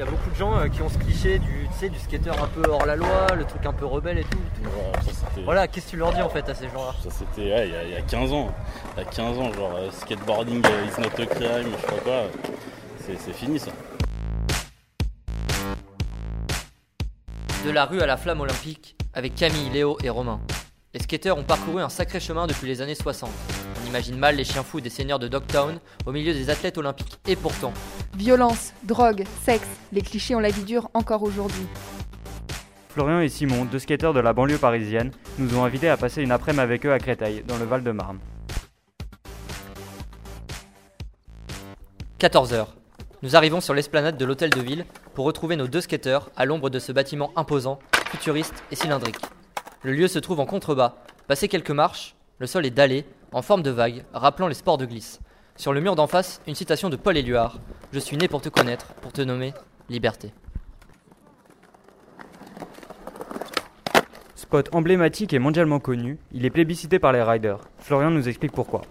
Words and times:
Il 0.00 0.04
y 0.04 0.06
a 0.06 0.10
beaucoup 0.12 0.30
de 0.30 0.34
gens 0.36 0.56
euh, 0.56 0.68
qui 0.68 0.80
ont 0.80 0.88
ce 0.88 0.96
cliché 0.96 1.40
du, 1.40 1.66
tu 1.72 1.76
sais, 1.80 1.88
du 1.88 1.98
skater 1.98 2.30
un 2.30 2.46
peu 2.46 2.62
hors 2.70 2.86
la 2.86 2.94
loi, 2.94 3.26
le 3.36 3.44
truc 3.44 3.66
un 3.66 3.72
peu 3.72 3.84
rebelle 3.84 4.18
et 4.18 4.22
tout. 4.22 4.38
Voilà, 4.62 4.92
ça, 5.02 5.10
c'était- 5.10 5.42
Voilà, 5.42 5.66
qu'est-ce 5.66 5.86
que 5.86 5.90
tu 5.90 5.96
leur 5.96 6.12
dis 6.12 6.22
en 6.22 6.28
fait 6.28 6.48
à 6.48 6.54
ces 6.54 6.68
gens-là? 6.68 6.94
Ça 7.02 7.10
c'était 7.10 7.52
ouais, 7.52 7.66
il 7.66 7.72
y, 7.72 7.76
a- 7.76 7.82
il 7.82 7.90
y 7.90 7.96
a 7.96 8.02
15 8.02 8.32
ans. 8.32 8.54
Il 8.96 9.02
y 9.02 9.02
a 9.02 9.10
15 9.10 9.38
ans, 9.38 9.52
genre 9.52 9.72
euh, 9.74 9.90
skateboarding 9.90 10.64
euh, 10.64 10.84
is 10.86 11.00
not 11.00 11.08
a 11.20 11.26
crime, 11.26 11.72
je 11.74 11.80
sais 11.80 11.86
pas 11.96 12.00
quoi. 12.04 12.22
C'est 13.04 13.18
c'est 13.18 13.32
fini 13.32 13.58
ça. 13.58 13.72
De 17.64 17.70
la 17.72 17.84
rue 17.84 18.00
à 18.00 18.06
la 18.06 18.16
flamme 18.16 18.40
olympique, 18.40 18.94
avec 19.14 19.34
Camille, 19.34 19.70
Léo 19.70 19.98
et 20.04 20.10
Romain. 20.10 20.38
Les 20.94 21.00
skateurs 21.00 21.38
ont 21.38 21.42
parcouru 21.42 21.82
un 21.82 21.88
sacré 21.88 22.20
chemin 22.20 22.46
depuis 22.46 22.68
les 22.68 22.80
années 22.82 22.94
60. 22.94 23.28
On 23.84 23.88
imagine 23.88 24.16
mal 24.16 24.36
les 24.36 24.44
chiens 24.44 24.62
fous 24.62 24.80
des 24.80 24.90
seigneurs 24.90 25.18
de 25.18 25.26
Dogtown 25.26 25.80
au 26.06 26.12
milieu 26.12 26.32
des 26.32 26.50
athlètes 26.50 26.78
olympiques. 26.78 27.18
Et 27.26 27.34
pourtant, 27.34 27.72
Violence, 28.16 28.72
drogue, 28.84 29.24
sexe, 29.44 29.68
les 29.92 30.02
clichés 30.02 30.34
ont 30.34 30.40
la 30.40 30.50
vie 30.50 30.64
dure 30.64 30.90
encore 30.94 31.22
aujourd'hui. 31.22 31.66
Florian 32.88 33.20
et 33.20 33.28
Simon, 33.28 33.64
deux 33.64 33.78
skateurs 33.78 34.12
de 34.12 34.20
la 34.20 34.32
banlieue 34.32 34.58
parisienne, 34.58 35.12
nous 35.38 35.56
ont 35.56 35.64
invités 35.64 35.88
à 35.88 35.96
passer 35.96 36.22
une 36.22 36.32
après-midi 36.32 36.62
avec 36.62 36.86
eux 36.86 36.92
à 36.92 36.98
Créteil, 36.98 37.44
dans 37.46 37.58
le 37.58 37.64
Val-de-Marne. 37.64 38.18
14h. 42.18 42.66
Nous 43.22 43.36
arrivons 43.36 43.60
sur 43.60 43.74
l'esplanade 43.74 44.16
de 44.16 44.24
l'hôtel 44.24 44.50
de 44.50 44.60
ville 44.60 44.84
pour 45.14 45.24
retrouver 45.24 45.54
nos 45.54 45.68
deux 45.68 45.80
skateurs 45.80 46.30
à 46.36 46.44
l'ombre 46.44 46.70
de 46.70 46.78
ce 46.78 46.90
bâtiment 46.90 47.30
imposant, 47.36 47.78
futuriste 48.10 48.64
et 48.72 48.76
cylindrique. 48.76 49.20
Le 49.82 49.92
lieu 49.92 50.08
se 50.08 50.18
trouve 50.18 50.40
en 50.40 50.46
contrebas. 50.46 50.96
Passé 51.28 51.46
quelques 51.46 51.70
marches, 51.70 52.16
le 52.38 52.46
sol 52.46 52.66
est 52.66 52.70
dallé, 52.70 53.04
en 53.32 53.42
forme 53.42 53.62
de 53.62 53.70
vague, 53.70 54.04
rappelant 54.12 54.48
les 54.48 54.54
sports 54.54 54.78
de 54.78 54.86
glisse. 54.86 55.20
Sur 55.58 55.72
le 55.72 55.80
mur 55.80 55.96
d'en 55.96 56.06
face, 56.06 56.40
une 56.46 56.54
citation 56.54 56.88
de 56.88 56.94
Paul 56.94 57.16
Éluard 57.16 57.58
Je 57.92 57.98
suis 57.98 58.16
né 58.16 58.28
pour 58.28 58.40
te 58.40 58.48
connaître, 58.48 58.94
pour 59.02 59.12
te 59.12 59.22
nommer 59.22 59.52
Liberté. 59.88 60.32
Spot 64.36 64.72
emblématique 64.72 65.32
et 65.32 65.40
mondialement 65.40 65.80
connu, 65.80 66.20
il 66.30 66.44
est 66.44 66.50
plébiscité 66.50 67.00
par 67.00 67.12
les 67.12 67.24
riders. 67.24 67.58
Florian 67.80 68.12
nous 68.12 68.28
explique 68.28 68.52
pourquoi. 68.52 68.82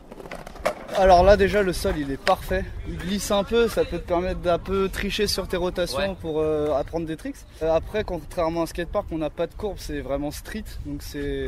Alors 0.97 1.23
là 1.23 1.37
déjà 1.37 1.61
le 1.61 1.73
sol 1.73 1.93
il 1.97 2.09
est 2.11 2.17
parfait, 2.19 2.65
il 2.87 2.97
glisse 2.97 3.29
un 3.29 3.43
peu, 3.43 3.67
ça 3.67 3.85
peut 3.85 3.99
te 3.99 4.07
permettre 4.07 4.39
d'un 4.39 4.57
peu 4.57 4.89
tricher 4.89 5.27
sur 5.27 5.47
tes 5.47 5.55
rotations 5.57 5.97
Ouais. 5.99 6.15
pour 6.19 6.39
euh, 6.39 6.73
apprendre 6.73 7.05
des 7.05 7.15
tricks. 7.15 7.35
Euh, 7.61 7.71
après 7.71 8.03
contrairement 8.03 8.61
à 8.61 8.63
un 8.63 8.65
skatepark 8.65 9.05
on 9.11 9.19
n'a 9.19 9.29
pas 9.29 9.45
de 9.45 9.53
courbe, 9.53 9.75
c'est 9.77 9.99
vraiment 9.99 10.31
street, 10.31 10.63
donc 10.87 11.03
c'est 11.03 11.45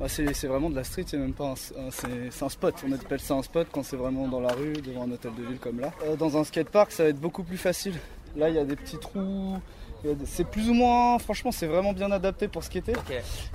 bah, 0.00 0.06
c'est 0.08 0.46
vraiment 0.48 0.68
de 0.68 0.74
la 0.74 0.82
street, 0.82 1.04
c'est 1.06 1.16
même 1.16 1.32
pas 1.32 1.44
un, 1.44 1.52
un- 1.52 1.90
c'est 1.90 2.08
c'est 2.32 2.44
un 2.44 2.48
spot, 2.48 2.74
on 2.88 2.90
appelle 2.92 3.20
ça 3.20 3.34
un 3.34 3.42
spot 3.42 3.68
quand 3.70 3.84
c'est 3.84 3.96
vraiment 3.96 4.26
dans 4.26 4.40
la 4.40 4.52
rue, 4.52 4.72
devant 4.72 5.04
un 5.04 5.12
hôtel 5.12 5.30
de 5.38 5.46
ville 5.46 5.58
comme 5.58 5.78
là. 5.78 5.92
Euh, 6.04 6.16
dans 6.16 6.36
un 6.36 6.42
skatepark 6.42 6.90
ça 6.90 7.04
va 7.04 7.10
être 7.10 7.20
beaucoup 7.20 7.44
plus 7.44 7.58
facile, 7.58 7.94
là 8.36 8.48
il 8.48 8.56
y 8.56 8.58
a 8.58 8.64
des 8.64 8.74
petits 8.76 8.98
trous, 8.98 9.58
c'est 10.24 10.46
plus 10.46 10.68
ou 10.68 10.74
moins, 10.74 11.18
franchement 11.18 11.52
c'est 11.52 11.66
vraiment 11.66 11.92
bien 11.92 12.10
adapté 12.10 12.48
pour 12.48 12.64
skater 12.64 12.94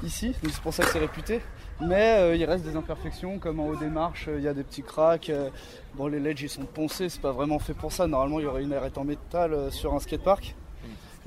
ici, 0.03 0.33
donc 0.43 0.51
c'est 0.53 0.61
pour 0.61 0.73
ça 0.73 0.83
que 0.83 0.89
c'est 0.91 0.99
réputé. 0.99 1.41
Mais 1.79 2.15
euh, 2.17 2.35
il 2.35 2.43
reste 2.45 2.63
des 2.65 2.75
imperfections, 2.75 3.37
comme 3.37 3.59
en 3.59 3.67
haut 3.67 3.75
des 3.75 3.89
marches, 3.89 4.27
euh, 4.27 4.39
il 4.39 4.43
y 4.43 4.47
a 4.47 4.53
des 4.53 4.63
petits 4.63 4.81
cracks. 4.81 5.29
euh, 5.29 5.49
bon, 5.93 6.07
les 6.07 6.19
ledges 6.19 6.41
ils 6.41 6.49
sont 6.49 6.65
poncés, 6.65 7.07
c'est 7.07 7.21
pas 7.21 7.31
vraiment 7.31 7.59
fait 7.59 7.75
pour 7.75 7.91
ça. 7.91 8.07
Normalement, 8.07 8.39
il 8.39 8.43
y 8.43 8.47
aurait 8.47 8.63
une 8.63 8.73
arête 8.73 8.97
en 8.97 9.03
métal 9.03 9.71
sur 9.71 9.93
un 9.93 9.99
skatepark. 9.99 10.55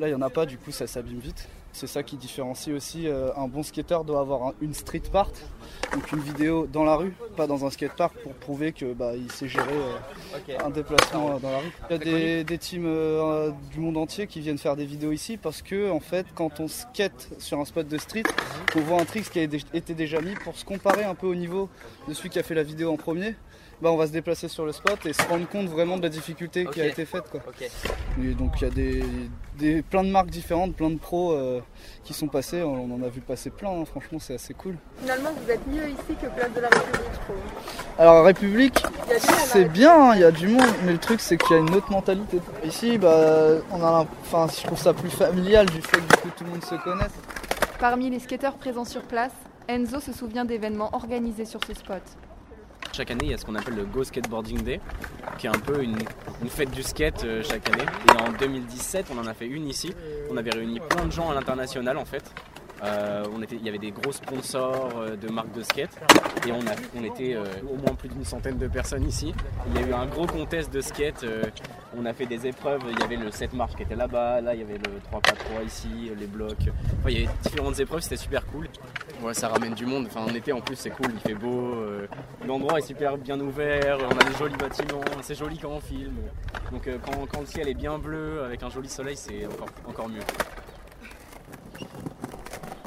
Là, 0.00 0.08
il 0.08 0.10
y 0.10 0.14
en 0.14 0.22
a 0.22 0.30
pas, 0.30 0.46
du 0.46 0.58
coup, 0.58 0.72
ça 0.72 0.86
s'abîme 0.86 1.20
vite. 1.20 1.48
C'est 1.72 1.86
ça 1.86 2.02
qui 2.02 2.16
différencie 2.16 2.74
aussi. 2.74 3.06
euh, 3.06 3.30
un 3.36 3.46
bon 3.46 3.62
skater 3.62 3.98
doit 4.04 4.20
avoir 4.20 4.48
un- 4.48 4.54
une 4.60 4.74
street 4.74 5.02
part, 5.12 5.30
donc 5.92 6.10
une 6.12 6.18
vidéo 6.18 6.66
dans 6.66 6.84
la 6.84 6.96
rue, 6.96 7.14
pas 7.36 7.46
dans 7.46 7.64
un 7.64 7.70
skatepark, 7.70 8.12
pour 8.22 8.32
prouver 8.34 8.72
que 8.72 8.92
bah, 8.92 9.12
il 9.16 9.30
sait 9.30 9.48
gérer 9.48 9.72
euh, 9.72 10.58
un 10.64 10.70
déplacement 10.70 11.30
euh, 11.30 11.38
dans 11.38 11.50
la 11.50 11.58
rue. 11.58 11.72
Il 11.88 11.92
y 11.92 11.94
a 11.94 11.98
des, 11.98 12.44
des 12.44 12.58
teams 12.58 12.84
euh, 12.86 13.50
du 13.72 13.78
monde 13.80 13.96
entier 13.96 14.26
qui 14.26 14.40
viennent 14.40 14.58
faire 14.58 14.74
des 14.76 14.84
vidéos 14.84 15.12
ici 15.12 15.36
parce 15.36 15.62
que 15.62 15.90
en 15.90 16.00
fait 16.00 16.26
quand 16.34 16.58
on 16.60 16.66
skate 16.68 17.28
sur 17.38 17.58
un 17.60 17.64
spot 17.64 17.86
de 17.86 17.98
street, 17.98 18.24
qu'on 18.72 18.80
voit 18.80 19.00
un 19.00 19.04
trick 19.04 19.30
qui 19.30 19.38
a 19.38 19.42
été 19.42 19.94
déjà 19.94 20.20
mis 20.20 20.34
pour 20.34 20.56
se 20.56 20.64
comparer 20.64 21.04
un 21.04 21.14
peu 21.14 21.28
au 21.28 21.34
niveau 21.36 21.68
de 22.08 22.14
celui 22.14 22.30
qui 22.30 22.38
a 22.40 22.42
fait 22.42 22.54
la 22.54 22.64
vidéo 22.64 22.92
en 22.92 22.96
premier, 22.96 23.36
bah 23.82 23.90
on 23.90 23.96
va 23.96 24.06
se 24.06 24.12
déplacer 24.12 24.48
sur 24.48 24.66
le 24.66 24.72
spot 24.72 25.06
et 25.06 25.12
se 25.12 25.22
rendre 25.22 25.48
compte 25.48 25.66
vraiment 25.68 25.96
de 25.96 26.02
la 26.02 26.08
difficulté 26.08 26.66
qui 26.66 26.80
a 26.80 26.86
été 26.86 27.04
faite. 27.04 27.24
Quoi. 27.30 27.40
Ok. 27.48 27.68
Et 28.22 28.34
donc 28.34 28.52
il 28.60 28.64
y 28.64 28.66
a 28.66 28.70
des, 28.70 29.04
des- 29.58 29.82
plein 29.82 30.04
de 30.04 30.10
marques 30.10 30.30
différentes, 30.30 30.74
plein 30.74 30.90
de 30.90 30.98
pros 30.98 31.32
euh, 31.32 31.60
qui 32.04 32.12
sont 32.12 32.28
passés, 32.28 32.62
on 32.62 32.92
en 32.92 33.02
a 33.02 33.08
vu 33.08 33.20
passer 33.20 33.50
plein, 33.50 33.70
hein. 33.70 33.84
franchement 33.84 34.18
c'est 34.20 34.34
assez 34.34 34.52
cool. 34.54 34.76
Finalement, 35.00 35.30
vous 35.32 35.50
êtes 35.50 35.66
mieux 35.66 35.88
ici 35.88 36.14
que 36.20 36.26
place 36.26 36.52
de 36.54 36.60
la 36.60 36.68
République, 36.68 37.10
je 37.12 37.18
trouve. 37.20 37.36
Alors 37.98 38.24
République, 38.24 38.82
la 39.08 39.18
c'est 39.18 39.64
bien, 39.66 40.14
il 40.14 40.20
y 40.20 40.24
a 40.24 40.30
du 40.30 40.48
monde, 40.48 40.66
mais 40.84 40.92
le 40.92 40.98
truc 40.98 41.20
c'est 41.20 41.36
qu'il 41.36 41.56
y 41.56 41.58
a 41.58 41.62
une 41.62 41.74
autre 41.74 41.90
mentalité. 41.90 42.38
Ici, 42.64 42.98
bah, 42.98 43.16
on 43.72 43.82
a, 43.82 44.06
enfin, 44.22 44.46
je 44.54 44.66
trouve 44.66 44.78
ça 44.78 44.92
plus 44.92 45.10
familial 45.10 45.66
du 45.66 45.80
fait 45.82 45.96
que 45.98 46.02
du 46.14 46.16
coup, 46.20 46.28
tout 46.36 46.44
le 46.44 46.50
monde 46.50 46.64
se 46.64 46.74
connaisse. 46.76 47.12
Parmi 47.78 48.10
les 48.10 48.18
skateurs 48.18 48.54
présents 48.54 48.84
sur 48.84 49.02
place, 49.02 49.32
Enzo 49.68 50.00
se 50.00 50.12
souvient 50.12 50.44
d'événements 50.44 50.90
organisés 50.94 51.44
sur 51.46 51.60
ce 51.64 51.72
spot. 51.74 52.02
Chaque 52.92 53.10
année, 53.10 53.26
il 53.26 53.30
y 53.30 53.34
a 53.34 53.38
ce 53.38 53.44
qu'on 53.44 53.54
appelle 53.54 53.76
le 53.76 53.84
Go 53.84 54.02
Skateboarding 54.02 54.62
Day, 54.62 54.80
qui 55.38 55.46
est 55.46 55.50
un 55.50 55.58
peu 55.58 55.82
une, 55.82 55.96
fête 56.48 56.70
du 56.70 56.82
skate 56.82 57.24
euh, 57.24 57.42
chaque 57.42 57.68
année. 57.70 57.84
Et 58.08 58.22
en 58.22 58.32
2017, 58.32 59.06
on 59.14 59.18
en 59.18 59.26
a 59.26 59.34
fait 59.34 59.46
une 59.46 59.68
ici. 59.68 59.92
On 60.30 60.36
avait 60.36 60.50
réuni 60.50 60.80
plein 60.80 61.04
de 61.04 61.12
gens 61.12 61.30
à 61.30 61.34
l'international 61.34 61.96
en 61.96 62.04
fait. 62.04 62.24
Euh, 62.82 63.24
il 63.52 63.62
y 63.62 63.68
avait 63.68 63.78
des 63.78 63.90
gros 63.90 64.12
sponsors 64.12 64.90
euh, 64.96 65.16
de 65.16 65.28
marques 65.28 65.52
de 65.52 65.62
skate 65.62 65.90
et 66.46 66.52
on, 66.52 67.04
était 67.04 67.34
euh, 67.34 67.44
au 67.70 67.76
moins 67.76 67.94
plus 67.94 68.08
d'une 68.08 68.24
centaine 68.24 68.56
de 68.56 68.68
personnes 68.68 69.06
ici. 69.06 69.34
Il 69.68 69.80
y 69.80 69.84
a 69.84 69.88
eu 69.88 69.92
un 69.92 70.06
gros 70.06 70.26
contest 70.26 70.72
de 70.72 70.80
skate. 70.80 71.26
on 71.96 72.06
a 72.06 72.12
fait 72.14 72.26
des 72.26 72.46
épreuves. 72.46 72.80
Il 72.90 72.98
y 72.98 73.02
avait 73.02 73.16
le 73.16 73.30
7 73.30 73.52
marches 73.52 73.74
qui 73.76 73.82
était 73.82 73.96
là-bas. 73.96 74.40
Là, 74.40 74.54
il 74.54 74.60
y 74.60 74.62
avait 74.62 74.78
le 74.78 74.98
3x3 75.10 75.66
ici, 75.66 75.88
les 76.18 76.26
blocs. 76.26 76.56
Il 77.06 77.12
y 77.12 77.24
avait 77.24 77.34
différentes 77.42 77.78
épreuves. 77.80 78.00
C'était 78.00 78.16
super 78.16 78.46
cool. 78.46 78.68
Ouais, 79.22 79.34
ça 79.34 79.48
ramène 79.48 79.74
du 79.74 79.84
monde. 79.84 80.08
En 80.14 80.28
été 80.28 80.52
en 80.52 80.60
plus, 80.60 80.76
c'est 80.76 80.90
cool. 80.90 81.10
Il 81.12 81.20
fait 81.20 81.34
beau. 81.34 81.74
L'endroit 82.46 82.78
est 82.78 82.86
super 82.86 83.18
bien 83.18 83.38
ouvert. 83.40 83.98
On 84.10 84.16
a 84.16 84.24
des 84.24 84.36
jolis 84.38 84.56
bâtiments. 84.56 85.02
C'est 85.22 85.34
joli 85.34 85.58
quand 85.58 85.70
on 85.70 85.80
filme. 85.80 86.16
Donc, 86.72 86.88
quand, 87.04 87.40
le 87.40 87.46
ciel 87.46 87.68
est 87.68 87.74
bien 87.74 87.98
bleu 87.98 88.42
avec 88.44 88.62
un 88.62 88.70
joli 88.70 88.88
soleil, 88.88 89.16
c'est 89.16 89.46
encore 89.86 90.08
mieux. 90.08 90.22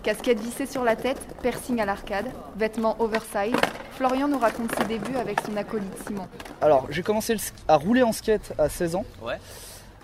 Casquette 0.03 0.39
vissée 0.39 0.65
sur 0.65 0.83
la 0.83 0.95
tête, 0.95 1.19
piercing 1.41 1.79
à 1.79 1.85
l'arcade, 1.85 2.25
vêtements 2.57 2.95
oversize, 2.99 3.55
Florian 3.95 4.27
nous 4.27 4.37
raconte 4.39 4.75
ses 4.77 4.83
débuts 4.85 5.15
avec 5.15 5.39
son 5.45 5.55
acolyte 5.55 5.93
Simon. 6.05 6.27
Alors, 6.61 6.87
j'ai 6.89 7.03
commencé 7.03 7.37
à 7.67 7.77
rouler 7.77 8.03
en 8.03 8.11
skate 8.11 8.51
à 8.57 8.67
16 8.67 8.95
ans. 8.95 9.05
Ouais. 9.21 9.35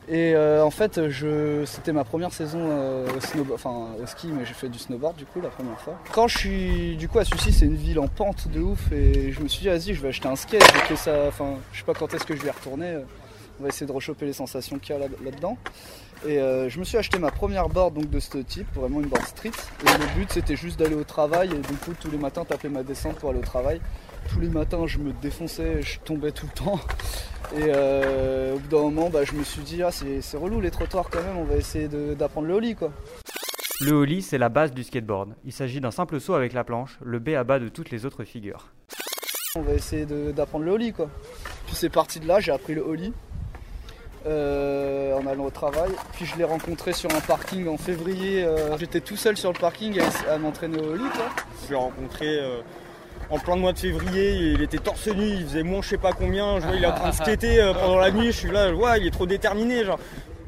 Et 0.08 0.34
euh, 0.36 0.64
en 0.64 0.72
fait, 0.72 1.10
je... 1.10 1.64
c'était 1.66 1.92
ma 1.92 2.04
première 2.04 2.34
saison 2.34 2.60
euh, 2.62 3.06
au, 3.16 3.20
snowbo- 3.20 3.54
enfin, 3.54 3.90
au 4.02 4.08
ski, 4.08 4.28
mais 4.28 4.44
j'ai 4.46 4.54
fait 4.56 4.70
du 4.70 4.80
snowboard 4.80 5.16
du 5.18 5.26
coup 5.26 5.40
la 5.42 5.50
première 5.50 5.80
fois. 5.82 6.00
Quand 6.14 6.28
je 6.28 6.38
suis 6.38 6.96
du 6.96 7.08
coup 7.08 7.20
à 7.20 7.26
Sucy, 7.26 7.52
c'est 7.52 7.66
une 7.66 7.76
ville 7.76 8.00
en 8.00 8.08
pente 8.08 8.48
de 8.48 8.60
ouf, 8.62 8.92
et 8.92 9.32
je 9.32 9.40
me 9.42 9.48
suis 9.48 9.62
dit, 9.62 9.68
vas-y, 9.68 9.94
je 9.94 10.02
vais 10.02 10.08
acheter 10.08 10.28
un 10.28 10.36
skate. 10.36 10.64
que 10.88 10.96
ça, 10.96 11.12
enfin, 11.28 11.56
je 11.74 11.80
sais 11.80 11.84
pas 11.86 11.94
quand 11.94 12.12
est-ce 12.14 12.26
que 12.26 12.36
je 12.36 12.42
vais 12.42 12.48
y 12.48 12.52
retourner. 12.52 12.98
On 13.60 13.64
va 13.64 13.70
essayer 13.70 13.86
de 13.88 13.92
rechoper 13.92 14.26
les 14.26 14.34
sensations 14.34 14.80
qu'il 14.80 14.96
y 14.96 14.98
a 14.98 15.00
là- 15.00 15.14
là-dedans. 15.24 15.58
et 16.28 16.38
euh, 16.40 16.70
je 16.70 16.80
me 16.80 16.84
suis 16.84 16.98
acheté 16.98 17.18
ma 17.20 17.32
première 17.32 17.70
board 17.70 17.94
donc 17.94 18.10
de 18.10 18.20
ce 18.20 18.38
type, 18.40 18.68
vraiment 18.76 19.00
une 19.02 19.08
board 19.08 19.26
street. 19.26 19.52
Et 19.84 19.98
le 19.98 20.16
but 20.16 20.32
c'était 20.32 20.56
juste 20.56 20.80
d'aller 20.80 20.96
au 20.96 21.04
travail 21.04 21.50
et 21.52 21.58
du 21.60 21.74
coup 21.78 21.94
tous 22.00 22.10
les 22.12 22.18
matins 22.18 22.46
taper 22.46 22.70
ma 22.70 22.84
descente 22.84 23.16
pour 23.18 23.30
aller 23.32 23.40
au 23.40 23.44
travail. 23.44 23.82
Tous 24.30 24.40
les 24.40 24.50
matins 24.50 24.86
je 24.88 24.98
me 25.00 25.12
défonçais, 25.14 25.82
je 25.82 26.00
tombais 26.00 26.32
tout 26.32 26.46
le 26.46 26.58
temps. 26.66 26.80
Et 27.58 27.64
euh, 27.68 28.56
au 28.56 28.60
bout 28.60 28.68
d'un 28.68 28.82
moment 28.82 29.10
bah, 29.10 29.24
je 29.24 29.34
me 29.34 29.44
suis 29.44 29.62
dit 29.64 29.82
ah 29.84 29.92
c'est 29.92 30.38
relou 30.38 30.62
les 30.62 30.72
trottoirs 30.72 31.10
quand 31.10 31.22
même, 31.24 31.38
on 31.38 31.46
va 31.46 31.56
essayer 31.56 31.88
d'apprendre 31.88 32.48
le 32.48 32.54
ollie 32.54 32.76
quoi. 32.76 32.92
Le 33.82 33.94
ollie, 33.94 34.22
c'est 34.22 34.38
la 34.38 34.50
base 34.50 34.74
du 34.74 34.84
skateboard. 34.84 35.36
Il 35.46 35.54
s'agit 35.54 35.80
d'un 35.80 35.90
simple 35.92 36.20
saut 36.20 36.34
avec 36.34 36.52
la 36.52 36.66
planche, 36.66 37.00
le 37.02 37.18
B 37.20 37.30
à 37.30 37.46
bas 37.46 37.60
de 37.60 37.70
toutes 37.70 37.92
les 37.92 38.06
autres 38.06 38.26
figures. 38.26 38.68
On 39.56 39.62
va 39.62 39.72
essayer 39.74 40.06
d'apprendre 40.06 40.66
le 40.66 40.72
ollie 40.72 40.92
quoi. 40.92 41.10
Puis 41.66 41.76
c'est 41.76 41.90
parti 41.90 42.20
de 42.20 42.28
là, 42.28 42.42
j'ai 42.42 42.52
appris 42.52 42.76
le 42.76 42.82
ollie 42.82 43.14
euh, 44.26 45.18
en 45.18 45.26
allant 45.28 45.46
au 45.46 45.50
travail. 45.50 45.92
Puis 46.14 46.26
je 46.26 46.38
l'ai 46.38 46.44
rencontré 46.44 46.94
sur 46.94 47.10
un 47.16 47.20
parking 47.22 47.68
en 47.68 47.78
février. 47.78 48.44
euh, 48.44 48.78
J'étais 48.78 49.00
tout 49.00 49.16
seul 49.16 49.38
sur 49.38 49.52
le 49.54 49.60
parking 49.60 50.00
à, 50.30 50.38
m'entraîner 50.38 50.78
au 50.80 50.92
ollie 50.94 51.10
quoi. 51.16 51.26
Je 51.66 51.70
l'ai 51.70 51.76
rencontré 51.76 52.26
euh, 52.28 52.60
en 53.30 53.40
plein 53.40 53.56
de 53.56 53.62
mois 53.62 53.74
de 53.74 53.80
février, 53.80 54.34
il 54.34 54.62
était 54.62 54.80
torse 54.80 55.08
nu, 55.08 55.26
il 55.26 55.44
faisait 55.46 55.64
moins 55.64 55.82
je 55.82 55.90
sais 55.90 55.98
pas 55.98 56.12
combien, 56.14 56.60
je 56.60 56.66
vois 56.68 56.76
il 56.76 56.84
est 56.84 56.88
en 56.88 56.96
train 56.96 57.10
de 57.10 57.16
skater 57.16 57.72
pendant 57.80 57.98
la 57.98 58.12
nuit, 58.12 58.28
je 58.32 58.38
suis 58.38 58.52
là, 58.52 58.74
ouais 58.74 59.00
il 59.00 59.08
est 59.08 59.12
trop 59.12 59.26
déterminé 59.26 59.86
genre. 59.86 60.00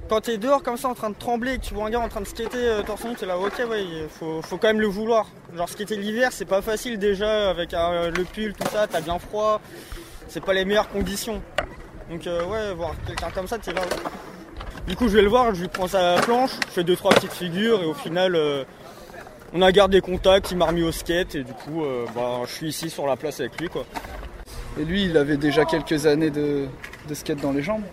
Quand 0.10 0.20
t'es 0.20 0.38
dehors 0.38 0.62
comme 0.62 0.76
ça 0.76 0.90
en 0.90 0.94
train 0.94 1.10
de 1.10 1.16
trembler 1.16 1.54
et 1.54 1.58
que 1.60 1.64
tu 1.64 1.74
vois 1.74 1.86
un 1.86 1.90
gars 1.90 2.02
en 2.02 2.10
train 2.10 2.20
de 2.20 2.28
skater 2.28 2.82
torse 2.86 3.06
nu, 3.06 3.14
t'es 3.16 3.26
là 3.26 3.38
ok 3.38 3.54
ouais 3.70 3.86
faut, 4.10 4.42
faut 4.42 4.58
quand 4.58 4.68
même 4.68 4.82
le 4.82 4.88
vouloir. 4.88 5.28
Genre 5.56 5.70
skater 5.70 5.96
l'hiver 5.96 6.30
c'est 6.32 6.44
pas 6.46 6.62
facile 6.62 6.98
déjà 7.00 7.50
avec 7.52 7.72
le 7.72 8.24
pull, 8.26 8.54
tout 8.54 8.68
ça, 8.70 8.88
t'as 8.88 9.00
bien 9.00 9.20
froid, 9.20 9.62
c'est 10.28 10.44
pas 10.44 10.54
les 10.54 10.66
meilleures 10.66 10.90
conditions. 10.90 11.42
Donc 12.12 12.28
euh, 12.28 12.46
ouais 12.46 12.74
voir 12.76 12.94
quelqu'un 13.08 13.32
comme 13.32 13.48
ça 13.48 13.58
t'es 13.58 13.74
là. 13.74 13.82
Du 14.86 14.96
coup 14.96 15.08
je 15.08 15.16
vais 15.16 15.22
le 15.22 15.30
voir, 15.30 15.56
je 15.56 15.62
lui 15.62 15.68
prends 15.68 15.88
sa 15.88 16.16
planche, 16.22 16.52
je 16.68 16.74
fais 16.74 16.84
deux 16.84 16.96
trois 16.96 17.14
petites 17.14 17.34
figures 17.34 17.82
et 17.82 17.86
au 17.86 17.94
final 17.94 18.36
euh, 18.36 18.64
on 19.54 19.62
a 19.62 19.72
gardé 19.72 20.02
contact, 20.02 20.52
il 20.52 20.58
m'a 20.58 20.66
remis 20.66 20.84
au 20.84 20.92
skate 20.92 21.36
et 21.36 21.44
du 21.44 21.54
coup 21.54 21.84
euh, 21.84 22.06
bah, 22.14 22.42
je 22.46 22.52
suis 22.52 22.68
ici 22.68 22.90
sur 22.90 23.08
la 23.08 23.16
place 23.16 23.40
avec 23.40 23.60
lui 23.60 23.70
quoi. 23.70 23.86
Et 24.80 24.86
lui, 24.86 25.04
il 25.04 25.18
avait 25.18 25.36
déjà 25.36 25.66
quelques 25.66 26.06
années 26.06 26.30
de, 26.30 26.66
de 27.10 27.14
skate 27.14 27.42
dans 27.42 27.52
les 27.52 27.62
jambes. 27.62 27.84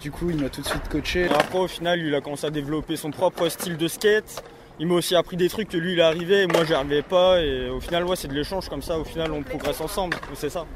Du 0.00 0.12
coup, 0.12 0.30
il 0.30 0.40
m'a 0.40 0.48
tout 0.48 0.60
de 0.62 0.66
suite 0.66 0.88
coaché. 0.88 1.22
Et 1.22 1.28
après, 1.28 1.58
au 1.58 1.66
final, 1.66 1.98
il 1.98 2.14
a 2.14 2.20
commencé 2.20 2.46
à 2.46 2.50
développer 2.50 2.94
son 2.94 3.10
propre 3.10 3.48
style 3.48 3.76
de 3.76 3.88
skate. 3.88 4.44
Il 4.78 4.86
m'a 4.86 4.94
aussi 4.94 5.16
appris 5.16 5.36
des 5.36 5.48
trucs 5.48 5.68
que 5.68 5.76
lui, 5.76 5.94
il 5.94 6.00
arrivait 6.00 6.44
et 6.44 6.46
moi, 6.46 6.64
j'y 6.64 6.72
arrivais 6.72 7.02
pas. 7.02 7.40
Et 7.40 7.68
au 7.68 7.80
final, 7.80 8.04
ouais, 8.04 8.14
c'est 8.14 8.28
de 8.28 8.34
l'échange 8.34 8.68
comme 8.68 8.80
ça. 8.80 8.96
Au 8.98 9.04
final, 9.04 9.32
on 9.32 9.42
progresse 9.42 9.80
ensemble. 9.80 10.16
C'est 10.34 10.50
ça. 10.50 10.66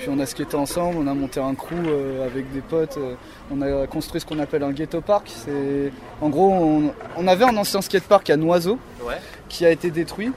Puis 0.00 0.08
on 0.10 0.18
a 0.18 0.24
skaté 0.24 0.56
ensemble, 0.56 0.96
on 0.98 1.06
a 1.06 1.12
monté 1.12 1.40
un 1.40 1.54
crew 1.54 1.74
euh, 1.86 2.24
avec 2.26 2.50
des 2.52 2.62
potes. 2.62 2.96
euh, 2.96 3.14
on 3.52 3.60
a 3.60 3.86
construit 3.86 4.18
ce 4.20 4.24
qu'on 4.26 4.38
appelle 4.38 4.62
un 4.62 4.72
ghetto 4.72 5.02
park. 5.02 5.26
C'est 5.28 5.92
en 6.22 6.30
gros, 6.30 6.50
on, 6.50 6.92
on 7.18 7.26
avait 7.28 7.44
un 7.44 7.54
ancien 7.56 7.82
skatepark 7.82 8.30
à 8.30 8.36
Noiseau 8.36 8.78
Ouais. 9.06 9.16
qui 9.50 9.66
a 9.66 9.70
été 9.70 9.90
détruit. 9.90 10.32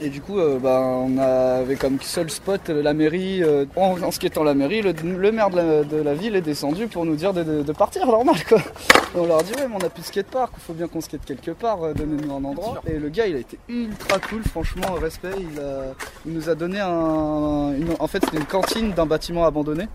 Et 0.00 0.08
du 0.08 0.20
coup, 0.20 0.38
euh, 0.38 0.58
bah, 0.58 0.80
on 0.82 1.18
avait 1.18 1.76
comme 1.76 1.98
seul 2.00 2.30
spot 2.30 2.70
euh, 2.70 2.82
la 2.82 2.94
mairie. 2.94 3.42
euh, 3.42 3.64
en, 3.76 4.00
en 4.02 4.10
skatant 4.10 4.42
la 4.44 4.54
mairie, 4.54 4.82
le, 4.82 4.92
le 4.92 5.32
maire 5.32 5.50
de 5.50 5.56
la, 5.56 5.84
de 5.84 5.96
la 5.96 6.14
ville 6.14 6.36
est 6.36 6.40
descendu 6.40 6.86
pour 6.86 7.04
nous 7.04 7.16
dire 7.16 7.32
de, 7.32 7.42
de- 7.42 7.62
de 7.62 7.72
partir, 7.72 8.06
normal 8.06 8.36
quoi. 8.48 8.58
Et 8.58 9.18
on 9.18 9.26
leur 9.26 9.38
a 9.40 9.42
dit 9.42 9.52
ouais, 9.52 9.66
mais 9.68 9.74
on 9.74 9.84
a 9.84 9.88
plus 9.90 10.02
de 10.02 10.06
skatepark, 10.06 10.52
il 10.56 10.60
faut 10.62 10.72
bien 10.72 10.86
qu'on 10.88 11.00
skate 11.00 11.24
quelque 11.24 11.50
part, 11.50 11.82
euh, 11.82 11.92
donnez-nous 11.92 12.32
un 12.34 12.44
endroit. 12.44 12.82
Et 12.86 12.98
le 12.98 13.08
gars, 13.08 13.26
il 13.26 13.36
a 13.36 13.38
été 13.40 13.58
ultra 13.68 14.18
cool, 14.20 14.42
franchement, 14.44 14.92
respect. 15.00 15.30
Il, 15.38 15.58
a- 15.60 15.94
il 16.26 16.32
nous 16.32 16.48
a 16.48 16.54
donné 16.54 16.80
un, 16.80 17.72
une- 17.76 17.94
en 17.98 18.06
fait, 18.06 18.20
c'était 18.24 18.38
une 18.38 18.44
cantine 18.46 18.92
d'un 18.92 19.06
bâtiment 19.06 19.44
abandonné. 19.44 19.86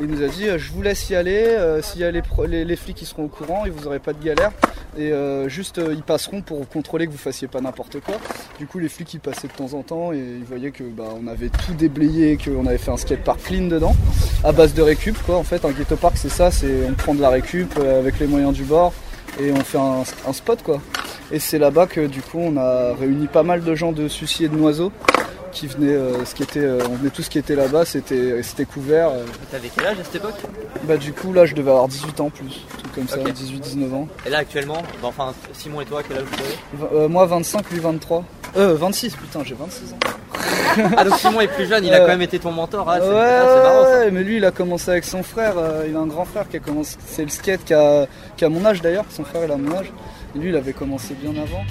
Il 0.00 0.06
nous 0.06 0.22
a 0.24 0.26
dit, 0.26 0.48
euh, 0.48 0.58
je 0.58 0.72
vous 0.72 0.82
laisse 0.82 1.08
y 1.08 1.14
aller. 1.14 1.44
euh, 1.46 1.80
S'il 1.80 2.00
y 2.00 2.04
a 2.04 2.10
les, 2.10 2.76
flics 2.76 2.96
qui 2.96 3.06
seront 3.06 3.24
au 3.24 3.28
courant, 3.28 3.64
et 3.64 3.70
vous 3.70 3.84
n'aurez 3.84 4.00
pas 4.00 4.12
de 4.12 4.22
galère. 4.22 4.50
Et 4.98 5.12
euh, 5.12 5.48
juste, 5.48 5.80
ils 5.90 6.02
passeront 6.02 6.40
pour 6.40 6.68
contrôler 6.68 7.06
que 7.06 7.12
vous 7.12 7.18
fassiez 7.18 7.46
pas 7.46 7.60
n'importe 7.60 8.00
quoi. 8.00 8.16
Du 8.58 8.66
coup, 8.66 8.78
les 8.78 8.88
flics 8.88 9.14
ils 9.14 9.20
passaient 9.20 9.48
de 9.48 9.52
temps 9.52 9.72
en 9.74 9.82
temps 9.82 10.12
et 10.12 10.18
ils 10.18 10.44
voyaient 10.44 10.70
que 10.70 10.84
bah, 10.84 11.04
avait 11.30 11.48
tout 11.48 11.74
déblayé, 11.74 12.36
qu'on 12.36 12.66
avait 12.66 12.78
fait 12.78 12.90
un 12.92 12.96
skatepark 12.96 13.40
clean 13.42 13.66
dedans, 13.66 13.94
à 14.44 14.52
base 14.52 14.74
de 14.74 14.82
récup 14.82 15.16
quoi. 15.26 15.36
En 15.36 15.42
fait, 15.42 15.64
un 15.64 15.70
ghetto 15.70 15.96
park 15.96 16.14
c'est 16.16 16.28
ça, 16.28 16.52
c'est 16.52 16.86
on 16.88 16.92
prend 16.92 17.14
de 17.14 17.20
la 17.20 17.30
récup 17.30 17.76
avec 17.78 18.20
les 18.20 18.28
moyens 18.28 18.52
du 18.52 18.62
bord 18.62 18.92
et 19.40 19.50
on 19.50 19.60
fait 19.64 19.78
un, 19.78 20.02
un 20.28 20.32
spot 20.32 20.62
quoi. 20.62 20.80
Et 21.32 21.40
c'est 21.40 21.58
là-bas 21.58 21.86
que 21.86 22.06
du 22.06 22.22
coup 22.22 22.38
on 22.38 22.56
a 22.56 22.94
réuni 22.94 23.26
pas 23.26 23.42
mal 23.42 23.64
de 23.64 23.74
gens 23.74 23.90
de 23.90 24.06
Sucy 24.06 24.44
et 24.44 24.48
de 24.48 24.56
Noiseau 24.56 24.92
qui 25.54 25.66
venaient 25.68 25.94
euh, 25.94 26.24
skater, 26.26 26.60
euh, 26.60 26.80
on 26.90 26.96
venait 26.96 27.10
tous 27.10 27.22
skater 27.22 27.54
là-bas, 27.54 27.84
c'était 27.86 28.42
c'était 28.42 28.64
couvert. 28.66 29.08
euh. 29.08 29.24
T'avais 29.50 29.70
quel 29.74 29.86
âge 29.86 30.00
à 30.00 30.04
cette 30.04 30.16
époque? 30.16 30.34
Bah 30.82 30.96
du 30.98 31.12
coup 31.12 31.32
là 31.32 31.46
je 31.46 31.54
devais 31.54 31.70
avoir 31.70 31.88
18 31.88 32.20
ans 32.20 32.28
plus, 32.30 32.66
truc 32.78 32.92
comme 32.94 33.08
ça, 33.08 33.18
Ok. 33.20 33.28
18-19 33.28 33.94
ans. 33.94 34.08
Et 34.26 34.30
là 34.30 34.38
actuellement, 34.38 34.82
bah, 35.00 35.08
enfin 35.08 35.32
Simon 35.52 35.80
et 35.80 35.84
toi, 35.86 36.02
quel 36.06 36.18
âge 36.18 36.24
vous 36.30 36.82
avez? 36.84 37.04
Euh, 37.04 37.08
moi 37.08 37.24
25, 37.26 37.70
lui 37.70 37.78
23. 37.80 38.24
Euh 38.56 38.74
26 38.74 39.16
putain 39.16 39.42
j'ai 39.44 39.54
26 39.54 39.92
ans. 39.94 39.98
Ah 40.96 41.04
donc 41.04 41.14
Simon 41.18 41.40
est 41.40 41.48
plus 41.48 41.66
jeune, 41.66 41.84
il 41.84 41.94
a 41.94 42.00
quand 42.00 42.08
même 42.08 42.22
été 42.22 42.38
ton 42.40 42.50
mentor, 42.50 42.84
ah, 42.90 42.98
ouais, 42.98 43.04
ah, 43.08 43.46
c'est 43.48 43.62
marrant 43.62 43.84
ça. 43.84 44.10
mais 44.10 44.22
lui 44.24 44.36
il 44.38 44.44
a 44.44 44.50
commencé 44.50 44.90
avec 44.90 45.04
son 45.04 45.22
frère, 45.22 45.54
il 45.88 45.94
a 45.94 45.98
un 46.00 46.06
grand 46.06 46.24
frère 46.24 46.48
qui 46.48 46.56
a 46.56 46.60
commencé, 46.60 46.96
c'est 47.06 47.22
le 47.22 47.28
skate 47.30 47.64
qui 47.64 47.74
a, 47.74 48.06
qui 48.36 48.44
a 48.44 48.48
mon 48.48 48.64
âge 48.66 48.82
d'ailleurs, 48.82 49.04
son 49.10 49.24
frère 49.24 49.42
il 49.44 49.52
a 49.52 49.56
mon 49.56 49.72
âge, 49.76 49.92
et 50.34 50.38
lui 50.38 50.48
il 50.50 50.56
avait 50.56 50.72
commencé 50.72 51.14
bien 51.14 51.30
avant. 51.40 51.62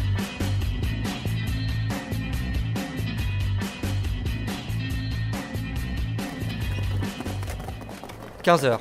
15h. 8.44 8.78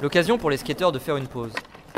L'occasion 0.00 0.38
pour 0.38 0.48
les 0.48 0.56
skateurs 0.56 0.92
de 0.92 1.00
faire 1.00 1.16
une 1.16 1.26
pause. 1.26 1.52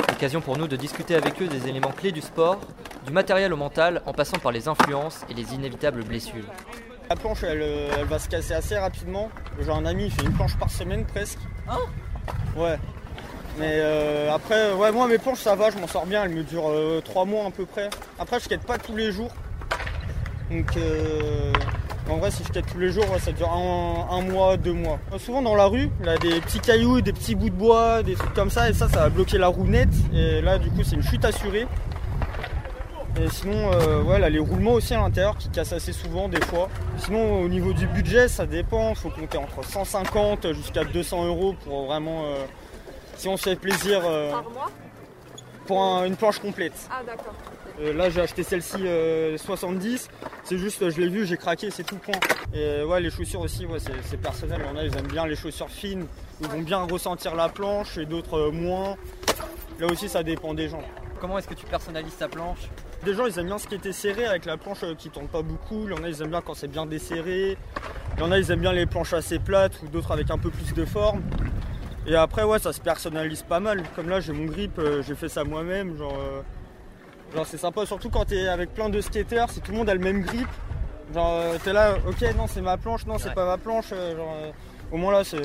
L'occasion 0.09 0.41
pour 0.41 0.57
nous 0.57 0.67
de 0.67 0.75
discuter 0.75 1.13
avec 1.13 1.39
eux 1.39 1.47
des 1.47 1.67
éléments 1.67 1.91
clés 1.91 2.11
du 2.11 2.21
sport, 2.21 2.59
du 3.05 3.11
matériel 3.11 3.53
au 3.53 3.57
mental, 3.57 4.01
en 4.07 4.13
passant 4.13 4.39
par 4.39 4.51
les 4.51 4.67
influences 4.67 5.23
et 5.29 5.35
les 5.35 5.53
inévitables 5.53 6.03
blessures. 6.03 6.45
La 7.07 7.15
planche, 7.15 7.43
elle, 7.43 7.61
euh, 7.61 7.89
elle 7.99 8.05
va 8.05 8.17
se 8.17 8.27
casser 8.27 8.55
assez 8.55 8.75
rapidement. 8.75 9.29
J'ai 9.59 9.69
un 9.69 9.85
ami, 9.85 10.05
il 10.05 10.11
fait 10.11 10.23
une 10.23 10.33
planche 10.33 10.57
par 10.57 10.71
semaine 10.71 11.05
presque. 11.05 11.37
Ouais. 12.55 12.79
Mais 13.59 13.73
euh, 13.75 14.33
après, 14.33 14.73
ouais, 14.73 14.91
moi 14.91 15.07
mes 15.07 15.19
planches 15.19 15.41
ça 15.41 15.55
va, 15.55 15.69
je 15.69 15.77
m'en 15.77 15.87
sors 15.87 16.07
bien, 16.07 16.23
elles 16.23 16.33
me 16.33 16.43
durent 16.43 17.03
3 17.03 17.25
mois 17.25 17.45
à 17.45 17.51
peu 17.51 17.67
près. 17.67 17.91
Après, 18.17 18.39
je 18.39 18.45
skate 18.45 18.63
pas 18.63 18.79
tous 18.79 18.95
les 18.95 19.11
jours. 19.11 19.31
Donc, 20.49 20.75
euh, 20.77 21.53
en 22.09 22.17
vrai, 22.17 22.29
si 22.31 22.43
je 22.43 22.47
skate 22.49 22.65
tous 22.71 22.77
les 22.79 22.91
jours, 22.91 23.05
ça 23.19 23.31
dure 23.31 23.51
un, 23.51 24.07
un 24.11 24.21
mois, 24.21 24.57
deux 24.57 24.73
mois. 24.73 24.99
Souvent 25.17 25.41
dans 25.41 25.55
la 25.55 25.65
rue, 25.65 25.89
il 26.01 26.05
y 26.05 26.09
a 26.09 26.17
des 26.17 26.39
petits 26.41 26.59
cailloux, 26.59 27.01
des 27.01 27.13
petits 27.13 27.35
bouts 27.35 27.49
de 27.49 27.55
bois, 27.55 28.03
des 28.03 28.13
trucs 28.15 28.33
comme 28.33 28.49
ça, 28.51 28.69
et 28.69 28.73
ça, 28.73 28.87
ça 28.89 28.99
va 29.01 29.09
bloquer 29.09 29.37
la 29.37 29.47
roue 29.47 29.65
nette. 29.65 29.89
Et 30.13 30.41
là, 30.41 30.57
du 30.59 30.69
coup, 30.69 30.83
c'est 30.83 30.95
une 30.95 31.03
chute 31.03 31.25
assurée. 31.25 31.67
Et 33.17 33.29
sinon, 33.29 33.71
euh, 33.71 34.03
ouais, 34.03 34.19
là, 34.19 34.29
les 34.29 34.39
roulements 34.39 34.73
aussi 34.73 34.93
à 34.93 34.97
l'intérieur 34.99 35.37
qui 35.37 35.47
cassent 35.49 35.71
assez 35.73 35.93
souvent 35.93 36.27
des 36.27 36.41
fois. 36.41 36.67
Sinon, 36.97 37.39
au 37.41 37.47
niveau 37.47 37.71
du 37.71 37.87
budget, 37.87 38.27
ça 38.27 38.45
dépend. 38.45 38.89
Il 38.89 38.95
faut 38.97 39.09
compter 39.09 39.37
entre 39.37 39.63
150 39.63 40.51
jusqu'à 40.53 40.83
200 40.83 41.25
euros 41.25 41.55
pour 41.63 41.85
vraiment. 41.85 42.23
euh, 42.25 42.43
si 43.15 43.29
on 43.29 43.37
se 43.37 43.43
fait 43.43 43.55
plaisir 43.55 44.01
euh, 44.05 44.31
Par 44.31 44.43
mois 44.51 44.69
pour 45.65 45.81
un- 45.81 46.05
une 46.05 46.17
planche 46.17 46.39
complète. 46.39 46.73
Ah 46.91 47.01
d'accord. 47.07 47.33
Euh, 47.81 47.93
là, 47.93 48.09
j'ai 48.09 48.21
acheté 48.21 48.43
celle-ci 48.43 48.77
euh, 48.85 49.37
70. 49.37 50.09
C'est 50.43 50.57
juste, 50.57 50.89
je 50.89 51.01
l'ai 51.01 51.09
vu, 51.09 51.25
j'ai 51.25 51.37
craqué, 51.37 51.71
c'est 51.71 51.83
tout 51.83 51.97
point. 51.97 52.19
Et 52.53 52.59
euh, 52.59 52.85
ouais, 52.85 53.01
les 53.01 53.09
chaussures 53.09 53.41
aussi, 53.41 53.65
ouais, 53.65 53.79
c'est 53.79 54.17
personnel. 54.17 54.61
Il 54.63 54.67
y 54.67 54.69
en 54.69 54.77
a, 54.79 54.83
ils 54.83 54.97
aiment 54.97 55.07
bien 55.07 55.27
les 55.27 55.35
chaussures 55.35 55.69
fines. 55.69 56.05
Ils 56.41 56.47
vont 56.47 56.61
bien 56.61 56.79
ressentir 56.79 57.35
la 57.35 57.49
planche 57.49 57.97
et 57.97 58.05
d'autres 58.05 58.37
euh, 58.37 58.51
moins. 58.51 58.95
Là 59.79 59.87
aussi, 59.87 60.07
ça 60.07 60.23
dépend 60.23 60.53
des 60.53 60.69
gens. 60.69 60.83
Comment 61.19 61.37
est-ce 61.37 61.47
que 61.47 61.53
tu 61.53 61.65
personnalises 61.65 62.17
ta 62.17 62.27
planche? 62.27 62.69
Des 63.03 63.13
gens 63.13 63.25
ils 63.25 63.37
aiment 63.39 63.47
bien 63.47 63.57
ce 63.57 63.67
qui 63.67 63.75
était 63.75 63.93
serré 63.93 64.25
avec 64.25 64.45
la 64.45 64.57
planche 64.57 64.83
euh, 64.83 64.95
qui 64.95 65.09
tourne 65.09 65.27
pas 65.27 65.41
beaucoup. 65.41 65.83
Il 65.85 65.91
y 65.91 65.93
en 65.93 66.03
a 66.03 66.09
ils 66.09 66.21
aiment 66.21 66.29
bien 66.29 66.41
quand 66.41 66.55
c'est 66.55 66.67
bien 66.67 66.85
desserré. 66.85 67.57
Il 68.17 68.19
y 68.19 68.23
en 68.23 68.31
a 68.31 68.39
ils 68.39 68.51
aiment 68.51 68.61
bien 68.61 68.73
les 68.73 68.85
planches 68.85 69.13
assez 69.13 69.39
plates 69.39 69.81
ou 69.83 69.87
d'autres 69.87 70.11
avec 70.11 70.29
un 70.31 70.37
peu 70.37 70.49
plus 70.49 70.73
de 70.73 70.85
forme. 70.85 71.21
Et 72.07 72.15
après 72.15 72.43
ouais 72.43 72.59
ça 72.59 72.73
se 72.73 72.81
personnalise 72.81 73.43
pas 73.43 73.59
mal. 73.59 73.83
Comme 73.95 74.09
là 74.09 74.19
j'ai 74.19 74.33
mon 74.33 74.45
grip, 74.45 74.77
euh, 74.79 75.01
j'ai 75.03 75.15
fait 75.15 75.29
ça 75.29 75.43
moi-même. 75.43 75.97
Genre, 75.97 76.17
euh, 76.17 76.41
genre 77.33 77.45
c'est 77.45 77.57
sympa 77.57 77.85
surtout 77.85 78.09
quand 78.09 78.25
t'es 78.25 78.47
avec 78.47 78.73
plein 78.73 78.89
de 78.89 79.01
skaters, 79.01 79.49
si 79.49 79.61
tout 79.61 79.71
le 79.71 79.77
monde 79.77 79.89
a 79.89 79.93
le 79.93 79.99
même 79.99 80.21
grip. 80.21 80.47
Genre 81.13 81.31
euh, 81.33 81.57
t'es 81.63 81.73
là, 81.73 81.95
ok 82.07 82.35
non 82.35 82.47
c'est 82.47 82.61
ma 82.61 82.77
planche, 82.77 83.05
non 83.05 83.17
c'est 83.17 83.29
Ouais. 83.29 83.33
pas 83.35 83.45
ma 83.45 83.57
planche. 83.57 83.87
euh, 83.93 84.15
genre, 84.15 84.33
euh, 84.41 84.51
au 84.91 84.97
moins 84.97 85.13
là 85.13 85.23
c'est. 85.23 85.39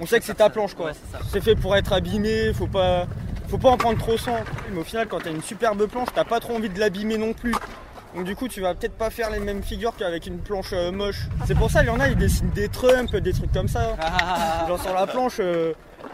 On 0.00 0.06
sait 0.06 0.18
que 0.20 0.24
c'est 0.24 0.34
ta 0.34 0.48
planche 0.50 0.74
quoi. 0.74 0.86
Ouais, 0.86 0.92
c'est 1.30 1.40
fait 1.40 1.54
pour 1.56 1.74
être 1.76 1.92
abîmé, 1.92 2.52
faut 2.54 2.66
pas, 2.68 3.06
faut 3.48 3.58
pas 3.58 3.70
en 3.70 3.76
prendre 3.76 3.98
trop 3.98 4.16
soin. 4.16 4.38
Mais 4.72 4.80
au 4.80 4.84
final, 4.84 5.08
quand 5.08 5.18
t'as 5.20 5.30
une 5.32 5.42
superbe 5.42 5.86
planche, 5.86 6.08
t'as 6.14 6.24
pas 6.24 6.38
trop 6.40 6.54
envie 6.54 6.68
de 6.68 6.78
l'abîmer 6.78 7.18
non 7.18 7.32
plus. 7.32 7.54
Donc 8.14 8.24
du 8.24 8.34
coup, 8.36 8.46
tu 8.48 8.60
vas 8.60 8.74
peut-être 8.74 8.96
pas 8.96 9.10
faire 9.10 9.28
les 9.30 9.40
mêmes 9.40 9.62
figures 9.62 9.94
qu'avec 9.96 10.26
une 10.26 10.38
planche 10.38 10.72
moche. 10.92 11.26
C'est 11.46 11.56
pour 11.56 11.70
ça, 11.70 11.82
il 11.82 11.86
y 11.86 11.90
en 11.90 11.98
a, 12.00 12.08
ils 12.08 12.16
dessinent 12.16 12.50
des 12.50 12.68
trumps, 12.68 13.10
des 13.16 13.32
trucs 13.32 13.52
comme 13.52 13.68
ça. 13.68 13.96
Genre 14.68 14.80
sur 14.80 14.94
la 14.94 15.06
planche, 15.06 15.40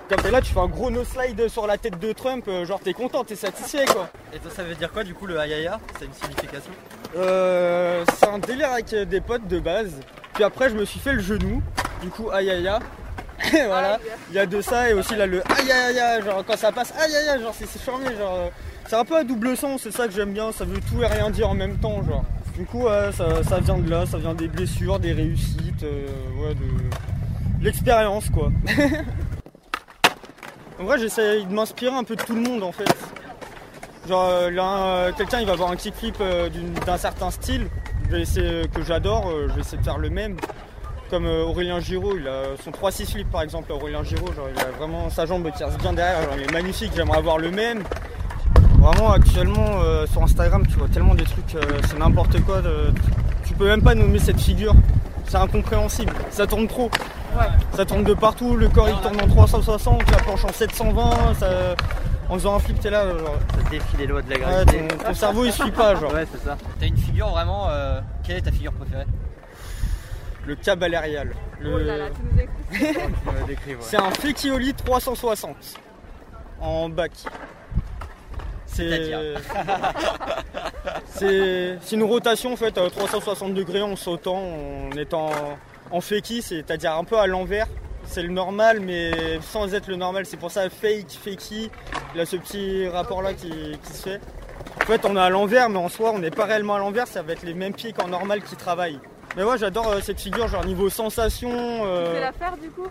t'es 0.09 0.31
là, 0.31 0.41
tu 0.41 0.53
fais 0.53 0.61
un 0.61 0.67
gros 0.67 0.91
no 0.91 1.05
slide 1.05 1.49
sur 1.49 1.67
la 1.67 1.79
tête 1.79 1.99
de 1.99 2.13
Trump, 2.13 2.45
euh, 2.49 2.65
genre 2.65 2.81
t'es 2.81 2.93
content, 2.93 3.25
t'es 3.25 3.37
satisfait 3.37 3.85
quoi. 3.87 4.09
Et 4.33 4.39
toi, 4.39 4.51
ça 4.55 4.63
veut 4.63 4.75
dire 4.75 4.91
quoi 4.93 5.05
du 5.05 5.15
coup 5.15 5.27
le 5.27 5.39
ayaya 5.39 5.81
C'est 5.99 6.07
une 6.07 6.13
signification? 6.13 6.73
Euh, 7.17 8.05
c'est 8.19 8.29
un 8.29 8.39
délire 8.39 8.73
avec 8.73 8.93
euh, 8.93 9.05
des 9.05 9.21
potes 9.21 9.47
de 9.47 9.59
base. 9.61 9.93
Puis 10.35 10.45
après, 10.45 10.69
je 10.69 10.75
me 10.75 10.85
suis 10.85 11.01
fait 11.01 11.13
le 11.13 11.21
genou. 11.21 11.63
Du 12.03 12.11
coup, 12.11 12.31
aïe 12.31 12.51
aïe 12.51 12.67
aïe. 12.69 12.79
Et 13.53 13.67
voilà, 13.67 13.99
il 14.31 14.37
y 14.37 14.39
a 14.39 14.47
de 14.47 14.61
ça 14.61 14.89
et 14.89 14.93
aussi 14.93 15.17
là 15.17 15.27
le 15.27 15.43
aïe 15.51 15.71
aïe 15.71 15.99
aïe, 15.99 16.23
genre 16.23 16.45
quand 16.47 16.57
ça 16.57 16.71
passe 16.71 16.95
aïe 16.99 17.15
aïe 17.15 17.29
aïe, 17.29 17.43
genre 17.43 17.53
c'est 17.53 17.85
charmé, 17.85 18.07
genre 18.17 18.37
euh, 18.39 18.49
c'est 18.87 18.97
un 18.97 19.05
peu 19.05 19.17
à 19.17 19.25
double 19.25 19.57
sens, 19.57 19.83
c'est 19.83 19.91
ça 19.91 20.07
que 20.07 20.15
j'aime 20.15 20.33
bien, 20.33 20.53
ça 20.53 20.65
veut 20.65 20.81
tout 20.81 21.03
et 21.03 21.07
rien 21.07 21.31
dire 21.31 21.51
en 21.51 21.55
même 21.55 21.77
temps, 21.79 22.03
genre. 22.05 22.25
Du 22.57 22.65
coup, 22.65 22.85
ouais, 22.85 23.11
ça, 23.13 23.43
ça 23.43 23.59
vient 23.59 23.79
de 23.79 23.91
là, 23.91 24.07
ça 24.07 24.19
vient 24.19 24.35
des 24.35 24.47
blessures, 24.47 25.01
des 25.01 25.13
réussites, 25.13 25.83
euh, 25.83 26.07
ouais, 26.41 26.55
de 26.55 27.65
l'expérience 27.65 28.31
quoi. 28.31 28.53
en 30.81 30.85
vrai, 30.85 30.99
j'essaie 30.99 31.43
de 31.45 31.53
m'inspirer 31.53 31.95
un 31.95 32.05
peu 32.05 32.17
de 32.17 32.23
tout 32.23 32.35
le 32.35 32.41
monde 32.41 32.63
en 32.63 32.73
fait. 32.73 32.89
Genre 34.09 34.29
euh, 34.29 34.51
euh, 34.51 35.13
quelqu'un 35.17 35.41
il 35.41 35.47
va 35.47 35.53
avoir 35.53 35.71
un 35.71 35.77
kickflip 35.77 36.17
euh, 36.21 36.51
d'un 36.85 36.99
certain 36.99 37.31
style, 37.31 37.69
je 38.07 38.11
vais 38.11 38.23
essayer, 38.23 38.69
que 38.69 38.83
j'adore, 38.83 39.31
euh, 39.31 39.47
je 39.49 39.55
vais 39.55 39.61
essayer 39.61 39.79
de 39.79 39.83
faire 39.85 39.99
le 39.99 40.11
même. 40.11 40.37
Comme 41.11 41.27
euh, 41.27 41.45
Aurélien 41.45 41.81
Giraud, 41.81 42.17
il 42.19 42.27
a 42.29 42.57
son 42.63 42.71
3-6 42.71 43.13
flip 43.13 43.31
par 43.31 43.43
exemple, 43.43 43.73
Aurélien 43.73 44.03
Giraud, 44.03 44.33
genre, 44.35 44.49
il 44.55 44.61
a 44.61 44.71
vraiment 44.79 45.09
sa 45.11 45.27
jambe 45.27 45.51
qui 45.57 45.63
reste 45.65 45.79
bien 45.81 45.93
derrière, 45.93 46.29
il 46.37 46.43
est 46.43 46.53
magnifique, 46.53 46.93
j'aimerais 46.95 47.19
avoir 47.19 47.39
le 47.39 47.51
même. 47.51 47.83
Vraiment 48.79 49.13
actuellement 49.13 49.81
euh, 49.83 50.07
sur 50.07 50.23
Instagram 50.23 50.67
tu 50.67 50.77
vois 50.77 50.89
tellement 50.89 51.15
des 51.15 51.25
trucs, 51.25 51.55
euh, 51.55 51.63
c'est 51.89 51.99
n'importe 51.99 52.39
quoi, 52.45 52.61
tu 53.47 53.55
peux 53.55 53.67
même 53.67 53.83
pas 53.83 53.95
nommer 53.95 54.19
cette 54.19 54.41
figure, 54.41 54.75
c'est 55.27 55.37
incompréhensible, 55.37 56.13
ça 56.31 56.47
tourne 56.47 56.69
trop. 56.69 56.91
Ça 57.75 57.85
tourne 57.85 58.05
de 58.05 58.15
partout, 58.15 58.57
le 58.57 58.69
corps 58.69 58.89
il 58.89 58.97
tourne 59.01 59.21
en 59.21 59.27
360, 59.29 60.11
la 60.11 60.17
planche 60.19 60.45
en 60.45 60.53
720, 60.53 61.35
ça- 61.35 61.75
en 62.29 62.35
faisant 62.35 62.55
un 62.55 62.59
flip 62.59 62.81
t'es 62.81 62.91
là 62.91 63.07
genre. 63.19 63.37
Ça 63.55 63.71
défie 63.71 63.97
les 63.99 64.07
lois 64.07 64.23
de 64.23 64.31
la 64.31 64.37
Ouais, 64.37 64.43
gravité. 64.43 64.87
ton, 64.89 64.97
ton 65.05 65.15
cerveau 65.15 65.45
il 65.45 65.53
suit 65.53 65.71
pas 65.73 65.95
genre. 65.95 66.13
Ouais, 66.15 66.27
c'est 66.33 66.43
ça. 66.45 66.57
T'as 66.81 66.87
une 66.87 66.97
figure 66.97 67.29
vraiment. 67.29 67.69
euh, 67.71 68.01
Quelle 68.23 68.37
est 68.39 68.43
ta 68.43 68.53
figure 68.53 68.73
préférée? 68.73 69.05
Le 70.47 70.55
cabalérial. 70.57 71.31
Le- 71.61 71.75
Oh 71.75 71.79
là 71.79 71.97
là, 71.97 72.05
tu 72.11 72.79
nous. 72.79 73.77
C'est 73.81 73.97
un 73.97 74.11
Flexioli 74.11 74.75
360 74.75 75.57
en 76.61 76.89
bac. 76.89 77.13
C'est 78.67 78.89
C'est-à-dire 78.89 79.21
c'est 81.07 81.79
c'est 81.83 81.97
une 81.97 82.03
rotation 82.05 82.53
en 82.53 82.57
fait 82.57 82.77
à 82.79 82.89
360 82.91 83.55
degrés 83.55 83.83
en 83.83 83.97
sautant, 83.97 84.43
en 84.43 84.97
étant 84.97 85.31
en 85.95 86.01
feki, 86.01 86.43
c'est-à-dire 86.43 86.93
un 86.95 87.05
peu 87.05 87.19
à 87.19 87.27
l'envers. 87.27 87.67
c'est 88.07 88.23
le 88.23 88.29
normal, 88.31 88.81
mais 88.81 89.39
sans 89.41 89.73
être 89.75 89.89
le 89.89 89.97
normal. 89.97 90.27
C'est 90.27 90.37
pour 90.37 90.51
ça 90.51 90.69
fake, 90.69 91.13
fakey. 91.23 91.71
Il 92.15 92.21
a 92.21 92.27
ce 92.27 92.37
petit 92.37 92.89
rapport 92.89 93.23
là 93.23 93.33
qui, 93.33 93.51
qui 93.85 93.93
se 93.93 94.03
fait. 94.03 94.21
En 94.83 94.87
fait, 94.87 95.05
on 95.05 95.17
est 95.17 95.21
à 95.21 95.31
l'envers, 95.31 95.69
mais 95.71 95.79
en 95.79 95.89
soi, 95.89 96.11
on 96.13 96.19
n'est 96.19 96.31
pas 96.31 96.45
réellement 96.47 96.75
à 96.75 96.79
l'envers. 96.79 97.07
Ça 97.07 97.23
va 97.23 97.33
être 97.33 97.43
les 97.45 97.55
mêmes 97.55 97.75
pieds 97.75 97.93
qu'en 97.93 98.09
normal 98.09 98.43
qui 98.43 98.57
travaillent. 98.57 98.99
Mais 99.37 99.43
ouais, 99.45 99.57
j'adore 99.59 99.89
euh, 99.89 100.01
cette 100.01 100.21
figure, 100.21 100.49
genre 100.49 100.65
niveau 100.65 100.89
sensation. 100.91 101.51
Tu 101.51 101.85
euh, 101.87 102.15
fais 102.15 102.21
la 102.21 102.33
faire 102.33 102.57
du 102.57 102.71
coup? 102.71 102.87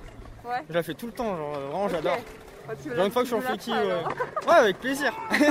Ouais. 0.46 0.62
je 0.70 0.74
la 0.74 0.84
fais 0.84 0.94
tout 0.94 1.06
le 1.06 1.14
temps, 1.14 1.38
genre 1.38 1.54
euh, 1.56 1.68
vraiment, 1.70 1.90
j'adore. 1.90 2.18
Bah, 2.68 2.74
Genre 2.96 3.06
une 3.06 3.12
fois 3.12 3.22
que 3.24 3.30
je 3.30 3.36
suis 3.36 3.44
en 3.46 3.48
fakey, 3.48 3.72
ouais. 3.72 4.54
avec 4.54 4.80
plaisir. 4.80 5.14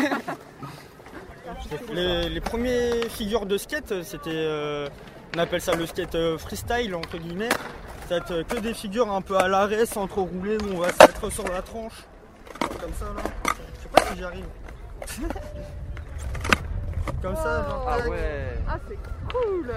les, 1.93 2.29
les 2.29 2.41
premières 2.41 3.05
figures 3.11 3.47
de 3.47 3.57
skate, 3.59 4.03
c'était. 4.03 4.31
euh, 4.33 4.89
on 5.35 5.39
appelle 5.39 5.61
ça 5.61 5.75
le 5.75 5.87
skate 5.87 6.15
euh, 6.15 6.39
freestyle, 6.39 6.95
entre 6.95 7.17
guillemets. 7.19 7.49
Ça 8.09 8.11
va 8.11 8.17
être 8.17 8.31
euh, 8.33 8.45
que 8.45 8.59
des 8.59 8.75
figures 8.75 9.11
un 9.11 9.23
peu 9.23 9.37
à 9.37 9.49
l'arrêt, 9.49 9.87
sans 9.87 10.07
trop 10.07 10.25
rouler, 10.25 10.57
où 10.59 10.75
on 10.75 10.79
va 10.81 10.89
se 10.93 10.99
mettre 11.01 11.31
sur 11.33 11.49
la 11.49 11.63
tranche. 11.63 12.05
Comme 12.81 12.93
ça, 12.95 13.07
là. 13.07 13.23
Je 13.77 13.83
sais 13.83 13.89
pas 13.93 14.03
si 14.11 14.17
j'y 14.19 14.25
arrive. 14.25 14.45
Comme 17.23 17.37
ça, 17.37 17.65
genre. 17.69 17.87
Ah 17.89 18.09
ouais. 18.09 18.59
Ah, 18.69 18.79
c'est 18.89 18.99
cool 19.33 19.73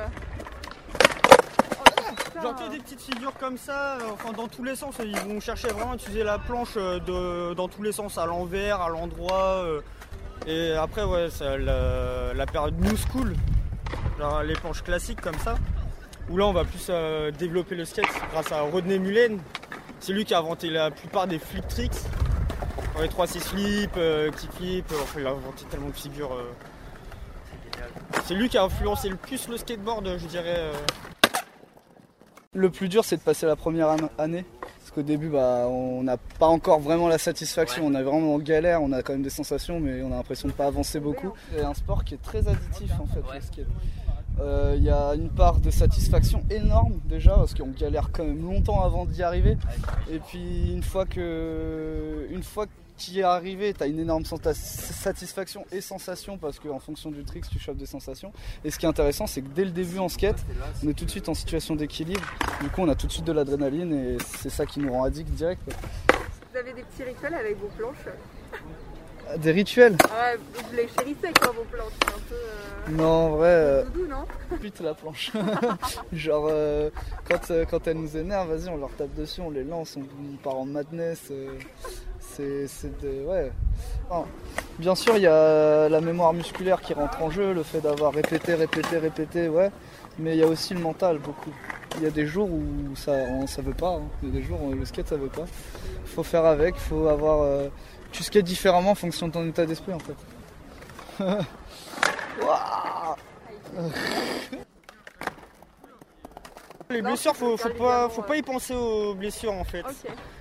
Oh, 1.79 2.41
Genre 2.41 2.55
que 2.55 2.69
des 2.71 2.79
petites 2.79 3.01
figures 3.01 3.33
comme 3.39 3.57
ça, 3.57 3.93
euh, 3.97 4.11
enfin 4.13 4.31
dans 4.33 4.47
tous 4.47 4.63
les 4.63 4.75
sens, 4.75 4.95
ils 5.03 5.17
vont 5.19 5.39
chercher 5.39 5.69
vraiment 5.69 5.91
à 5.91 5.95
utiliser 5.95 6.23
la 6.23 6.37
planche 6.37 6.75
de, 6.75 7.53
dans 7.53 7.67
tous 7.69 7.81
les 7.81 7.91
sens, 7.93 8.17
à 8.17 8.25
l'envers, 8.25 8.81
à 8.81 8.89
l'endroit. 8.89 9.63
euh, 9.65 9.81
et 10.45 10.73
après 10.73 11.03
ouais, 11.05 11.29
c'est 11.31 11.57
la, 11.57 12.33
la 12.33 12.45
période 12.45 12.77
new 12.79 12.95
school, 12.97 13.33
genre 14.19 14.43
les 14.43 14.53
planches 14.53 14.83
classiques 14.83 15.21
comme 15.21 15.37
ça, 15.39 15.55
où 16.29 16.37
là 16.37 16.45
on 16.45 16.53
va 16.53 16.63
plus 16.63 16.87
euh, 16.89 17.31
développer 17.31 17.75
le 17.75 17.85
skate 17.85 18.05
grâce 18.31 18.51
à 18.51 18.61
Rodney 18.61 18.99
Mullen. 18.99 19.39
C'est 19.99 20.13
lui 20.13 20.25
qui 20.25 20.33
a 20.33 20.39
inventé 20.39 20.69
la 20.69 20.91
plupart 20.91 21.27
des 21.27 21.39
flip 21.39 21.67
tricks. 21.67 21.91
Les 23.01 23.07
3-6 23.09 23.39
flip, 23.41 23.91
euh, 23.97 24.31
kickflip, 24.31 24.89
euh, 24.91 24.95
enfin 25.03 25.19
il 25.19 25.27
a 25.27 25.31
inventé 25.31 25.65
tellement 25.69 25.89
de 25.89 25.93
figures. 25.95 26.33
euh. 26.33 26.49
C'est 28.23 28.33
lui 28.35 28.47
qui 28.47 28.57
a 28.57 28.63
influencé 28.63 29.09
le 29.09 29.17
plus 29.17 29.47
le 29.49 29.57
skateboard, 29.57 30.17
je 30.17 30.25
dirais. 30.27 30.55
euh. 30.57 30.73
Le 32.53 32.69
plus 32.69 32.87
dur, 32.87 33.03
c'est 33.03 33.17
de 33.17 33.21
passer 33.21 33.45
la 33.45 33.57
première 33.57 33.89
an- 33.89 33.97
année. 34.17 34.45
Qu'au 34.95 35.01
début, 35.01 35.27
bah, 35.27 35.65
on 35.67 36.03
n'a 36.03 36.15
pas 36.39 36.47
encore 36.47 36.79
vraiment 36.79 37.09
la 37.09 37.17
satisfaction. 37.17 37.85
On 37.85 37.93
est 37.95 38.01
vraiment 38.03 38.33
en 38.35 38.39
galère, 38.39 38.81
on 38.81 38.93
a 38.93 39.03
quand 39.03 39.11
même 39.11 39.23
des 39.23 39.29
sensations, 39.29 39.79
mais 39.81 40.01
on 40.01 40.07
a 40.13 40.15
l'impression 40.15 40.47
de 40.47 40.53
pas 40.53 40.67
avancer 40.67 41.01
beaucoup. 41.01 41.33
C'est 41.53 41.63
un 41.65 41.73
sport 41.73 42.05
qui 42.05 42.13
est 42.13 42.21
très 42.21 42.47
additif 42.47 42.91
en 43.01 43.05
fait, 43.05 43.19
Ouais. 43.19 43.35
le 43.35 43.41
skate. 43.41 43.65
Euh, 44.39 44.73
Il 44.77 44.83
y 44.83 44.89
a 44.89 45.13
une 45.15 45.29
part 45.29 45.59
de 45.59 45.69
satisfaction 45.69 46.43
énorme 46.49 46.99
déjà, 47.05 47.35
parce 47.35 47.53
qu'on 47.53 47.71
galère 47.77 48.09
quand 48.13 48.23
même 48.23 48.41
longtemps 48.45 48.81
avant 48.83 49.05
d'y 49.05 49.21
arriver. 49.21 49.57
Et 50.09 50.19
puis 50.19 50.71
une 50.73 50.83
fois 50.83 51.05
que, 51.05 52.27
une 52.31 52.43
fois 52.43 52.65
que 52.65 52.71
tu 52.97 53.11
y 53.11 53.19
es 53.19 53.23
arrivé, 53.23 53.73
tu 53.73 53.83
as 53.83 53.87
une 53.87 53.99
énorme 53.99 54.23
satisfaction 54.25 55.65
et 55.71 55.81
sensation, 55.81 56.37
parce 56.37 56.59
qu'en 56.59 56.79
fonction 56.79 57.11
du 57.11 57.23
trick, 57.23 57.47
tu 57.49 57.59
chopes 57.59 57.77
des 57.77 57.85
sensations. 57.85 58.31
Et 58.63 58.71
ce 58.71 58.79
qui 58.79 58.85
est 58.85 58.89
intéressant, 58.89 59.27
c'est 59.27 59.41
que 59.41 59.49
dès 59.49 59.65
le 59.65 59.71
début 59.71 59.99
en 59.99 60.09
skate, 60.09 60.43
on 60.83 60.89
est 60.89 60.93
tout 60.93 61.05
de 61.05 61.11
suite 61.11 61.29
en 61.29 61.33
situation 61.33 61.75
d'équilibre. 61.75 62.25
Du 62.61 62.69
coup, 62.69 62.81
on 62.81 62.89
a 62.89 62.95
tout 62.95 63.07
de 63.07 63.11
suite 63.11 63.25
de 63.25 63.31
l'adrénaline 63.31 63.93
et 63.93 64.17
c'est 64.39 64.49
ça 64.49 64.65
qui 64.65 64.79
nous 64.79 64.91
rend 64.91 65.03
addict 65.03 65.29
direct. 65.31 65.61
Vous 66.51 66.57
avez 66.57 66.73
des 66.73 66.83
petits 66.83 67.03
rituels 67.03 67.33
avec 67.33 67.59
vos 67.59 67.67
planches? 67.77 68.07
Des 69.37 69.51
rituels 69.51 69.97
Ah 70.03 70.31
ouais, 70.33 70.39
vous 70.53 70.75
les 70.75 70.87
chérissez 70.87 71.33
quoi 71.39 71.51
vos 71.51 71.63
planches, 71.63 71.91
c'est 72.01 72.13
un 72.13 72.19
peu 72.29 72.35
euh, 72.35 72.91
Non, 73.03 73.07
en 73.07 73.29
vrai, 73.31 73.47
euh, 73.49 73.83
doudou, 73.85 74.07
non? 74.07 74.25
pute 74.61 74.79
la 74.81 74.93
planche. 74.93 75.31
Genre, 76.13 76.47
euh, 76.49 76.89
quand, 77.29 77.51
euh, 77.51 77.65
quand 77.69 77.87
elles 77.87 77.97
nous 77.97 78.15
énervent, 78.15 78.53
vas-y, 78.53 78.69
on 78.69 78.77
leur 78.77 78.91
tape 78.91 79.13
dessus, 79.15 79.41
on 79.41 79.49
les 79.49 79.63
lance, 79.63 79.97
on, 79.97 80.37
part 80.43 80.55
en 80.57 80.65
madness. 80.65 81.23
euh, 81.31 81.49
c'est 82.19 82.67
c'est 82.67 82.99
de. 83.01 83.25
Ouais. 83.25 83.51
Non. 84.11 84.25
Bien 84.79 84.95
sûr, 84.95 85.15
il 85.17 85.23
y 85.23 85.27
a 85.27 85.89
la 85.89 86.01
mémoire 86.01 86.33
musculaire 86.33 86.81
qui 86.81 86.93
rentre 86.93 87.21
en 87.21 87.29
jeu, 87.31 87.53
le 87.53 87.63
fait 87.63 87.81
d'avoir 87.81 88.13
répété, 88.13 88.53
répété, 88.53 88.97
répété, 88.97 89.49
ouais. 89.49 89.71
Mais 90.19 90.35
il 90.35 90.39
y 90.39 90.43
a 90.43 90.47
aussi 90.47 90.73
le 90.73 90.79
mental, 90.81 91.17
beaucoup. 91.17 91.53
Il 91.97 92.03
y 92.03 92.07
a 92.07 92.11
des 92.11 92.25
jours 92.25 92.49
où 92.51 92.95
ça, 92.95 93.11
on, 93.11 93.47
ça 93.47 93.61
veut 93.61 93.73
pas. 93.73 93.95
hein. 93.95 94.01
Il 94.23 94.29
y 94.29 94.31
a 94.31 94.35
des 94.39 94.45
jours 94.45 94.61
où 94.63 94.73
le 94.73 94.85
skate, 94.85 95.07
ça 95.07 95.15
veut 95.17 95.27
pas. 95.29 95.45
faut 96.05 96.23
faire 96.23 96.45
avec, 96.45 96.75
faut 96.75 97.07
avoir. 97.07 97.45
Euh, 98.15 98.17
tu 98.17 98.23
skates 98.23 98.45
différemment 98.45 98.91
en 98.91 98.95
fonction 98.95 99.27
de 99.27 99.33
ton 99.33 99.47
état 99.47 99.65
d'esprit, 99.65 99.93
en 99.93 99.99
fait. 99.99 100.15
Les 106.89 107.01
blessures, 107.01 107.35
faut, 107.35 107.57
faut 107.57 107.69
pas, 107.69 108.09
faut 108.09 108.21
pas 108.21 108.37
y 108.37 108.41
penser 108.41 108.73
aux 108.73 109.15
blessures 109.15 109.53
en 109.53 109.63
fait. 109.63 109.83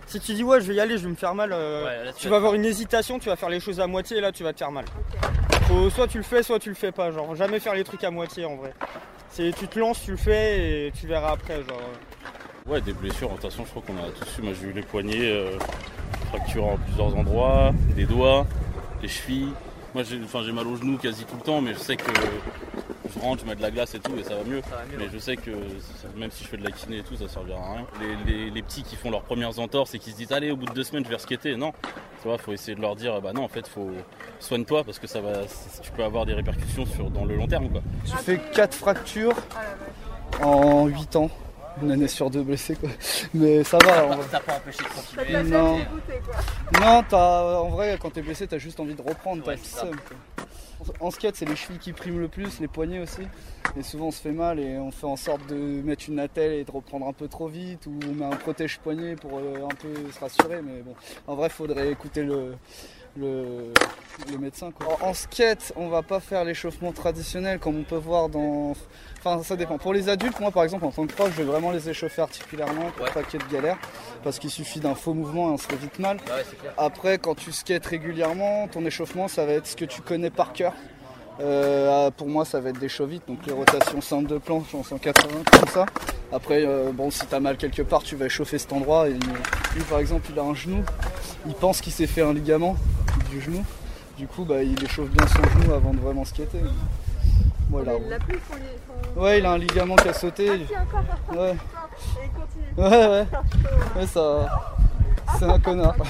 Si 0.07 0.21
tu 0.21 0.35
dis 0.35 0.45
ouais, 0.45 0.61
je 0.61 0.67
vais 0.67 0.75
y 0.75 0.81
aller, 0.81 0.99
je 0.99 1.05
vais 1.05 1.11
me 1.11 1.15
faire 1.15 1.35
mal, 1.35 1.51
euh, 1.53 1.85
Ouais, 1.85 2.05
là, 2.05 2.13
tu 2.13 2.29
vas 2.29 2.37
avoir 2.37 2.55
une 2.55 2.65
hésitation, 2.65 3.19
tu 3.19 3.29
vas 3.29 3.37
faire 3.37 3.49
les 3.49 3.61
choses 3.61 3.81
à 3.81 3.87
moitié 3.87 4.19
et 4.19 4.21
là 4.21 4.31
tu 4.31 4.45
vas 4.45 4.53
te 4.53 4.59
faire 4.59 4.71
mal. 4.71 4.85
Faut, 5.63 5.89
soit 5.89 6.07
tu 6.07 6.19
le 6.19 6.25
fais, 6.25 6.43
soit 6.43 6.59
tu 6.59 6.69
le 6.69 6.75
fais 6.75 6.93
pas. 6.93 7.11
Genre 7.11 7.35
jamais 7.35 7.61
faire 7.61 7.75
les 7.75 7.85
trucs 7.85 8.05
à 8.05 8.11
moitié 8.11 8.45
en 8.45 8.57
vrai. 8.57 8.75
C'est 9.31 9.53
tu 9.57 9.67
te 9.67 9.79
lances, 9.79 10.03
tu 10.03 10.11
le 10.13 10.17
fais 10.17 10.87
et 10.87 10.93
tu 10.93 11.07
verras 11.07 11.33
après. 11.33 11.57
Genre. 11.57 11.81
Ouais, 12.67 12.81
des 12.81 12.93
blessures, 12.93 13.29
de 13.31 13.35
toute 13.35 13.51
façon, 13.51 13.65
je 13.65 13.71
crois 13.71 13.83
qu'on 13.87 13.97
a 13.97 14.11
tous 14.11 14.39
eu. 14.39 14.43
Moi, 14.43 14.53
j'ai 14.61 14.69
eu 14.69 14.73
les 14.73 14.83
poignets 14.83 15.31
euh, 15.33 15.59
fracturés 16.37 16.65
en 16.71 16.77
plusieurs 16.77 17.17
endroits, 17.17 17.73
des 17.97 18.05
doigts, 18.07 18.47
les 19.03 19.09
chevilles. 19.09 19.53
Moi, 19.95 20.03
j'ai 20.03 20.21
enfin, 20.25 20.41
j'ai 20.45 20.53
mal 20.53 20.67
aux 20.67 20.77
genoux 20.77 20.99
quasi 20.99 21.25
tout 21.25 21.37
le 21.37 21.43
temps, 21.43 21.61
mais 21.61 21.73
je 21.75 21.79
sais 21.79 21.97
que 21.97 22.11
je 23.15 23.21
rentre, 23.21 23.43
je 23.45 23.49
mets 23.49 23.55
de 23.55 23.63
la 23.63 23.71
glace 23.71 23.95
et 23.95 24.01
tout, 24.01 24.13
et 24.19 24.25
ça 24.25 24.35
va 24.35 24.43
mieux. 24.43 24.61
Ça 24.69 24.71
va 24.77 24.83
mieux, 24.91 24.99
Mais 24.99 25.05
ouais. 25.05 25.11
je 25.13 25.19
sais 25.19 25.37
que 25.37 25.51
même 26.17 26.33
si 26.33 26.43
je 26.43 26.49
fais 26.49 26.57
de 26.57 26.65
la 26.65 26.73
kiné 26.73 26.99
et 26.99 27.03
tout, 27.03 27.15
ça 27.15 27.29
servira 27.29 27.61
à 27.61 27.73
rien. 27.75 27.87
Les, 28.01 28.33
les- 28.33 28.51
les 28.51 28.63
petits 28.63 28.83
qui 28.83 28.97
font 28.97 29.11
leurs 29.11 29.23
premières 29.23 29.57
entorses 29.61 29.95
et 29.95 30.01
qui 30.01 30.11
se 30.11 30.17
disent 30.17 30.33
allez 30.33 30.51
au 30.51 30.57
bout 30.57 30.67
de 30.67 30.73
deux 30.73 30.83
semaines 30.83 31.05
je 31.05 31.11
vais 31.11 31.19
skater, 31.19 31.57
non. 31.57 31.73
Tu 32.23 32.29
vois, 32.29 32.39
faut 32.39 32.53
essayer 32.53 32.75
de 32.75 32.81
leur 32.81 32.97
dire 32.97 33.21
bah 33.21 33.33
non 33.35 33.45
en 33.45 33.49
fait 33.49 33.69
faut 33.69 33.91
soigne-toi 34.41 34.83
parce 34.83 34.99
que 34.99 35.07
ça 35.07 35.21
va 35.21 35.33
tu 35.83 35.91
peux 35.93 36.03
avoir 36.03 36.25
des 36.27 36.33
répercussions 36.33 36.87
sur 36.87 37.11
dans 37.11 37.25
le 37.25 37.37
long 37.37 37.47
terme 37.47 37.69
quoi. 37.69 37.83
J'ai 38.07 38.17
fait 38.17 38.41
4 38.53 38.75
fractures 38.75 39.35
en 40.43 40.87
8 40.87 41.17
ans. 41.17 41.31
Une 41.83 41.91
année 41.91 42.09
sur 42.09 42.31
deux 42.31 42.43
blessé 42.43 42.77
quoi. 42.77 42.89
Mais 43.35 43.65
ça 43.65 43.79
va. 43.79 44.07
en- 44.07 44.23
Ça 44.23 44.29
t'a 44.29 44.41
pas 44.41 44.57
empêché 44.57 44.79
de 44.85 44.89
continuer. 44.89 45.43
Non. 45.51 45.79
Non, 46.81 47.03
t'as- 47.09 47.61
en 47.61 47.69
vrai, 47.71 47.99
quand 48.01 48.11
t'es 48.11 48.23
blessé, 48.23 48.47
t'as 48.47 48.59
juste 48.59 48.79
envie 48.81 48.95
de 48.95 49.03
reprendre. 49.03 49.43
T'as 49.45 49.53
Ouais. 49.85 49.91
En 51.01 51.11
skate, 51.11 51.37
c'est 51.37 51.47
les 51.49 51.57
chevilles 51.57 51.79
qui 51.79 51.93
priment 51.93 52.21
le 52.21 52.29
plus, 52.29 52.61
les 52.61 52.69
poignets 52.69 52.99
aussi. 53.01 53.23
Et 53.77 53.83
souvent, 53.83 54.07
on 54.09 54.11
se 54.11 54.21
fait 54.21 54.33
mal 54.33 54.61
et 54.61 54.77
on 54.79 54.91
fait 54.91 55.07
en 55.07 55.17
sorte 55.17 55.47
de 55.47 55.55
mettre 55.55 56.05
une 56.09 56.19
attelle 56.19 56.53
et 56.53 56.65
de 56.65 56.71
reprendre 56.71 57.07
un 57.09 57.13
peu 57.15 57.27
trop 57.27 57.49
vite. 57.49 57.87
Ou 57.87 57.99
on 58.11 58.15
met 58.15 58.27
un 58.27 58.37
protège-poignet 58.37 59.17
pour 59.17 59.39
euh, 59.39 59.65
un 59.65 59.75
peu 59.75 59.95
se 60.13 60.21
rassurer. 60.21 60.61
Mais 60.63 60.83
bon, 60.83 60.95
en 61.27 61.35
vrai, 61.37 61.49
faudrait 61.49 61.91
écouter 61.91 62.23
le, 62.23 62.55
le, 63.19 63.73
le 64.31 64.39
médecin. 64.39 64.71
quoi. 64.71 64.99
En, 65.03 65.09
en 65.11 65.15
skate, 65.15 65.73
on 65.77 65.89
va 65.89 66.03
pas 66.03 66.21
faire 66.21 66.45
l'échauffement 66.45 66.93
traditionnel 66.93 67.59
comme 67.59 67.79
on 67.79 67.83
peut 67.85 67.97
voir 67.97 68.29
dans. 68.29 68.75
Enfin, 69.19 69.43
ça 69.43 69.57
dépend. 69.57 69.79
Pour 69.79 69.95
les 69.95 70.09
adultes, 70.09 70.39
moi 70.41 70.51
par 70.51 70.65
exemple, 70.65 70.85
en 70.85 70.91
tant 70.91 71.07
que 71.07 71.13
prof, 71.13 71.31
je 71.33 71.39
vais 71.43 71.45
vraiment 71.45 71.71
les 71.71 71.89
échauffer 71.89 72.21
articulairement 72.23 72.91
pour 72.97 73.07
Ouais. 73.07 73.13
pas 73.13 73.23
qu'il 73.23 73.41
y 73.41 73.43
ait 73.43 73.47
de 73.47 73.53
galère. 73.53 73.79
Parce 74.23 74.39
qu'il 74.39 74.51
suffit 74.51 74.81
d'un 74.81 74.95
faux 74.95 75.15
mouvement 75.15 75.49
et 75.51 75.53
on 75.53 75.57
se 75.59 75.67
fait 75.67 75.77
vite 75.77 75.99
mal. 75.99 76.17
Ouais. 76.19 76.43
Après, 76.77 77.19
quand 77.19 77.35
tu 77.35 77.53
skates 77.53 77.87
régulièrement, 77.87 78.69
ton 78.69 78.85
échauffement, 78.85 79.29
ça 79.29 79.47
va 79.47 79.53
être 79.53 79.67
ce 79.67 79.77
que 79.77 79.85
tu 79.85 80.03
connais 80.03 80.31
par 80.31 80.53
cœur. 80.53 80.75
Euh, 81.41 82.11
pour 82.13 82.29
moi, 82.29 82.45
ça 82.45 82.61
va 82.61 82.69
être 82.71 82.79
des 82.79 82.89
chauvites, 82.89 83.27
donc 83.27 83.39
les 83.47 83.53
rotations 83.53 84.01
simples 84.01 84.29
de 84.29 84.39
planche 84.39 84.73
en 84.75 84.83
180, 84.85 85.29
comme 85.51 85.69
ça. 85.69 85.87
Après, 86.33 86.65
euh, 86.65 86.93
bon, 86.93 87.11
si 87.11 87.27
t'as 87.27 87.41
mal 87.41 87.57
quelque 87.57 87.83
part, 87.83 88.03
tu 88.03 88.15
vas 88.17 88.27
échauffer 88.27 88.59
cet 88.59 88.73
endroit. 88.73 89.09
Et 89.09 89.15
lui, 89.15 89.83
par 89.89 89.99
exemple, 89.99 90.29
il 90.33 90.39
a 90.39 90.43
un 90.43 90.55
genou. 90.55 90.83
Il 91.47 91.55
pense 91.55 91.81
qu'il 91.81 91.93
s'est 91.93 92.07
fait 92.07 92.23
un 92.23 92.33
ligament 92.33 92.77
du 93.31 93.41
genou. 93.41 93.65
Du 94.17 94.27
coup, 94.29 94.45
bah, 94.45 94.63
il 94.63 94.83
échauffe 94.83 95.11
bien 95.11 95.27
son 95.27 95.43
genou 95.61 95.75
avant 95.75 95.93
de 95.93 95.99
vraiment 95.99 96.25
skater. 96.25 96.61
Voilà. 97.69 97.95
Il 98.01 98.09
l'a 98.09 98.19
plus 98.19 98.39
son. 98.49 98.55
Ouais, 99.21 99.39
il 99.41 99.47
a 99.47 99.51
un 99.53 99.59
ligament 99.59 99.97
qui 99.97 100.09
a 100.09 100.13
sauté. 100.13 100.49
Ah, 100.51 100.57
si, 100.69 100.77
encore. 100.77 101.03
Ouais, 101.37 101.53
Et 101.53 101.57
il 102.25 102.31
continue. 102.31 102.75
ouais, 102.79 103.07
ouais. 103.09 103.27
Ouais, 103.97 104.07
ça. 104.07 104.49
C'est 105.39 105.47
un 105.47 105.59
connard. 105.59 105.97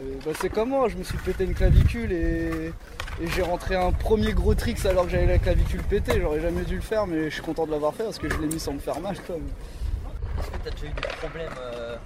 Euh, 0.00 0.14
bah, 0.24 0.30
c'est 0.40 0.48
comme 0.48 0.70
moi, 0.70 0.88
je 0.88 0.96
me 0.96 1.02
suis 1.02 1.18
pété 1.18 1.44
une 1.44 1.54
clavicule 1.54 2.12
et, 2.12 2.72
et 3.22 3.26
j'ai 3.34 3.42
rentré 3.42 3.74
un 3.76 3.92
premier 3.92 4.32
gros 4.32 4.54
tricks 4.54 4.84
alors 4.86 5.04
que 5.04 5.10
j'avais 5.10 5.26
la 5.26 5.38
clavicule 5.38 5.82
pétée. 5.82 6.20
J'aurais 6.20 6.40
jamais 6.40 6.62
dû 6.62 6.76
le 6.76 6.80
faire, 6.82 7.06
mais 7.06 7.24
je 7.28 7.34
suis 7.34 7.42
content 7.42 7.66
de 7.66 7.70
l'avoir 7.70 7.94
fait 7.94 8.04
parce 8.04 8.18
que 8.18 8.28
je 8.28 8.38
l'ai 8.38 8.46
mis 8.46 8.60
sans 8.60 8.72
me 8.72 8.78
faire 8.78 9.00
mal. 9.00 9.16
Quoi. 9.26 9.36
Est-ce 10.38 10.46
que 10.50 10.56
t'as 10.64 10.70
déjà 10.70 10.86
eu 10.86 10.94
des 10.94 11.16
problèmes 11.18 11.52
euh, 11.60 11.96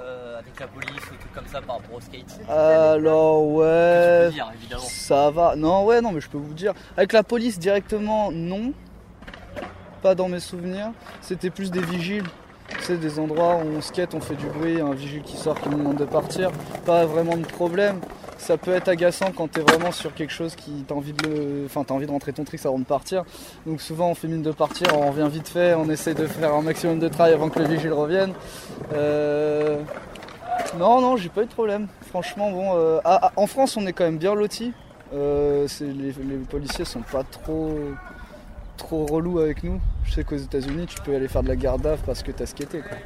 euh, 0.00 0.38
avec 0.38 0.58
la 0.58 0.66
police 0.66 1.02
ou 1.08 1.12
des 1.12 1.18
trucs 1.18 1.34
comme 1.34 1.46
ça 1.46 1.60
par 1.60 1.76
rapport 1.76 1.96
au 1.96 2.00
skate? 2.00 2.40
Alors, 2.48 3.42
Tu 3.42 3.58
ouais. 3.58 4.26
peux 4.26 4.32
dire 4.32 4.52
évidemment. 4.54 4.82
Ça 4.82 5.30
va. 5.30 5.54
Non, 5.54 5.84
ouais, 5.84 6.00
non, 6.00 6.12
mais 6.12 6.20
je 6.20 6.28
peux 6.28 6.38
vous 6.38 6.54
dire. 6.54 6.72
Avec 6.96 7.12
la 7.12 7.22
police 7.22 7.58
directement, 7.58 8.32
non. 8.32 8.72
Pas 10.02 10.14
dans 10.14 10.28
mes 10.28 10.40
souvenirs. 10.40 10.90
C'était 11.20 11.50
plus 11.50 11.70
des 11.70 11.82
vigiles. 11.82 12.24
C'est 12.80 12.98
des 12.98 13.18
endroits 13.18 13.56
où 13.56 13.76
on 13.76 13.80
skate, 13.80 14.14
on 14.14 14.20
fait 14.20 14.36
du 14.36 14.46
bruit, 14.46 14.80
un 14.80 14.92
vigile 14.94 15.22
qui 15.22 15.36
sort 15.36 15.60
qui 15.60 15.68
nous 15.68 15.78
demande 15.78 15.96
de 15.96 16.04
partir. 16.04 16.50
Pas 16.84 17.06
vraiment 17.06 17.36
de 17.36 17.46
problème. 17.46 18.00
ça 18.38 18.56
peut 18.56 18.72
être 18.72 18.88
agaçant 18.88 19.32
quand 19.36 19.48
tu 19.50 19.60
es 19.60 19.62
vraiment 19.62 19.92
sur 19.92 20.14
quelque 20.14 20.32
chose 20.32 20.54
qui 20.54 20.84
t'as 20.86 20.94
envie 20.94 21.12
de 21.12 21.28
le... 21.28 21.62
enfin 21.66 21.84
t'as 21.84 21.94
envie 21.94 22.06
de 22.06 22.10
rentrer 22.10 22.32
ton 22.32 22.44
trick 22.44 22.64
avant 22.64 22.78
de 22.78 22.84
partir. 22.84 23.24
Donc 23.66 23.80
souvent 23.80 24.10
on 24.10 24.14
fait 24.14 24.28
mine 24.28 24.42
de 24.42 24.52
partir, 24.52 24.86
on 24.96 25.10
revient 25.10 25.28
vite 25.30 25.48
fait, 25.48 25.74
on 25.74 25.90
essaie 25.90 26.14
de 26.14 26.26
faire 26.26 26.54
un 26.54 26.62
maximum 26.62 26.98
de 26.98 27.08
travail 27.08 27.34
avant 27.34 27.50
que 27.50 27.58
le 27.58 27.66
vigile 27.66 27.92
revienne. 27.92 28.32
Euh, 28.94 29.82
Non 30.78 31.00
non 31.00 31.16
j'ai 31.16 31.28
pas 31.30 31.42
eu 31.42 31.46
de 31.46 31.50
problème. 31.52 31.88
Franchement 32.08 32.50
bon 32.50 32.72
euh, 32.76 33.00
en 33.36 33.46
France 33.46 33.76
on 33.76 33.86
est 33.86 33.92
quand 33.92 34.04
même 34.04 34.18
bien 34.18 34.34
lotis. 34.34 34.72
Euh, 35.14 35.66
les, 35.80 36.12
les 36.12 36.36
policiers 36.48 36.84
sont 36.84 37.02
pas 37.02 37.24
trop 37.24 37.78
trop 38.78 39.04
relous 39.04 39.40
avec 39.40 39.62
nous. 39.62 39.78
Je 40.04 40.12
sais 40.12 40.24
qu'aux 40.24 40.36
États-Unis 40.36 40.86
tu 40.86 40.98
peux 41.02 41.14
aller 41.14 41.28
faire 41.28 41.42
de 41.42 41.48
la 41.48 41.54
vue 41.54 42.00
parce 42.06 42.22
que 42.22 42.32
t'as 42.32 42.46
skaté 42.46 42.78
quoi. 42.80 42.96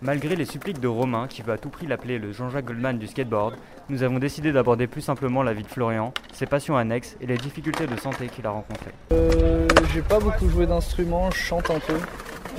Malgré 0.00 0.36
les 0.36 0.44
suppliques 0.44 0.78
de 0.78 0.86
Romain, 0.86 1.26
qui 1.26 1.42
veut 1.42 1.52
à 1.52 1.58
tout 1.58 1.70
prix 1.70 1.88
l'appeler 1.88 2.20
le 2.20 2.30
Jean-Jacques 2.30 2.66
Goldman 2.66 2.98
du 2.98 3.08
skateboard, 3.08 3.56
nous 3.88 4.04
avons 4.04 4.20
décidé 4.20 4.52
d'aborder 4.52 4.86
plus 4.86 5.00
simplement 5.00 5.42
la 5.42 5.52
vie 5.54 5.64
de 5.64 5.68
Florian, 5.68 6.12
ses 6.32 6.46
passions 6.46 6.76
annexes 6.76 7.16
et 7.20 7.26
les 7.26 7.36
difficultés 7.36 7.88
de 7.88 7.96
santé 7.96 8.28
qu'il 8.28 8.46
a 8.46 8.50
rencontrées. 8.50 8.92
Euh, 9.12 9.66
j'ai 9.92 10.02
pas 10.02 10.20
beaucoup 10.20 10.48
joué 10.48 10.66
d'instruments, 10.66 11.32
je 11.32 11.38
chante 11.38 11.68
un 11.70 11.80
peu. 11.80 11.98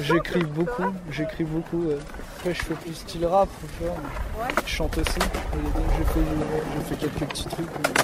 J'écris 0.02 0.44
beaucoup, 0.44 0.92
j'écris 1.12 1.46
beaucoup. 1.46 1.88
ouais. 1.88 1.98
Après, 2.38 2.54
je 2.54 2.62
fais 2.62 2.74
plus 2.74 2.94
style 2.94 3.26
rap. 3.26 3.50
Je 4.66 4.70
chante 4.70 4.98
aussi. 4.98 5.20
J'ai 5.98 6.96
fait, 6.96 6.96
quelques 7.08 7.30
petits 7.30 7.46
trucs. 7.46 7.68
mais 7.68 8.04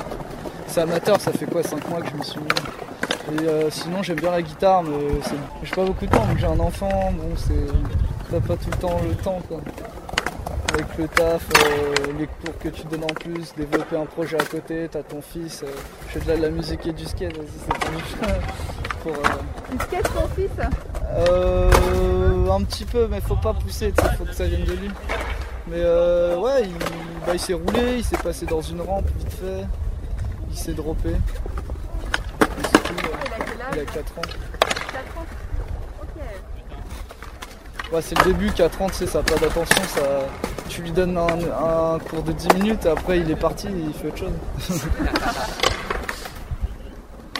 C'est 0.67 0.81
amateur, 0.81 1.19
ça 1.19 1.31
fait 1.31 1.45
quoi 1.45 1.63
5 1.63 1.89
mois 1.89 2.01
que 2.01 2.09
je 2.09 2.15
me 2.17 2.23
suis 2.23 2.39
mis? 2.39 2.84
Et 3.33 3.47
euh, 3.47 3.69
sinon, 3.71 4.03
j'aime 4.03 4.19
bien 4.19 4.31
la 4.31 4.41
guitare, 4.41 4.83
mais 4.83 4.97
j'ai 5.63 5.75
pas 5.75 5.83
beaucoup 5.85 6.05
de 6.05 6.11
temps, 6.11 6.23
vu 6.25 6.35
que 6.35 6.39
j'ai 6.41 6.47
un 6.47 6.59
enfant. 6.59 7.11
Bon, 7.13 7.35
c'est. 7.35 7.53
T'as 8.31 8.39
pas 8.39 8.55
tout 8.55 8.69
le 8.71 8.77
temps 8.77 8.99
le 9.07 9.15
temps, 9.15 9.39
quoi. 9.47 9.59
Avec 10.73 10.97
le 10.97 11.07
taf, 11.07 11.47
euh, 11.63 11.93
les 12.19 12.27
cours 12.27 12.57
que 12.59 12.69
tu 12.69 12.83
donnes 12.87 13.03
en 13.05 13.13
plus, 13.13 13.53
développer 13.55 13.95
un 13.95 14.05
projet 14.05 14.35
à 14.39 14.43
côté, 14.43 14.89
t'as 14.91 15.03
ton 15.03 15.21
fils. 15.21 15.63
euh, 15.63 15.67
je 16.07 16.13
fais 16.13 16.25
de 16.25 16.29
la, 16.29 16.37
de 16.37 16.41
la 16.41 16.49
musique 16.49 16.85
et 16.85 16.91
du 16.91 17.05
skate, 17.05 17.37
vas-y, 17.37 17.47
c'est 17.63 18.97
pour, 19.03 19.13
Tu 19.71 19.77
skates 19.85 20.13
ton 20.13 20.27
fils 20.35 20.49
euh, 21.29 22.49
un 22.51 22.63
petit 22.63 22.83
peu, 22.83 23.07
mais 23.09 23.21
faut 23.21 23.35
pas 23.37 23.53
pousser, 23.53 23.93
il 23.97 24.17
faut 24.17 24.25
que 24.25 24.33
ça 24.33 24.45
vienne 24.45 24.65
de 24.65 24.73
lui. 24.73 24.89
Mais 25.67 25.77
euh, 25.77 26.37
ouais, 26.39 26.63
il, 26.63 26.73
bah, 27.25 27.33
il 27.33 27.39
s'est 27.39 27.53
roulé, 27.53 27.97
il 27.99 28.03
s'est 28.03 28.17
passé 28.17 28.45
dans 28.45 28.61
une 28.61 28.81
rampe 28.81 29.07
vite 29.17 29.31
fait, 29.33 29.65
il 30.51 30.57
s'est 30.57 30.73
droppé. 30.73 31.09
Et 31.09 31.13
c'est 32.63 32.83
tout, 32.83 32.95
ouais. 32.95 33.11
Il 33.75 33.81
a 33.81 33.85
quel 33.85 33.93
Il 33.93 33.99
a 33.99 34.01
âge 34.01 34.05
4 34.05 34.17
ans. 34.17 34.21
4 34.93 35.17
ans 35.17 35.25
Ok. 36.01 36.21
Ouais, 37.93 38.01
c'est 38.01 38.17
le 38.19 38.23
début, 38.25 38.51
4 38.51 38.81
ans, 38.81 38.87
tu 38.87 38.95
sais, 38.95 39.07
ça 39.07 39.19
n'a 39.19 39.23
pas 39.25 39.35
d'attention, 39.35 39.83
ça... 39.87 40.01
tu 40.69 40.81
lui 40.81 40.91
donnes 40.91 41.17
un, 41.17 41.27
un 41.95 41.99
cours 41.99 42.23
de 42.23 42.31
10 42.31 42.47
minutes 42.55 42.85
et 42.85 42.89
après 42.89 43.19
il 43.19 43.29
est 43.29 43.35
parti, 43.35 43.67
il 43.69 43.93
fait 43.93 44.07
autre 44.07 44.17
chose. 44.17 44.33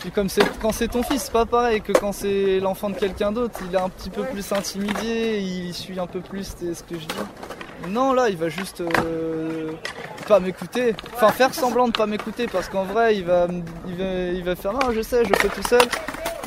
Puis 0.02 0.12
comme 0.12 0.30
c'est 0.30 0.44
quand 0.62 0.72
c'est 0.72 0.88
ton 0.88 1.02
fils, 1.02 1.24
c'est 1.24 1.32
pas 1.32 1.48
pareil 1.48 1.82
que 1.82 1.92
quand 1.92 2.12
c'est 2.12 2.60
l'enfant 2.60 2.92
de 2.92 2.96
quelqu'un 2.96 3.32
d'autre, 3.32 3.60
il 3.68 3.74
est 3.74 3.80
un 3.80 3.90
petit 3.90 4.12
peu 4.12 4.22
Ouais. 4.22 4.28
plus 4.28 4.52
intimidé, 4.52 5.40
il 5.42 5.74
suit 5.74 6.00
un 6.00 6.06
peu 6.06 6.20
plus 6.20 6.56
ce 6.60 6.84
que 6.84 6.94
je 7.00 7.08
dis. 7.08 7.90
Non, 7.90 8.14
là, 8.14 8.30
il 8.30 8.38
va 8.38 8.50
juste 8.50 8.82
euh, 8.82 9.72
pas 10.28 10.40
m'écouter, 10.40 10.96
enfin 11.16 11.30
faire 11.30 11.54
semblant 11.56 11.88
de 11.88 11.94
pas 11.94 12.06
m'écouter 12.06 12.46
parce 12.48 12.70
qu'en 12.70 12.84
vrai, 12.84 13.16
il 13.16 13.26
va, 13.26 13.48
il 13.88 13.96
va, 13.96 14.06
il 14.32 14.44
va 14.44 14.56
faire 14.56 14.74
non, 14.74 14.92
je 14.94 15.02
sais, 15.02 15.26
je 15.26 15.34
fais 15.34 15.50
tout 15.50 15.68
seul. 15.68 15.82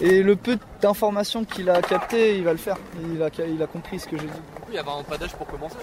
Et 0.00 0.22
le 0.22 0.36
peu 0.36 0.56
d'informations 0.80 1.44
qu'il 1.44 1.68
a 1.70 1.82
capté, 1.82 2.36
il 2.38 2.44
va 2.44 2.52
le 2.52 2.58
faire. 2.58 2.76
Il 3.12 3.22
a, 3.22 3.28
il 3.46 3.62
a 3.62 3.66
compris 3.66 3.98
ce 3.98 4.06
que 4.06 4.16
j'ai 4.16 4.26
dit. 4.26 4.32
Il 4.68 4.74
y 4.74 4.78
a 4.78 4.82
vraiment 4.82 5.02
pas 5.02 5.18
d'âge 5.18 5.34
pour 5.34 5.46
commencer. 5.46 5.76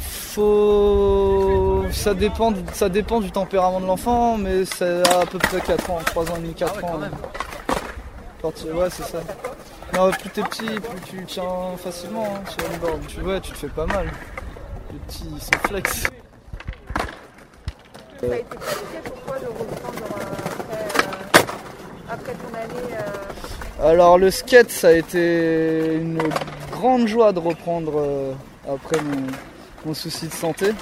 Faut. 0.00 1.84
Ça 1.92 2.14
dépend, 2.14 2.50
du- 2.52 2.60
ça 2.72 2.88
dépend 2.88 3.20
du 3.20 3.30
tempérament 3.30 3.80
de 3.80 3.86
l'enfant, 3.86 4.36
mais 4.36 4.64
c'est 4.64 5.06
à 5.08 5.24
peu 5.26 5.38
près 5.38 5.60
4 5.60 5.90
ans, 5.90 5.98
3 6.04 6.30
ans 6.30 6.36
et 6.36 6.40
demi, 6.40 6.54
4 6.54 6.72
Ah 6.74 6.76
ouais, 6.78 6.84
ans. 6.84 6.88
quand 6.92 6.98
même. 6.98 7.16
Quand 8.42 8.52
tu- 8.54 8.70
Ouais, 8.72 8.88
c'est 8.90 9.02
ça. 9.04 9.18
Non, 9.94 10.10
plus 10.10 10.30
t'es 10.30 10.42
petit, 10.42 10.66
plus 10.80 11.00
tu 11.06 11.24
tiens 11.26 11.44
facilement 11.78 12.26
hein, 12.36 12.40
sur 12.50 12.68
board. 12.80 13.06
Tu, 13.06 13.20
ouais, 13.22 13.40
tu 13.40 13.52
te 13.52 13.56
fais 13.58 13.68
pas 13.68 13.86
mal. 13.86 14.10
Les 14.92 14.98
petits, 15.00 15.24
ils 15.34 15.40
sont 15.40 15.50
flex. 15.68 16.02
Ça 16.02 16.08
a 18.22 18.26
été 18.26 18.44
compliqué 18.44 18.98
pour 19.04 19.14
toi 19.22 19.38
de 19.38 19.46
reprendre 19.46 20.04
après, 20.10 20.45
euh, 23.80 23.90
Alors, 23.90 24.18
le 24.18 24.30
skate, 24.30 24.70
ça 24.70 24.88
a 24.88 24.92
été 24.92 25.96
une 25.96 26.22
grande 26.72 27.06
joie 27.06 27.32
de 27.32 27.38
reprendre 27.38 27.94
euh, 27.96 28.32
après 28.68 28.98
mon, 29.84 29.94
souci 29.94 30.26
de 30.26 30.32
santé. 30.32 30.72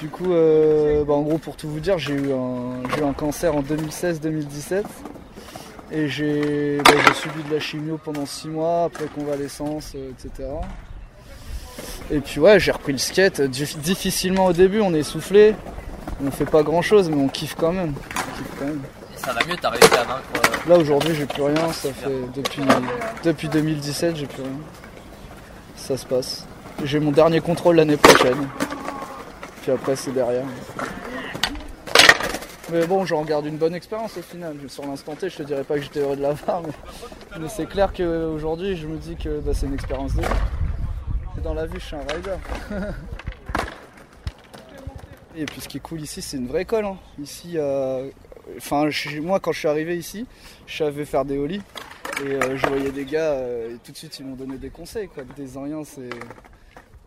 Du 0.00 0.08
coup, 0.08 0.32
euh, 0.32 1.04
bah, 1.04 1.14
en 1.14 1.22
gros, 1.22 1.38
pour 1.38 1.56
tout 1.56 1.68
vous 1.68 1.80
dire, 1.80 1.98
j'ai 1.98 2.14
eu 2.14 2.32
un, 2.32 3.12
cancer 3.12 3.54
en 3.54 3.62
2016-2017. 3.62 4.84
Et 5.92 6.08
j'ai 6.08 6.78
bah, 6.78 6.90
j'ai 7.06 7.14
subi 7.14 7.42
de 7.48 7.54
la 7.54 7.60
chimio 7.60 7.98
pendant 8.02 8.26
6 8.26 8.48
mois, 8.48 8.84
après 8.84 9.06
convalescence, 9.06 9.94
etc. 9.94 10.48
Et 12.10 12.18
puis 12.18 12.40
ouais, 12.40 12.58
j'ai 12.58 12.72
repris 12.72 12.92
le 12.92 12.98
skate. 12.98 13.40
Dif- 13.40 13.78
difficilement 13.78 14.46
au 14.46 14.52
début, 14.52 14.80
on 14.80 14.92
est 14.94 15.00
essoufflé. 15.00 15.54
On 16.24 16.30
fait 16.30 16.44
pas 16.46 16.62
grand 16.62 16.82
chose, 16.82 17.08
mais. 17.10 17.16
On 17.16 17.28
kiffe 17.28 17.54
quand 17.54 17.72
même. 17.72 17.94
Et 19.26 19.28
ça 19.28 19.32
va 19.32 19.44
mieux, 19.46 19.56
t'as 19.60 19.70
réussi 19.70 19.92
à 19.94 20.04
vaincre. 20.04 20.22
euh, 20.36 20.68
Là 20.70 20.76
aujourd'hui 20.78 21.14
j'ai 21.14 21.26
plus 21.26 21.42
rien, 21.42 21.72
ça 21.72 21.92
fait 21.92 22.08
depuis, 22.34 22.62
depuis 23.24 23.48
2017 23.48 24.16
j'ai 24.16 24.26
plus 24.26 24.42
rien. 24.42 24.52
Ça 25.76 25.96
se 25.96 26.06
passe. 26.06 26.44
J'ai 26.84 27.00
mon 27.00 27.10
dernier 27.12 27.40
contrôle 27.40 27.76
l'année 27.76 27.96
prochaine. 27.96 28.48
Puis 29.62 29.72
après 29.72 29.96
c'est 29.96 30.12
derrière. 30.12 30.44
Mais 32.72 32.86
bon 32.86 33.04
j'en 33.04 33.22
garde 33.24 33.46
une 33.46 33.56
bonne 33.58 33.74
expérience 33.74 34.16
au 34.16 34.22
final. 34.22 34.56
Sur 34.68 34.86
l'instant 34.86 35.14
T 35.14 35.28
je 35.28 35.36
te 35.38 35.42
dirais 35.44 35.64
pas 35.64 35.74
que 35.76 35.82
j'étais 35.82 36.00
heureux 36.00 36.16
de 36.16 36.22
l'avoir 36.22 36.62
mais, 36.62 37.38
mais 37.40 37.48
c'est 37.48 37.66
clair 37.66 37.92
qu'aujourd'hui 37.92 38.76
je 38.76 38.86
me 38.86 38.96
dis 38.96 39.16
que 39.16 39.40
bah, 39.40 39.52
c'est 39.54 39.66
une 39.66 39.74
expérience 39.74 40.14
de 40.14 40.22
vie. 40.22 40.28
Dans 41.44 41.54
la 41.54 41.66
vie 41.66 41.78
je 41.78 41.84
suis 41.84 41.96
un 41.96 42.00
rider. 42.14 42.36
Et 45.36 45.44
puis 45.44 45.60
ce 45.60 45.68
qui 45.68 45.76
est 45.76 45.80
cool 45.80 46.00
ici 46.00 46.22
c'est 46.22 46.36
une 46.38 46.48
vraie 46.48 46.62
école. 46.62 46.86
hein. 46.86 46.96
Ici 47.22 47.52
euh, 47.56 48.08
enfin 48.56 48.88
je- 48.90 49.20
moi 49.20 49.40
quand 49.40 49.52
je 49.52 49.58
suis 49.60 49.68
arrivé 49.68 49.96
ici 49.96 50.26
je 50.66 50.76
savais 50.78 51.04
faire 51.04 51.24
des 51.24 51.38
ollies 51.38 51.62
et 52.24 52.28
euh, 52.28 52.56
je 52.56 52.66
voyais 52.66 52.90
des 52.92 53.04
gars 53.04 53.32
euh, 53.32 53.74
et 53.74 53.78
tout 53.78 53.92
de 53.92 53.96
suite 53.96 54.18
ils 54.18 54.26
m'ont 54.26 54.36
donné 54.36 54.56
des 54.58 54.70
conseils 54.70 55.08
quoi. 55.08 55.24
Des 55.36 55.56
Oriens 55.56 55.84
c'est 55.84 56.08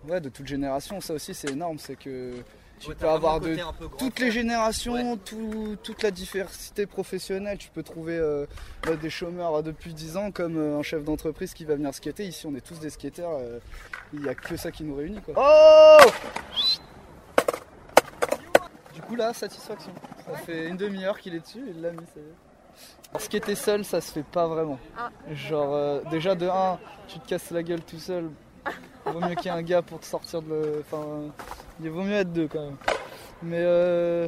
ouais 0.07 0.21
de 0.21 0.29
toute 0.29 0.47
génération 0.47 1.01
ça 1.01 1.13
aussi 1.13 1.33
c'est 1.33 1.49
énorme 1.51 1.77
c'est 1.79 1.95
que 1.97 2.33
tu 2.79 2.95
peux 2.95 3.09
avoir 3.09 3.41
de 3.41 3.57
toutes 3.97 4.19
les 4.21 4.31
générations, 4.31 5.17
tout- 5.17 5.75
toute 5.83 6.01
la 6.01 6.11
diversité 6.11 6.85
professionnelle. 6.85 7.57
Tu 7.57 7.67
peux 7.71 7.83
trouver 7.83 8.15
euh, 8.17 8.45
des 9.01 9.09
chômeurs 9.09 9.61
depuis 9.63 9.93
10 9.93 10.15
ans 10.15 10.31
comme 10.31 10.55
euh, 10.55 10.79
un 10.79 10.81
chef 10.81 11.03
d'entreprise 11.03 11.53
qui 11.53 11.65
va 11.65 11.75
venir 11.75 11.93
skater. 11.93 12.25
Ici, 12.25 12.47
on 12.47 12.55
est 12.55 12.61
tous 12.65 12.79
des 12.79 12.89
skateurs. 12.89 13.31
euh, 13.33 13.59
Il 14.13 14.21
n'y 14.21 14.29
a 14.29 14.33
que 14.33 14.55
ça 14.55 14.71
qui 14.71 14.85
nous 14.85 14.95
réunit. 14.95 15.19
Quoi. 15.19 15.33
Oh 15.35 16.09
Du 18.93 19.01
coup, 19.01 19.15
là, 19.17 19.33
satisfaction. 19.33 19.91
Ça 20.31 20.37
fait 20.37 20.67
une 20.67 20.77
demi-heure 20.77 21.19
qu'il 21.19 21.35
est 21.35 21.39
dessus 21.39 21.59
et 21.67 21.71
il 21.71 21.81
l'a 21.81 21.91
mis. 21.91 21.97
ça 21.97 22.19
y 22.19 22.19
est. 22.19 23.09
Alors, 23.11 23.21
skater 23.21 23.55
seul, 23.55 23.83
ça 23.83 23.99
se 24.01 24.11
fait 24.11 24.23
pas 24.23 24.47
vraiment. 24.47 24.79
Ah. 24.97 25.09
Genre, 25.33 25.73
euh, 25.73 26.01
déjà 26.11 26.35
de 26.35 26.47
1, 26.47 26.77
tu 27.07 27.19
te 27.19 27.27
casses 27.27 27.51
la 27.51 27.63
gueule 27.63 27.81
tout 27.81 27.97
seul. 27.99 28.29
Vaut 29.05 29.19
mieux 29.19 29.35
qu'il 29.35 29.45
y 29.45 29.47
ait 29.47 29.57
un 29.57 29.63
gars 29.63 29.81
pour 29.81 29.99
te 29.99 30.05
sortir 30.05 30.41
de. 30.41 30.49
le- 30.49 30.83
Enfin, 30.85 31.31
il 31.81 31.89
vaut 31.89 32.03
mieux 32.03 32.13
être 32.15 32.31
deux 32.31 32.47
quand 32.47 32.63
même. 32.63 32.77
Mais 33.41 33.57
euh, 33.61 34.27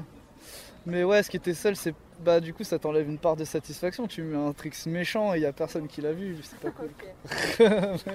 mais 0.85 1.03
ouais, 1.03 1.21
ce 1.21 1.29
qui 1.29 1.37
était 1.37 1.53
seul, 1.53 1.75
c'est 1.75 1.93
bah 2.21 2.39
du 2.39 2.53
coup 2.53 2.63
ça 2.63 2.77
t'enlève 2.79 3.07
une 3.09 3.17
part 3.19 3.35
de 3.35 3.43
satisfaction. 3.43 4.07
Tu 4.07 4.21
mets 4.23 4.37
un 4.37 4.53
tricks 4.53 4.85
méchant 4.87 5.33
et 5.33 5.37
il 5.37 5.41
y 5.41 5.45
a 5.45 5.53
personne 5.53 5.87
qui 5.87 6.01
l'a 6.01 6.13
vu, 6.13 6.37
c'est 6.41 6.59
pas 6.59 6.71
cool. 6.71 6.89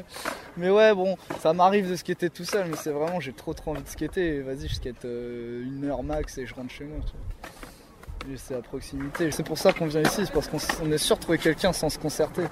mais 0.56 0.70
ouais, 0.70 0.94
bon, 0.94 1.16
ça 1.40 1.52
m'arrive 1.52 1.88
de 1.88 1.96
skater 1.96 2.30
tout 2.30 2.44
seul, 2.44 2.66
mais 2.68 2.76
c'est 2.76 2.90
vraiment 2.92 3.20
j'ai 3.20 3.32
trop 3.32 3.52
trop 3.54 3.72
envie 3.72 3.82
de 3.82 3.88
skater. 3.88 4.40
Vas-y, 4.40 4.68
je 4.68 4.74
skate 4.74 5.04
euh, 5.04 5.62
une 5.64 5.84
heure 5.84 6.02
max 6.02 6.38
et 6.38 6.46
je 6.46 6.54
rentre 6.54 6.70
chez 6.70 6.84
moi. 6.84 6.98
tu 7.06 7.12
vois. 7.12 7.50
C'est 8.36 8.54
à 8.54 8.62
proximité. 8.62 9.30
C'est 9.30 9.44
pour 9.44 9.58
ça 9.58 9.72
qu'on 9.72 9.86
vient 9.86 10.02
ici, 10.02 10.26
c'est 10.26 10.32
parce 10.32 10.48
qu'on 10.48 10.90
est 10.90 10.98
sûr 10.98 11.16
de 11.16 11.22
trouver 11.22 11.38
quelqu'un 11.38 11.72
sans 11.72 11.88
se 11.88 11.98
concerter. 11.98 12.42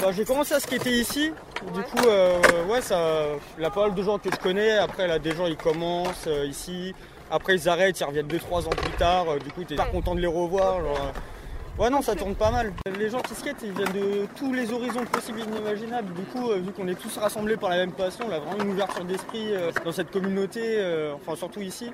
Bah, 0.00 0.10
j'ai 0.12 0.24
commencé 0.24 0.54
à 0.54 0.60
skater 0.60 1.00
ici. 1.00 1.32
Du 1.74 1.82
coup, 1.82 2.06
euh, 2.06 2.40
ouais, 2.66 2.80
ça, 2.80 3.26
il 3.58 3.62
y 3.62 3.66
a 3.66 3.70
pas 3.70 3.82
mal 3.88 3.94
de 3.94 4.02
gens 4.02 4.18
que 4.18 4.30
je 4.30 4.36
connais. 4.36 4.78
Après, 4.78 5.06
là, 5.06 5.18
des 5.18 5.34
gens, 5.34 5.46
ils 5.46 5.56
commencent 5.56 6.26
euh, 6.26 6.46
ici. 6.46 6.94
Après, 7.30 7.56
ils 7.56 7.68
arrêtent, 7.68 8.00
ils 8.00 8.04
reviennent 8.04 8.28
2-3 8.28 8.66
ans 8.66 8.70
plus 8.70 8.92
tard. 8.92 9.28
Euh, 9.28 9.38
du 9.38 9.50
coup, 9.50 9.64
t'es 9.64 9.74
pas 9.76 9.86
content 9.86 10.14
de 10.14 10.20
les 10.20 10.26
revoir. 10.26 10.80
genre, 10.80 10.96
euh. 10.96 11.20
Ouais, 11.78 11.90
non, 11.90 12.02
ça 12.02 12.16
tourne 12.16 12.34
pas 12.34 12.50
mal. 12.50 12.72
Les 12.98 13.08
gens 13.08 13.20
qui 13.20 13.36
skatent, 13.36 13.62
ils 13.62 13.70
viennent 13.70 13.92
de 13.92 14.26
tous 14.36 14.52
les 14.52 14.72
horizons 14.72 15.04
possibles 15.04 15.38
et 15.38 15.44
inimaginables. 15.44 16.12
Du 16.12 16.22
coup, 16.22 16.50
euh, 16.50 16.56
vu 16.56 16.72
qu'on 16.72 16.88
est 16.88 16.96
tous 17.00 17.16
rassemblés 17.18 17.56
par 17.56 17.70
la 17.70 17.76
même 17.76 17.92
passion, 17.92 18.24
on 18.28 18.32
a 18.32 18.40
vraiment 18.40 18.64
une 18.64 18.70
ouverture 18.70 19.04
d'esprit 19.04 19.52
euh, 19.52 19.70
dans 19.84 19.92
cette 19.92 20.10
communauté, 20.10 20.60
euh, 20.64 21.14
enfin, 21.14 21.36
surtout 21.36 21.60
ici. 21.60 21.92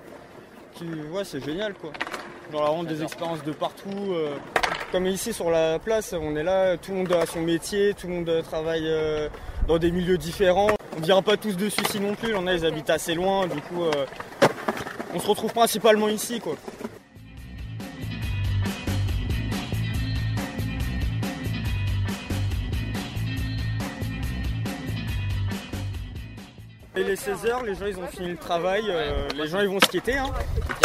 Qui, 0.74 0.86
ouais, 1.12 1.24
c'est 1.24 1.44
génial, 1.44 1.74
quoi. 1.74 1.90
Genre 2.52 2.66
vraiment 2.66 2.84
des 2.84 3.02
expériences 3.02 3.42
de 3.42 3.52
partout. 3.52 4.12
Euh, 4.12 4.36
comme 4.92 5.06
ici 5.06 5.32
sur 5.32 5.50
la 5.50 5.78
place, 5.78 6.12
on 6.12 6.36
est 6.36 6.42
là, 6.42 6.76
tout 6.76 6.92
le 6.92 6.98
monde 6.98 7.12
a 7.12 7.26
son 7.26 7.40
métier, 7.40 7.94
tout 7.94 8.06
le 8.06 8.14
monde 8.14 8.28
euh, 8.28 8.42
travaille 8.42 8.86
euh, 8.86 9.28
dans 9.66 9.78
des 9.78 9.90
milieux 9.90 10.18
différents. 10.18 10.70
On 10.96 11.00
ne 11.00 11.04
vient 11.04 11.22
pas 11.22 11.36
tous 11.36 11.56
de 11.56 11.68
Suisse 11.68 11.98
non 12.00 12.14
plus, 12.14 12.34
on 12.34 12.46
a, 12.46 12.54
ils 12.54 12.66
habitent 12.66 12.90
assez 12.90 13.14
loin, 13.14 13.46
du 13.46 13.60
coup 13.60 13.82
on 15.12 15.18
se 15.18 15.26
retrouve 15.26 15.52
principalement 15.52 16.08
ici 16.08 16.38
quoi. 16.40 16.54
Et 26.96 27.02
les 27.02 27.16
16h, 27.16 27.64
les 27.64 27.74
gens 27.74 27.86
ils 27.86 27.98
ont 27.98 28.06
fini 28.06 28.28
le 28.28 28.36
travail, 28.36 28.84
les 29.34 29.48
gens 29.48 29.60
ils 29.60 29.68
vont 29.68 29.80
skater. 29.80 30.18
Hein. 30.18 30.30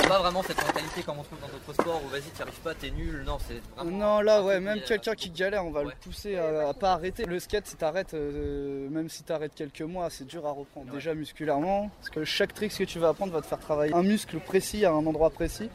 Pas 0.10 0.18
vraiment 0.18 0.42
cette 0.42 0.66
mentalité 0.66 1.04
comme 1.04 1.20
on 1.20 1.24
trouve 1.24 1.40
dans 1.40 1.48
d'autres 1.48 1.72
sports 1.72 2.02
où 2.04 2.08
vas-y, 2.10 2.32
tu 2.36 2.42
arrives 2.42 2.60
pas, 2.62 2.74
t'es 2.74 2.90
nul. 2.90 3.22
Non, 3.28 3.38
c'est 3.48 3.62
vraiment. 3.76 3.98
Non, 3.98 4.22
là, 4.22 4.42
ouais, 4.42 4.60
même 4.60 4.82
quelqu'un 4.82 5.14
qui 5.14 5.30
galère, 5.30 5.64
on 5.64 5.70
va 5.70 5.82
ouais. 5.82 5.86
le 5.86 5.92
pousser 6.02 6.36
à, 6.36 6.70
à 6.70 6.74
pas 6.74 6.94
arrêter. 6.94 7.26
Le 7.26 7.40
skate, 7.40 7.68
si 7.68 7.76
t'arrêtes, 7.76 8.16
euh, 8.16 8.90
même 8.90 9.08
si 9.08 9.22
t'arrêtes 9.22 9.54
quelques 9.54 9.84
mois, 9.84 10.10
c'est 10.10 10.26
dur 10.26 10.48
à 10.48 10.52
reprendre. 10.52 10.92
Déjà 10.92 11.14
musculairement, 11.14 11.92
parce 12.00 12.10
que 12.10 12.26
chaque 12.26 12.56
trick 12.56 12.76
que 12.76 12.84
tu 12.86 12.98
vas 12.98 13.10
apprendre 13.10 13.34
va 13.34 13.42
te 13.42 13.46
faire 13.46 13.60
travailler 13.60 13.94
un 13.94 14.02
muscle 14.02 14.40
précis 14.40 14.84
à 14.84 14.92
un 14.92 15.06
endroit 15.06 15.30
précis. 15.30 15.70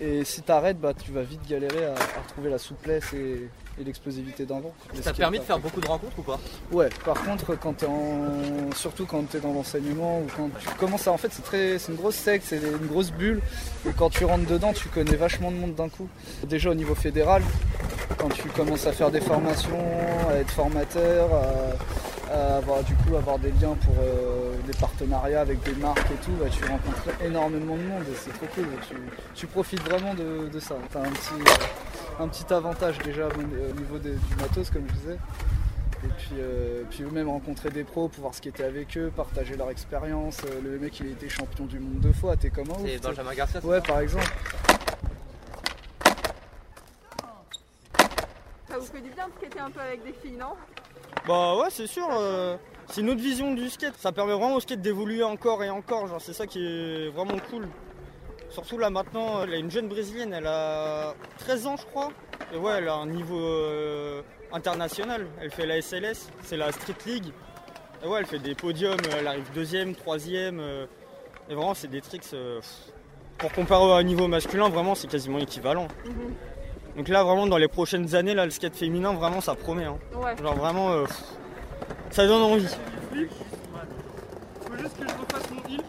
Et 0.00 0.24
si 0.24 0.40
t'arrêtes, 0.40 0.80
bah, 0.80 0.94
tu 0.94 1.12
vas 1.12 1.22
vite 1.22 1.46
galérer 1.46 1.84
à, 1.84 1.92
à 1.92 2.22
retrouver 2.22 2.48
la 2.48 2.58
souplesse 2.58 3.12
et, 3.12 3.50
et 3.80 3.84
l'explosivité 3.84 4.44
d'un 4.46 4.60
vent. 4.60 4.72
Ça 5.02 5.12
te 5.12 5.16
permis 5.16 5.38
de 5.38 5.44
faire 5.44 5.58
beaucoup 5.58 5.80
de 5.80 5.86
rencontres 5.86 6.18
ou 6.18 6.22
pas? 6.22 6.38
Ouais, 6.72 6.88
par 7.04 7.22
contre, 7.22 7.58
quand 7.58 7.74
t'es 7.74 7.86
en... 7.86 8.72
surtout 8.74 9.06
quand 9.06 9.28
tu 9.30 9.36
es 9.36 9.40
dans 9.40 9.52
l'enseignement 9.52 10.20
ou 10.20 10.26
quand 10.36 10.48
tu 10.58 10.68
commences 10.76 11.06
à. 11.06 11.12
En 11.12 11.18
fait, 11.18 11.30
c'est 11.32 11.42
très... 11.42 11.78
c'est 11.78 11.92
une 11.92 11.98
grosse 11.98 12.16
secte, 12.16 12.46
c'est 12.48 12.56
une 12.56 12.86
grosse 12.86 13.10
bulle. 13.10 13.40
Et 13.86 13.92
quand 13.92 14.10
tu 14.10 14.24
rentres 14.24 14.46
dedans, 14.46 14.72
tu 14.72 14.88
connais 14.88 15.16
vachement 15.16 15.50
de 15.50 15.56
monde 15.56 15.74
d'un 15.74 15.88
coup. 15.88 16.08
Déjà 16.44 16.70
au 16.70 16.74
niveau 16.74 16.94
fédéral, 16.94 17.42
quand 18.18 18.30
tu 18.30 18.48
commences 18.48 18.86
à 18.86 18.92
faire 18.92 19.10
des 19.10 19.20
formations, 19.20 19.78
à 20.30 20.36
être 20.36 20.50
formateur, 20.50 21.28
à, 21.34 22.34
à 22.34 22.56
avoir 22.56 22.82
du 22.82 22.94
coup 22.94 23.14
avoir 23.14 23.38
des 23.38 23.50
liens 23.60 23.76
pour 23.84 23.94
euh, 24.00 24.54
des 24.66 24.72
partenariats 24.78 25.42
avec 25.42 25.62
des 25.62 25.74
marques 25.74 26.10
et 26.10 26.24
tout, 26.24 26.32
bah, 26.40 26.46
tu 26.50 26.64
rencontres 26.64 27.22
énormément 27.24 27.76
de 27.76 27.82
monde 27.82 28.02
et 28.10 28.16
c'est 28.16 28.32
trop 28.32 28.46
cool. 28.54 28.66
Tu, 28.88 28.96
tu 29.34 29.46
profites 29.46 29.82
vraiment 29.82 30.14
de, 30.14 30.48
de 30.48 30.60
ça. 30.60 30.76
T'as 30.92 31.00
un 31.00 31.10
petit, 31.10 31.34
un 32.18 32.28
petit 32.28 32.52
avantage 32.52 32.98
déjà 32.98 33.28
au 33.28 33.42
niveau 33.80 33.98
des- 33.98 34.14
du 34.14 34.34
matos, 34.40 34.70
comme 34.70 34.86
je 34.88 34.92
disais. 34.94 35.18
Et 36.04 36.08
puis, 36.18 36.30
euh, 36.38 36.82
puis 36.90 37.02
même 37.04 37.28
rencontrer 37.28 37.70
des 37.70 37.82
pros, 37.84 38.08
pouvoir 38.08 38.34
skater 38.34 38.64
avec 38.64 38.96
eux, 38.96 39.10
partager 39.14 39.56
leur 39.56 39.70
expérience. 39.70 40.38
Euh, 40.44 40.60
Le 40.62 40.78
mec 40.78 41.00
il 41.00 41.06
a 41.06 41.10
été 41.10 41.28
champion 41.28 41.64
du 41.64 41.78
monde 41.80 42.00
deux 42.00 42.12
fois, 42.12 42.36
t'es 42.36 42.50
comment 42.50 42.76
C'est 42.84 43.02
Benjamin 43.02 43.34
Garcia 43.34 43.60
Ouais 43.64 43.80
par 43.80 44.00
exemple. 44.00 44.26
Ça 48.68 48.78
vous 48.78 48.86
fait 48.86 49.00
du 49.00 49.10
bien 49.10 49.26
de 49.28 49.32
skater 49.38 49.60
un 49.60 49.70
peu 49.70 49.80
avec 49.80 50.04
des 50.04 50.12
filles, 50.12 50.36
non? 50.38 50.54
Bah 51.26 51.56
ouais, 51.56 51.68
c'est 51.70 51.86
sûr. 51.86 52.06
euh, 52.12 52.56
c'est 52.88 53.00
une 53.00 53.10
autre 53.10 53.20
vision 53.22 53.52
du 53.54 53.68
skate. 53.70 53.94
Ça 53.98 54.12
permet 54.12 54.32
vraiment 54.34 54.54
au 54.56 54.60
skate 54.60 54.80
d'évoluer 54.82 55.22
encore 55.22 55.62
et 55.64 55.70
encore. 55.70 56.06
Genre, 56.06 56.20
c'est 56.20 56.32
ça 56.34 56.46
qui 56.46 56.64
est 56.64 57.08
vraiment 57.10 57.38
cool. 57.50 57.66
Surtout 58.56 58.78
là 58.78 58.88
maintenant, 58.88 59.42
elle 59.44 59.52
a 59.52 59.56
une 59.58 59.70
jeune 59.70 59.86
brésilienne, 59.86 60.32
elle 60.32 60.46
a 60.46 61.12
13 61.40 61.66
ans 61.66 61.76
je 61.76 61.84
crois. 61.84 62.08
Et 62.54 62.56
ouais, 62.56 62.72
elle 62.78 62.88
a 62.88 62.94
un 62.94 63.04
niveau 63.04 63.38
euh, 63.38 64.22
international. 64.50 65.26
Elle 65.42 65.50
fait 65.50 65.66
la 65.66 65.82
SLS, 65.82 66.30
c'est 66.42 66.56
la 66.56 66.72
Street 66.72 66.94
League. 67.04 67.26
Et 68.02 68.08
ouais, 68.08 68.20
elle 68.20 68.24
fait 68.24 68.38
des 68.38 68.54
podiums, 68.54 68.96
elle 69.18 69.26
arrive 69.26 69.44
deuxième, 69.54 69.94
troisième. 69.94 70.58
euh, 70.60 70.86
et 71.50 71.54
vraiment, 71.54 71.74
c'est 71.74 71.88
des 71.88 72.00
tricks. 72.00 72.24
euh, 72.32 72.62
pour 73.36 73.52
comparer 73.52 74.00
au 74.00 74.02
niveau 74.02 74.26
masculin, 74.26 74.70
vraiment, 74.70 74.94
c'est 74.94 75.08
quasiment 75.08 75.38
équivalent. 75.38 75.88
Donc 76.96 77.08
là, 77.08 77.24
vraiment, 77.24 77.46
dans 77.46 77.58
les 77.58 77.68
prochaines 77.68 78.14
années, 78.14 78.32
là, 78.32 78.46
le 78.46 78.50
skate 78.50 78.74
féminin, 78.74 79.12
vraiment, 79.12 79.42
ça 79.42 79.54
promet. 79.54 79.84
hein. 79.84 79.98
Ouais. 80.14 80.34
Genre 80.42 80.54
vraiment, 80.56 80.92
euh, 80.92 81.04
pff, 81.04 81.22
ça 82.10 82.26
donne 82.26 82.40
envie. 82.40 82.68
Faut 82.68 84.76
juste 84.78 84.98
que 84.98 85.06
je 85.06 85.14
refasse 85.14 85.50
mon 85.50 85.70
heal. 85.70 85.82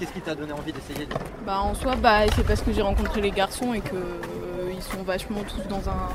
Qu'est-ce 0.00 0.12
qui 0.12 0.20
t'a 0.22 0.34
donné 0.34 0.52
envie 0.54 0.72
d'essayer 0.72 1.06
Bah 1.44 1.60
en 1.60 1.74
soi, 1.74 1.94
bah, 1.94 2.20
c'est 2.34 2.46
parce 2.46 2.62
que 2.62 2.72
j'ai 2.72 2.80
rencontré 2.80 3.20
les 3.20 3.30
garçons 3.30 3.74
et 3.74 3.80
que 3.82 3.94
euh, 3.94 4.72
ils 4.74 4.82
sont 4.82 5.02
vachement 5.02 5.42
tous 5.42 5.68
dans 5.68 5.90
un, 5.90 6.08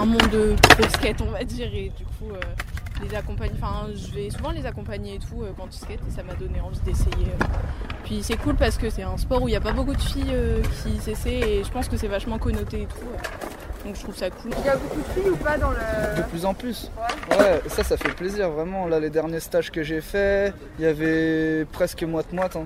un 0.00 0.06
monde 0.06 0.30
de 0.30 0.56
skate, 0.94 1.20
on 1.20 1.30
va 1.30 1.44
dire, 1.44 1.68
et 1.72 1.90
du 1.98 2.04
coup, 2.06 2.32
euh, 2.32 2.40
les 3.06 3.14
accompagner. 3.14 3.52
Enfin, 3.60 3.88
je 3.94 4.14
vais 4.14 4.30
souvent 4.30 4.52
les 4.52 4.64
accompagner 4.64 5.16
et 5.16 5.18
tout 5.18 5.42
euh, 5.42 5.52
quand 5.54 5.66
ils 5.70 5.78
skatent 5.78 6.00
et 6.08 6.10
ça 6.16 6.22
m'a 6.22 6.32
donné 6.34 6.62
envie 6.62 6.80
d'essayer. 6.80 7.26
Puis 8.04 8.22
c'est 8.22 8.38
cool 8.38 8.54
parce 8.56 8.78
que 8.78 8.88
c'est 8.88 9.02
un 9.02 9.18
sport 9.18 9.42
où 9.42 9.48
il 9.48 9.50
n'y 9.50 9.56
a 9.56 9.60
pas 9.60 9.72
beaucoup 9.72 9.94
de 9.94 10.00
filles 10.00 10.32
euh, 10.32 10.62
qui 10.82 10.96
s'essaient 10.98 11.40
et 11.58 11.62
je 11.64 11.70
pense 11.70 11.88
que 11.88 11.98
c'est 11.98 12.08
vachement 12.08 12.38
connoté 12.38 12.82
et 12.82 12.86
tout. 12.86 12.96
euh. 13.04 13.86
Donc 13.86 13.96
je 13.96 14.00
trouve 14.02 14.16
ça 14.16 14.30
cool. 14.30 14.50
Il 14.58 14.64
y 14.64 14.68
a 14.68 14.76
beaucoup 14.76 14.98
de 14.98 15.20
filles 15.20 15.30
ou 15.30 15.36
pas 15.36 15.58
dans 15.58 15.70
le. 15.70 15.76
De 16.16 16.22
plus 16.28 16.44
en 16.46 16.52
plus. 16.54 16.90
Ouais, 17.30 17.62
ça, 17.68 17.82
ça 17.84 17.96
fait 17.98 18.12
plaisir, 18.14 18.50
vraiment. 18.50 18.86
Là, 18.86 18.98
les 19.00 19.08
derniers 19.10 19.40
stages 19.40 19.70
que 19.70 19.82
j'ai 19.82 20.00
faits, 20.00 20.54
il 20.78 20.84
y 20.84 20.88
avait 20.88 21.64
presque 21.66 22.02
moite-moite. 22.02 22.56
hein. 22.56 22.64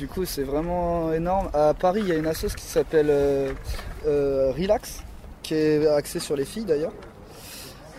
Du 0.00 0.08
coup, 0.08 0.24
c'est 0.24 0.44
vraiment 0.44 1.12
énorme. 1.12 1.50
À 1.52 1.74
Paris, 1.74 2.00
il 2.02 2.08
y 2.08 2.12
a 2.12 2.14
une 2.14 2.26
assoce 2.26 2.54
qui 2.54 2.64
s'appelle 2.64 3.08
euh, 3.10 3.52
euh, 4.06 4.50
Relax, 4.50 5.02
qui 5.42 5.52
est 5.52 5.86
axée 5.86 6.20
sur 6.20 6.36
les 6.36 6.46
filles 6.46 6.64
d'ailleurs. 6.64 6.94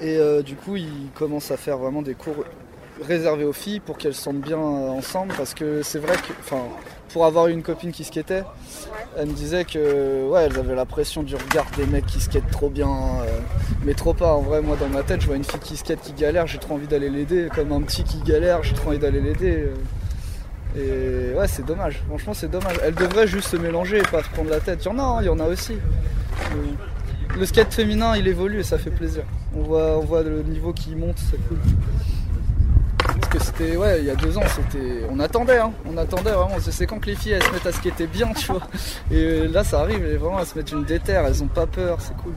Et 0.02 0.18
euh, 0.18 0.42
du 0.42 0.56
coup, 0.56 0.78
ils 0.78 1.12
commencent 1.14 1.52
à 1.52 1.58
faire 1.58 1.78
vraiment 1.78 2.02
des 2.02 2.16
cours 2.16 2.44
réservés 3.04 3.44
aux 3.44 3.54
filles 3.54 3.82
pour 3.82 4.00
qu'elles 4.00 4.16
se 4.16 4.24
sentent 4.24 4.42
bien 4.42 4.58
ensemble. 4.58 5.32
Parce 5.38 5.54
que 5.54 5.84
c'est 5.84 6.00
vrai 6.00 6.16
que, 6.16 6.34
enfin, 6.40 6.64
pour 7.14 7.24
avoir 7.24 7.50
une 7.50 7.62
copine 7.62 7.92
qui 7.92 8.04
skatait, 8.04 8.46
elle 9.16 9.28
me 9.28 9.34
disait 9.34 9.64
que 9.64 10.28
ouais, 10.28 10.46
elles 10.46 10.58
avaient 10.58 10.74
la 10.74 10.88
pression 10.88 11.22
du 11.22 11.36
regard 11.36 11.68
des 11.78 11.86
mecs 11.86 12.08
qui 12.08 12.20
skatent 12.20 12.50
trop 12.50 12.72
bien. 12.72 12.90
mais 13.86 13.94
trop 13.94 14.16
pas, 14.16 14.34
en 14.34 14.42
vrai, 14.42 14.64
moi 14.64 14.76
dans 14.76 14.90
ma 14.90 15.04
tête, 15.04 15.22
je 15.22 15.28
vois 15.28 15.36
une 15.36 15.44
fille 15.44 15.60
qui 15.60 15.78
skate 15.78 16.02
qui 16.02 16.14
galère, 16.14 16.48
j'ai 16.48 16.58
trop 16.58 16.74
envie 16.74 16.88
d'aller 16.88 17.12
l'aider. 17.12 17.48
Comme 17.54 17.72
un 17.72 17.82
petit 17.84 18.04
qui 18.04 18.22
galère, 18.22 18.64
j'ai 18.64 18.74
trop 18.74 18.90
envie 18.90 18.98
d'aller 18.98 19.22
l'aider. 19.22 19.68
Et 20.76 21.34
ouais, 21.36 21.48
c'est 21.48 21.66
dommage, 21.66 22.02
franchement, 22.08 22.34
c'est 22.34 22.50
dommage. 22.50 22.76
Elle 22.84 22.96
devrait 22.96 23.28
juste 23.28 23.50
se 23.50 23.58
mélanger 23.58 23.98
et 23.98 24.04
pas 24.04 24.24
se 24.24 24.30
prendre 24.30 24.50
la 24.50 24.60
tête. 24.60 24.84
Il 24.86 24.88
y 24.88 24.92
en 24.92 25.00
a, 25.00 25.04
hein, 25.04 25.18
il 25.22 25.26
y 25.26 25.30
en 25.30 25.40
a 25.40 25.48
aussi. 25.48 25.74
Le 27.38 27.46
skate 27.46 27.74
féminin, 27.74 28.16
il 28.16 28.28
évolue 28.28 28.60
et 28.60 28.64
ça 28.64 28.78
fait 28.78 28.90
plaisir. 28.90 29.24
On 29.56 29.64
voit, 29.64 29.98
on 29.98 30.02
voit 30.02 30.24
le 30.24 30.44
niveau 30.44 30.74
qui 30.74 30.96
monte, 30.96 31.18
c'est 31.18 31.38
cool. 31.48 31.58
Parce 32.98 33.28
que 33.30 33.40
c'était, 33.40 33.76
ouais, 33.76 34.00
il 34.00 34.06
y 34.06 34.10
a 34.10 34.16
deux 34.16 34.38
ans, 34.38 34.44
c'était, 34.56 35.04
on 35.10 35.20
attendait, 35.20 35.58
hein, 35.58 35.72
on 35.86 35.98
attendait 35.98 36.32
vraiment. 36.32 36.56
C'est 36.60 36.86
quand 36.86 37.00
que 37.00 37.08
les 37.08 37.16
filles 37.16 37.34
elles 37.34 37.44
se 37.44 37.52
mettent 37.52 37.66
à 37.66 37.72
skater 37.72 38.08
bien, 38.08 38.32
tu 38.34 38.52
vois. 38.52 38.62
Et 39.12 39.48
là, 39.48 39.64
ça 39.64 39.82
arrive, 39.82 40.06
et 40.06 40.18
vraiment, 40.18 40.40
elles 40.40 40.46
se 40.46 40.58
mettent 40.58 40.72
une 40.72 40.84
déterre, 40.84 41.26
elles 41.26 41.44
ont 41.44 41.48
pas 41.48 41.66
peur, 41.68 41.98
c'est 42.00 42.16
cool. 42.18 42.34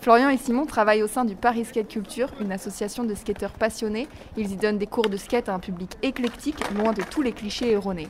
Florian 0.00 0.28
et 0.30 0.36
Simon 0.38 0.64
travaillent 0.64 1.02
au 1.02 1.08
sein 1.08 1.24
du 1.24 1.34
Paris 1.34 1.64
Skate 1.64 1.88
Culture, 1.88 2.28
une 2.40 2.52
association 2.52 3.04
de 3.04 3.14
skateurs 3.14 3.50
passionnés. 3.52 4.06
Ils 4.36 4.52
y 4.52 4.56
donnent 4.56 4.78
des 4.78 4.86
cours 4.86 5.08
de 5.08 5.16
skate 5.16 5.48
à 5.48 5.54
un 5.54 5.58
public 5.58 5.90
éclectique, 6.02 6.56
loin 6.76 6.92
de 6.92 7.02
tous 7.02 7.20
les 7.22 7.32
clichés 7.32 7.72
erronés. 7.72 8.08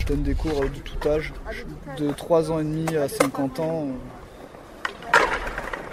Je 0.00 0.06
donne 0.06 0.22
des 0.22 0.34
cours 0.34 0.62
euh, 0.62 0.68
de 0.68 0.78
tout 0.80 1.08
âge, 1.08 1.34
de 1.98 2.10
3 2.12 2.50
ans 2.50 2.60
et 2.60 2.64
demi 2.64 2.96
à 2.96 3.08
50 3.08 3.60
ans. 3.60 3.86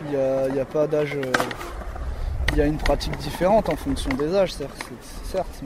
Il 0.06 0.12
n'y 0.54 0.60
a, 0.60 0.66
pas 0.66 0.88
d'âge. 0.88 1.16
euh, 1.16 1.32
Il 2.54 2.58
y 2.58 2.62
a 2.62 2.66
une 2.66 2.78
pratique 2.78 3.18
différente 3.18 3.68
en 3.70 3.76
fonction 3.76 4.10
des 4.12 4.34
âges, 4.36 4.54
certes, 4.54 4.90
certes, 5.24 5.62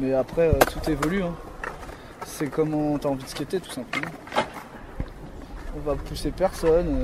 mais, 0.00 0.12
après, 0.12 0.48
euh, 0.48 0.58
tout 0.70 0.90
évolue. 0.90 1.22
hein. 1.22 1.34
C'est 2.26 2.48
comment 2.48 2.98
tu 2.98 3.06
as 3.06 3.10
envie 3.10 3.24
de 3.24 3.28
skater, 3.28 3.60
tout 3.60 3.70
simplement. 3.70 4.10
On 5.76 5.80
va 5.88 5.94
pousser 5.94 6.30
personne, 6.30 7.02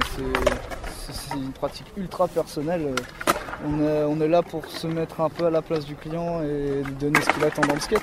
c'est 1.13 1.35
une 1.37 1.53
pratique 1.53 1.87
ultra 1.97 2.29
personnelle. 2.29 2.83
euh, 2.87 3.33
On 3.67 3.83
est, 3.83 4.05
on 4.05 4.21
est 4.21 4.29
là 4.29 4.43
pour 4.43 4.67
se 4.67 4.87
mettre 4.87 5.21
un 5.21 5.29
peu 5.29 5.47
à 5.47 5.51
la 5.51 5.61
place 5.63 5.85
du 5.85 5.95
client 5.95 6.41
et 6.43 6.83
lui 6.83 6.95
donner 6.95 7.21
ce 7.21 7.29
qu'il 7.31 7.45
attend 7.45 7.63
dans 7.63 7.75
le 7.75 7.81
skate. 7.81 8.01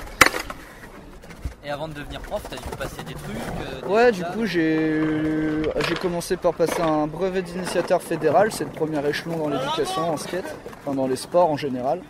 Et 1.66 1.70
avant 1.70 1.88
de 1.90 1.94
devenir 1.96 2.22
prof, 2.22 2.42
t'as 2.50 2.56
dû 2.56 2.78
passer 2.78 3.04
des 3.04 3.14
trucs 3.14 3.36
euh, 3.36 3.82
des 3.82 3.88
Ouais, 3.94 4.12
du 4.12 4.24
coup, 4.24 4.46
j'ai 4.46 5.64
j'ai 5.88 5.96
commencé 5.96 6.38
par 6.38 6.54
passer 6.54 6.82
un 6.82 7.08
brevet 7.08 7.42
d'initiateur 7.42 8.02
fédéral, 8.02 8.52
c'est 8.54 8.64
le 8.64 8.70
premier 8.70 9.06
échelon 9.06 9.36
dans 9.38 9.50
l'éducation 9.50 10.14
en 10.14 10.18
skate, 10.18 10.46
enfin 10.86 10.96
dans 10.96 11.08
les 11.08 11.18
sports 11.18 11.50
en 11.50 11.58
général. 11.58 12.02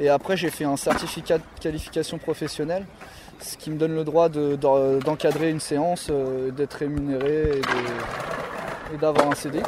Et 0.00 0.08
après, 0.08 0.36
j'ai 0.36 0.50
fait 0.50 0.64
un 0.64 0.76
certificat 0.76 1.38
de 1.38 1.44
qualification 1.60 2.18
professionnelle, 2.18 2.84
ce 3.40 3.56
qui 3.56 3.70
me 3.70 3.76
donne 3.78 3.94
le 3.94 4.02
droit 4.04 4.28
de- 4.28 4.56
d'en- 4.56 4.98
d'encadrer 4.98 5.50
une 5.50 5.60
séance, 5.60 6.08
euh, 6.10 6.50
d'être 6.50 6.74
rémunéré 6.74 7.58
et 7.58 7.60
de- 7.60 8.35
et 8.92 8.96
d'avoir 8.96 9.30
un 9.30 9.34
CD. 9.34 9.60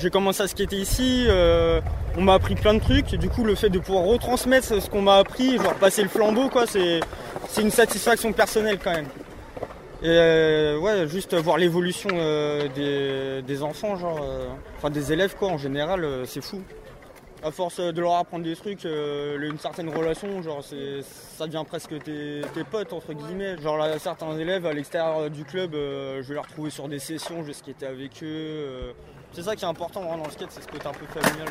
J'ai 0.00 0.10
commencé 0.10 0.42
à 0.42 0.48
skater 0.48 0.76
ici, 0.76 1.26
euh, 1.28 1.80
on 2.16 2.22
m'a 2.22 2.34
appris 2.34 2.54
plein 2.54 2.74
de 2.74 2.80
trucs, 2.80 3.14
du 3.14 3.28
coup 3.28 3.44
le 3.44 3.54
fait 3.54 3.70
de 3.70 3.78
pouvoir 3.78 4.04
retransmettre 4.04 4.80
ce 4.82 4.88
qu'on 4.90 5.02
m'a 5.02 5.16
appris, 5.16 5.56
genre 5.56 5.74
passer 5.74 6.02
le 6.02 6.08
flambeau, 6.08 6.48
quoi, 6.48 6.66
c'est 6.66 7.00
une 7.58 7.70
satisfaction 7.70 8.32
personnelle 8.32 8.78
quand 8.82 8.92
même. 8.92 9.06
Et 10.02 10.08
euh, 10.08 10.78
ouais, 10.78 11.08
juste 11.08 11.34
voir 11.34 11.56
l'évolution 11.56 12.10
euh, 12.12 12.68
des, 12.74 13.42
des 13.42 13.62
enfants, 13.62 13.96
genre, 13.96 14.20
enfin 14.76 14.90
des 14.90 15.12
élèves 15.12 15.34
quoi, 15.36 15.48
en 15.48 15.58
général, 15.58 16.06
c'est 16.26 16.42
fou. 16.42 16.60
À 17.44 17.50
force 17.50 17.78
de 17.78 18.00
leur 18.00 18.14
apprendre 18.14 18.42
des 18.42 18.56
trucs, 18.56 18.86
euh, 18.86 19.50
une 19.50 19.58
certaine 19.58 19.90
relation, 19.90 20.40
genre 20.40 20.64
c'est, 20.64 21.02
ça 21.02 21.46
devient 21.46 21.62
presque 21.68 21.90
tes, 22.02 22.40
tes 22.54 22.64
potes 22.64 22.94
entre 22.94 23.12
guillemets. 23.12 23.58
Genre 23.60 23.76
là, 23.76 23.98
certains 23.98 24.34
élèves 24.38 24.64
à 24.64 24.72
l'extérieur 24.72 25.28
du 25.28 25.44
club, 25.44 25.74
euh, 25.74 26.22
je 26.22 26.28
vais 26.28 26.34
les 26.34 26.40
retrouver 26.40 26.70
sur 26.70 26.88
des 26.88 26.98
sessions, 26.98 27.42
je 27.42 27.48
vais 27.48 27.52
skater 27.52 27.84
avec 27.84 28.22
eux. 28.22 28.26
euh. 28.26 28.92
c'est 29.32 29.42
ça 29.42 29.54
qui 29.56 29.64
est 29.66 29.68
important 29.68 30.02
dans 30.02 30.24
le 30.24 30.30
skate, 30.30 30.52
c'est 30.52 30.62
ce 30.62 30.68
côté 30.68 30.86
un 30.86 30.92
peu 30.92 31.04
familial. 31.04 31.48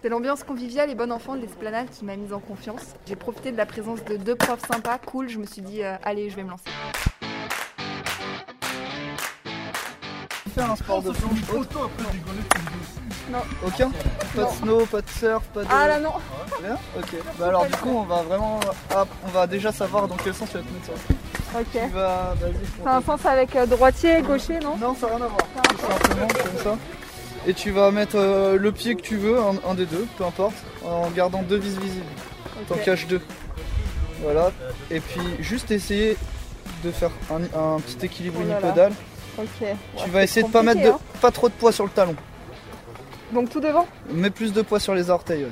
C'est 0.00 0.08
l'ambiance 0.08 0.42
conviviale 0.42 0.88
et 0.88 0.94
bon 0.94 1.12
enfant 1.12 1.36
de 1.36 1.42
l'esplanade 1.42 1.90
qui 1.90 2.06
m'a 2.06 2.16
mise 2.16 2.32
en 2.32 2.40
confiance. 2.40 2.94
J'ai 3.06 3.16
profité 3.16 3.52
de 3.52 3.58
la 3.58 3.66
présence 3.66 4.02
de 4.06 4.16
deux 4.16 4.36
profs 4.36 4.66
sympas, 4.66 4.96
cool, 5.04 5.28
je 5.28 5.38
me 5.38 5.44
suis 5.44 5.60
dit, 5.60 5.82
euh, 5.82 5.96
allez, 6.02 6.30
je 6.30 6.36
vais 6.36 6.44
me 6.44 6.50
lancer. 6.50 6.64
Faire 10.54 10.70
un 10.70 10.76
sport 10.76 11.02
de 11.02 11.10
haute, 11.10 11.76
Non. 13.30 13.38
Aucun 13.66 13.90
Pas 14.34 14.44
de 14.44 14.50
snow, 14.56 14.86
pas 14.86 15.00
de 15.02 15.08
surf, 15.10 15.42
pas 15.54 15.60
de. 15.62 15.66
Ah 15.70 15.86
là 15.88 16.00
non. 16.00 16.12
Rien 16.62 16.76
Ok. 16.98 17.14
Bah 17.38 17.46
alors 17.48 17.64
du 17.66 17.72
coup 17.76 17.96
on 17.96 18.02
va 18.04 18.22
vraiment. 18.22 18.58
ah, 18.94 19.04
on 19.24 19.28
va 19.28 19.46
déjà 19.46 19.70
savoir 19.72 20.08
dans 20.08 20.16
quel 20.16 20.34
sens 20.34 20.48
tu 20.50 20.56
vas 20.56 20.62
te 20.62 20.72
mettre 20.72 20.84
sur 20.86 20.94
la 20.94 21.60
Ok. 21.60 21.66
Tu 21.72 21.94
vas. 21.94 22.34
Vas-y. 22.40 22.52
C'est 22.82 22.88
un 22.88 23.02
sens 23.02 23.26
avec 23.26 23.56
euh, 23.56 23.66
droitier, 23.66 24.22
gaucher, 24.22 24.58
non? 24.60 24.76
Non, 24.76 24.94
ça 24.94 25.06
n'a 25.08 25.16
rien 25.16 25.24
à 25.24 25.28
voir. 25.28 25.40
Tout 25.68 25.80
simplement 25.80 26.26
comme 26.28 26.62
ça. 26.64 26.76
Et 27.46 27.54
tu 27.54 27.70
vas 27.70 27.90
mettre 27.90 28.16
euh, 28.16 28.56
le 28.58 28.70
pied 28.72 28.94
que 28.96 29.00
tu 29.02 29.16
veux, 29.16 29.38
un, 29.38 29.54
un 29.68 29.74
des 29.74 29.86
deux, 29.86 30.06
peu 30.18 30.24
importe, 30.24 30.54
en 30.84 31.08
gardant 31.10 31.42
deux 31.42 31.56
vis 31.56 31.78
visibles. 31.78 32.04
T'en 32.68 32.74
Ok. 32.74 32.84
caches 32.84 33.06
deux. 33.06 33.20
Voilà. 34.22 34.50
Et 34.90 35.00
puis 35.00 35.20
juste 35.40 35.70
essayer 35.70 36.16
de 36.84 36.90
faire 36.90 37.10
un, 37.30 37.42
un 37.58 37.80
petit 37.80 38.04
équilibre 38.06 38.40
Oh 38.42 38.46
là 38.46 38.54
là. 38.54 38.60
unipodal. 38.60 38.92
Ok. 39.38 39.46
Tu 39.96 40.10
vas 40.10 40.18
c'est 40.20 40.24
essayer 40.24 40.46
de 40.46 40.52
pas 40.52 40.62
mettre 40.62 40.82
de, 40.82 40.92
pas 41.20 41.30
trop 41.30 41.48
de 41.48 41.54
poids 41.54 41.72
sur 41.72 41.84
le 41.84 41.90
talon. 41.90 42.14
Donc 43.32 43.50
tout 43.50 43.60
devant 43.60 43.86
Mets 44.12 44.30
plus 44.30 44.52
de 44.52 44.62
poids 44.62 44.80
sur 44.80 44.94
les 44.94 45.10
orteils. 45.10 45.44
ouais. 45.44 45.50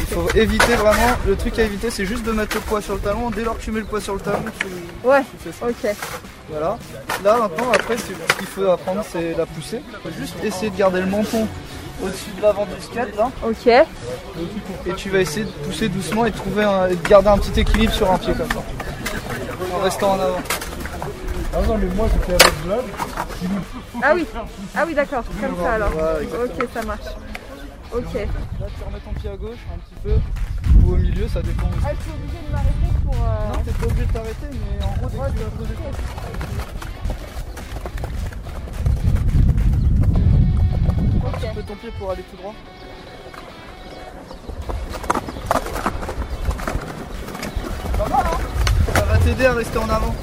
Il 0.00 0.06
faut 0.06 0.28
éviter 0.34 0.74
vraiment, 0.74 1.16
le 1.26 1.36
truc 1.36 1.58
à 1.58 1.62
éviter 1.62 1.90
c'est 1.90 2.04
juste 2.06 2.24
de 2.24 2.32
mettre 2.32 2.56
le 2.56 2.60
poids 2.62 2.80
sur 2.82 2.94
le 2.94 3.00
talon. 3.00 3.30
Dès 3.30 3.44
lors 3.44 3.56
que 3.56 3.62
tu 3.62 3.70
mets 3.70 3.80
le 3.80 3.86
poids 3.86 4.00
sur 4.00 4.14
le 4.14 4.20
talon, 4.20 4.42
tu, 4.58 5.06
Ouais. 5.08 5.20
tu 5.22 5.48
fais 5.50 5.52
ça. 5.52 5.66
Ok. 5.68 5.96
Voilà. 6.50 6.78
Là 7.22 7.36
maintenant 7.38 7.70
après 7.72 7.96
ce 7.96 8.06
qu'il 8.06 8.46
faut 8.46 8.66
apprendre 8.68 9.04
c'est 9.08 9.34
la 9.36 9.46
poussée. 9.46 9.80
Il 10.04 10.10
faut 10.10 10.18
juste 10.18 10.34
essayer 10.42 10.70
de 10.70 10.76
garder 10.76 11.00
le 11.00 11.06
menton 11.06 11.46
au-dessus 12.02 12.30
de 12.36 12.42
l'avant 12.42 12.66
du 12.66 12.82
skate 12.82 13.14
là. 13.16 13.30
Ok. 13.46 13.66
Et 13.66 14.94
tu 14.96 15.10
vas 15.10 15.20
essayer 15.20 15.44
de 15.44 15.50
pousser 15.64 15.88
doucement 15.88 16.24
et 16.26 16.30
de 16.32 16.36
trouver 16.36 16.64
un, 16.64 16.88
et 16.88 16.96
de 16.96 17.08
garder 17.08 17.28
un 17.28 17.38
petit 17.38 17.60
équilibre 17.60 17.92
sur 17.92 18.10
un 18.10 18.18
pied 18.18 18.32
comme 18.32 18.50
ça. 18.50 18.62
En 19.76 19.78
restant 19.84 20.12
en 20.12 20.20
avant. 20.20 20.40
Ah 21.52 21.62
non, 21.66 21.78
mais 21.78 21.86
moi 21.96 22.06
j'étais 22.12 22.32
avec 22.34 22.54
Vlad. 22.64 22.84
Ah 24.02 24.12
oui. 24.14 24.26
Ah 24.76 24.84
oui, 24.86 24.94
d'accord. 24.94 25.24
Comme 25.40 25.56
ça 25.62 25.72
alors. 25.74 25.90
Ok, 25.92 26.68
ça 26.72 26.82
marche. 26.82 27.06
Ok. 27.92 28.14
Là 28.14 28.20
tu 28.76 28.84
remets 28.86 29.00
ton 29.00 29.12
pied 29.20 29.30
à 29.30 29.36
gauche 29.36 29.58
un 29.74 29.78
petit 29.78 29.94
peu 30.04 30.14
ou 30.86 30.92
au 30.92 30.96
milieu, 30.96 31.26
ça 31.28 31.42
dépend 31.42 31.66
aussi. 31.66 31.78
Ah, 31.84 31.90
je 31.98 32.02
suis 32.02 32.12
obligée 32.12 32.38
de 32.46 32.52
m'arrêter 32.52 32.92
pour. 33.04 33.14
euh, 33.14 33.52
Non, 33.52 33.62
t'es 33.64 33.72
pas 33.72 33.86
obligé 33.86 34.06
de 34.06 34.12
t'arrêter, 34.12 34.46
mais 34.52 34.84
en 34.84 35.08
gros, 35.08 35.24
dès 35.26 35.32
que 35.32 35.38
tu 35.38 35.42
vas 35.42 35.50
poser 35.50 35.74
ton 35.74 35.90
Ok. 41.26 41.40
Tu 41.40 41.46
fais 41.54 41.62
ton 41.62 41.74
pied 41.76 41.90
pour 41.98 42.10
aller 42.12 42.22
tout 42.30 42.36
droit. 42.36 42.54
Pas 47.98 48.08
mal, 48.08 48.24
hein 48.26 48.38
Ça 48.94 49.04
va 49.04 49.18
t'aider 49.18 49.46
à 49.46 49.52
rester 49.54 49.78
en 49.78 49.88
avant. 49.88 50.14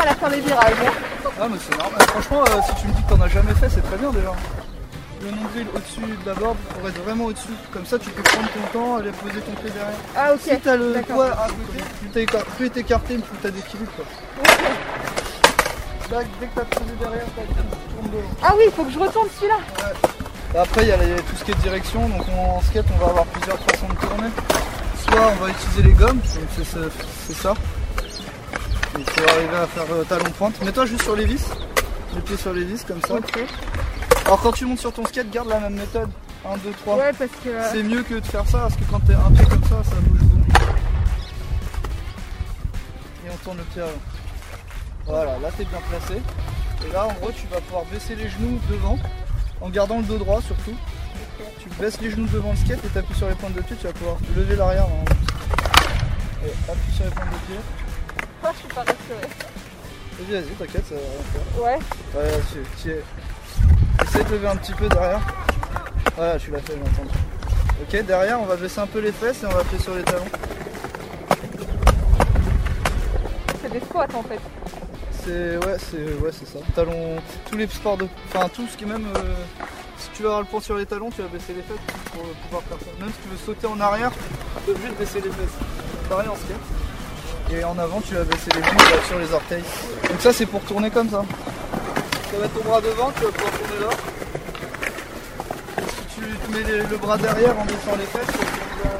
À 0.00 0.14
faire 0.14 0.30
les 0.30 0.40
virages. 0.40 0.72
hein. 0.86 1.30
Ah, 1.40 1.46
mais 1.50 1.56
c'est 1.60 1.76
normal. 1.78 2.00
Franchement, 2.08 2.42
euh, 2.48 2.60
si 2.68 2.74
tu 2.82 2.88
me 2.88 2.92
dis 2.94 3.02
que 3.02 3.08
t'en 3.14 3.20
as 3.20 3.28
jamais 3.28 3.54
fait, 3.54 3.68
c'est 3.68 3.80
très 3.82 3.96
bien 3.96 4.10
déjà. 4.10 4.32
Le 5.22 5.30
nombril 5.30 5.66
au-dessus 5.74 6.00
de 6.00 6.26
la 6.28 6.34
board 6.34 6.56
pour 6.56 6.88
être 6.88 7.02
vraiment 7.04 7.24
au-dessus. 7.26 7.52
Comme 7.72 7.84
ça, 7.86 7.98
tu 7.98 8.10
peux 8.10 8.22
prendre 8.22 8.48
ton 8.48 8.78
temps, 8.78 8.96
aller 8.96 9.10
poser 9.12 9.40
ton 9.40 9.52
pied 9.52 9.70
derrière. 9.70 9.94
Ah 10.16 10.32
ok. 10.32 10.40
Si 10.42 10.58
t'as 10.60 10.76
le 10.76 10.94
poids 11.06 11.26
à 11.30 11.46
côté, 11.46 11.84
plus 12.00 12.08
t'es 12.70 12.80
écarté, 12.80 13.14
plus 13.18 13.38
t'as 13.42 13.50
d'équilibre. 13.50 13.90
quoi. 13.96 14.04
Là, 16.10 16.24
dès 16.40 16.46
que 16.46 16.54
t'as 16.54 16.64
posé 16.64 16.90
derrière, 16.98 17.24
tu 17.24 17.94
tournes 17.94 18.10
devant. 18.10 18.30
Ah 18.42 18.52
oui, 18.56 18.64
il 18.66 18.72
faut 18.72 18.84
que 18.84 18.90
je 18.90 18.98
retourne 18.98 19.28
celui-là. 19.38 19.58
Après, 20.60 20.82
il 20.82 20.88
y 20.88 20.92
a 20.92 20.96
les- 20.96 21.22
tout 21.22 21.36
ce 21.36 21.44
qui 21.44 21.52
est 21.52 21.54
direction. 21.62 22.08
Donc 22.08 22.22
on- 22.36 22.56
en 22.56 22.60
skate, 22.62 22.86
on 22.94 23.04
va 23.04 23.10
avoir 23.10 23.26
plusieurs 23.26 23.58
façons 23.58 23.86
de 23.88 23.94
tourner. 24.06 24.28
Soit 25.08 25.32
on 25.32 25.44
va 25.44 25.50
utiliser 25.50 25.82
les 25.82 25.92
gommes, 25.94 26.18
donc 26.18 26.48
c'est 26.56 26.64
ce- 26.64 26.90
c'est 27.28 27.36
ça. 27.36 27.54
Il 29.00 29.04
faut 29.08 29.28
arriver 29.30 29.56
à 29.56 29.66
faire 29.66 29.84
euh, 29.92 30.04
talon 30.04 30.30
pointe. 30.36 30.60
Mets-toi 30.62 30.84
juste 30.86 31.02
sur 31.02 31.16
les 31.16 31.24
vis, 31.24 31.44
les 32.14 32.20
pieds 32.20 32.36
sur 32.36 32.52
les 32.52 32.64
vis 32.64 32.84
comme 32.84 33.00
ça. 33.00 33.14
Ok. 33.14 33.38
Alors 34.26 34.40
quand 34.42 34.52
tu 34.52 34.66
montes 34.66 34.78
sur 34.80 34.92
ton 34.92 35.04
skate, 35.06 35.30
garde 35.30 35.48
la 35.48 35.58
même 35.60 35.74
méthode. 35.74 36.10
1, 36.46 36.56
2, 36.58 36.70
3. 36.82 36.96
Ouais, 36.96 37.12
parce 37.18 37.30
que. 37.42 37.48
euh, 37.48 37.68
C'est 37.72 37.82
mieux 37.82 38.02
que 38.02 38.14
de 38.14 38.26
faire 38.26 38.46
ça 38.46 38.58
parce 38.60 38.76
que 38.76 38.84
quand 38.90 39.00
t'es 39.00 39.14
un 39.14 39.30
pied 39.30 39.44
comme 39.46 39.62
ça, 39.64 39.82
ça 39.84 39.96
bouge 40.02 40.20
beaucoup. 40.20 40.62
Et 43.26 43.30
on 43.32 43.36
tourne 43.44 43.56
le 43.58 43.64
pied 43.64 43.82
avant. 43.82 43.92
Voilà, 45.06 45.38
là 45.38 45.48
t'es 45.56 45.64
bien 45.64 45.78
placé. 45.88 46.20
Et 46.86 46.92
là 46.92 47.06
en 47.06 47.12
gros 47.14 47.30
tu 47.32 47.46
vas 47.48 47.60
pouvoir 47.60 47.84
baisser 47.92 48.14
les 48.16 48.28
genoux 48.28 48.58
devant 48.70 48.98
en 49.60 49.68
gardant 49.70 49.98
le 49.98 50.04
dos 50.04 50.18
droit 50.18 50.40
surtout. 50.42 50.74
Tu 51.58 51.68
baisses 51.80 52.00
les 52.00 52.10
genoux 52.10 52.26
devant 52.32 52.50
le 52.50 52.56
skate 52.56 52.84
et 52.84 52.88
t'appuies 52.88 53.14
sur 53.16 53.28
les 53.28 53.34
pointes 53.34 53.54
de 53.54 53.60
pied, 53.62 53.76
tu 53.80 53.86
vas 53.86 53.92
pouvoir 53.92 54.16
lever 54.36 54.56
l'arrière. 54.56 54.84
hein. 54.84 55.04
Et 56.44 56.70
appuie 56.70 56.92
sur 56.94 57.04
les 57.04 57.10
pointes 57.10 57.30
de 57.30 57.46
pied. 57.52 57.60
Je 58.42 58.58
suis 58.58 58.68
pas 58.68 58.80
rassurée. 58.80 59.28
Vas-y, 60.18 60.32
vas-y, 60.32 60.54
t'inquiète, 60.58 60.84
ça 60.88 60.94
va 60.94 61.00
rien 61.00 61.22
faire. 61.32 61.62
Ouais. 61.62 61.78
Ouais, 62.14 62.40
tu, 62.52 62.82
tu 62.82 62.90
es... 62.90 63.02
Essaye 64.02 64.24
de 64.24 64.30
lever 64.30 64.48
un 64.48 64.56
petit 64.56 64.72
peu 64.72 64.88
derrière. 64.88 65.20
Voilà, 66.16 66.38
tu 66.38 66.50
l'as 66.50 66.58
fait, 66.60 66.74
j'ai 66.74 66.82
entendu. 66.82 67.18
Ok, 67.82 68.06
derrière, 68.06 68.40
on 68.40 68.46
va 68.46 68.56
baisser 68.56 68.80
un 68.80 68.86
peu 68.86 68.98
les 68.98 69.12
fesses 69.12 69.42
et 69.42 69.46
on 69.46 69.50
va 69.50 69.60
appuyer 69.60 69.82
sur 69.82 69.94
les 69.94 70.02
talons. 70.02 70.24
C'est 73.62 73.72
des 73.72 73.80
squats 73.80 74.06
en 74.14 74.22
fait. 74.22 74.40
C'est 75.24 75.56
ouais, 75.58 75.76
c'est 75.78 76.14
ouais, 76.22 76.30
c'est 76.32 76.48
ça. 76.48 76.58
Talons, 76.74 77.16
tous 77.48 77.56
les 77.56 77.66
sports 77.68 77.98
de, 77.98 78.08
enfin 78.28 78.48
tout 78.48 78.66
ce 78.66 78.76
qui 78.76 78.84
est 78.84 78.88
même, 78.88 79.06
euh, 79.16 79.34
si 79.98 80.08
tu 80.14 80.22
veux 80.22 80.28
avoir 80.28 80.40
le 80.40 80.46
pont 80.46 80.60
sur 80.60 80.76
les 80.76 80.86
talons, 80.86 81.10
tu 81.10 81.22
vas 81.22 81.28
baisser 81.28 81.52
les 81.54 81.62
fesses 81.62 81.76
pour 82.12 82.22
pouvoir 82.22 82.62
faire 82.62 82.78
ça. 82.80 82.86
Même 82.98 83.10
si 83.10 83.20
tu 83.22 83.28
veux 83.28 83.36
sauter 83.36 83.66
en 83.66 83.78
arrière, 83.80 84.12
tu 84.64 84.70
es 84.70 84.74
obligé 84.74 84.88
de 84.88 84.94
baisser 84.94 85.20
les 85.20 85.30
fesses. 85.30 85.58
Pareil 86.08 86.28
en 86.28 86.36
skate. 86.36 86.79
Et 87.52 87.64
en 87.64 87.76
avant, 87.78 88.00
tu 88.00 88.14
vas 88.14 88.22
baisser 88.24 88.48
les 88.54 88.62
genoux 88.62 88.78
sur 89.08 89.18
les 89.18 89.32
orteils. 89.32 89.64
Donc 90.08 90.20
ça, 90.20 90.32
c'est 90.32 90.46
pour 90.46 90.60
tourner 90.62 90.90
comme 90.90 91.08
ça. 91.10 91.22
Tu 92.28 92.36
vas 92.36 92.42
mettre 92.42 92.54
ton 92.60 92.68
bras 92.68 92.80
devant, 92.80 93.10
tu 93.16 93.24
vas 93.24 93.30
pouvoir 93.32 93.52
tourner 93.52 93.80
là. 93.84 93.96
Si 96.08 96.20
tu 96.20 96.52
mets 96.52 96.62
les- 96.70 96.78
le 96.86 96.96
bras 96.96 97.16
derrière 97.18 97.58
en 97.58 97.64
baissant 97.64 97.96
les 97.98 98.04
fesses, 98.04 98.26
tu 98.26 98.38
vas 98.38 98.44
tourner 98.44 98.84
là. 98.84 98.90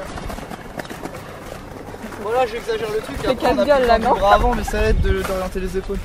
Voilà, 2.23 2.47
j'exagère 2.47 2.89
le 2.93 2.99
truc. 3.01 3.17
C'est 3.25 3.37
casse-gueule, 3.37 3.79
plus 3.79 3.87
là, 3.87 3.99
non 3.99 4.11
bras 4.15 4.35
avant, 4.35 4.55
mais 4.55 4.65
ça 4.65 4.83
aide 4.83 5.01
de- 5.01 5.23
d'orienter 5.23 5.61
les 5.61 5.77
épaules. 5.77 5.99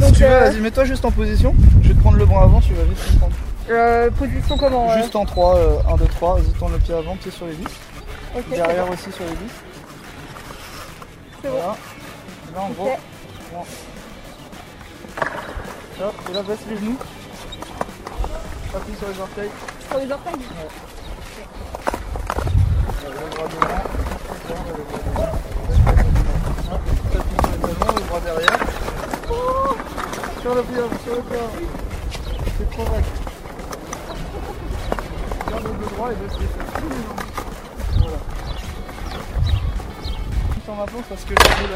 Donc, 0.00 0.04
si 0.06 0.12
tu 0.12 0.22
veux, 0.24 0.30
euh, 0.30 0.40
vas-y, 0.50 0.60
mets-toi 0.60 0.84
juste 0.84 1.04
en 1.04 1.10
position. 1.12 1.54
Je 1.82 1.88
vais 1.88 1.94
te 1.94 2.00
prendre 2.00 2.16
le 2.18 2.26
bras 2.26 2.42
avant, 2.42 2.60
tu 2.60 2.74
vas 2.74 2.82
vite 2.82 2.98
me 3.14 3.18
prendre. 3.18 3.34
Euh, 3.70 4.10
position 4.10 4.58
comment 4.58 4.90
euh 4.90 4.96
Juste 5.00 5.16
en 5.16 5.24
3, 5.24 5.58
1, 5.88 5.96
2, 5.96 6.04
3. 6.06 6.34
Vas-y, 6.34 6.52
tourne 6.58 6.72
le 6.72 6.78
pied 6.78 6.94
avant, 6.94 7.16
pied 7.16 7.30
sur 7.30 7.46
les 7.46 7.52
vis. 7.52 7.64
Ok, 8.36 8.50
Derrière 8.50 8.90
aussi 8.90 9.10
sur 9.12 9.24
les 9.24 9.30
vis. 9.30 9.52
C'est 11.44 11.50
bon. 11.50 11.56
Voilà. 11.56 11.76
Là, 12.54 12.60
en 12.62 12.70
gros. 12.70 12.96
Bon. 13.52 13.64
Hop, 16.00 16.14
et 16.30 16.32
là, 16.32 16.42
baisse 16.42 16.58
les 16.70 16.76
genoux. 16.78 16.98
Appuie 18.74 18.96
sur 18.96 19.08
les 19.08 19.20
orteils. 19.20 19.50
Sur 19.90 19.98
les 19.98 20.10
orteils 20.10 20.32
Le 23.02 23.10
bras 23.28 23.46
devant. 23.46 23.82
Le 24.48 24.84
bras 24.84 24.98
devant. 25.04 25.32
Hop, 26.72 26.80
t'appuies 27.12 27.40
sur 27.42 27.50
les 27.52 27.74
talons, 27.74 27.94
le 27.94 28.04
bras 28.04 28.20
derrière. 28.20 28.58
Oh 29.30 29.76
sur 30.40 30.54
le 30.54 30.62
pied, 30.62 30.76
sur 31.04 31.14
le 31.14 31.22
pied. 31.22 31.38
C'est 32.56 32.70
trop 32.70 32.84
vague. 32.84 33.04
Garde 35.50 35.64
le 35.64 35.86
droit 35.94 36.10
et 36.10 36.14
baisse 36.14 36.38
les 36.40 36.46
fesses. 36.46 37.23
Parce 40.76 41.24
que 41.24 41.30
le 41.30 41.36
boule 41.36 41.70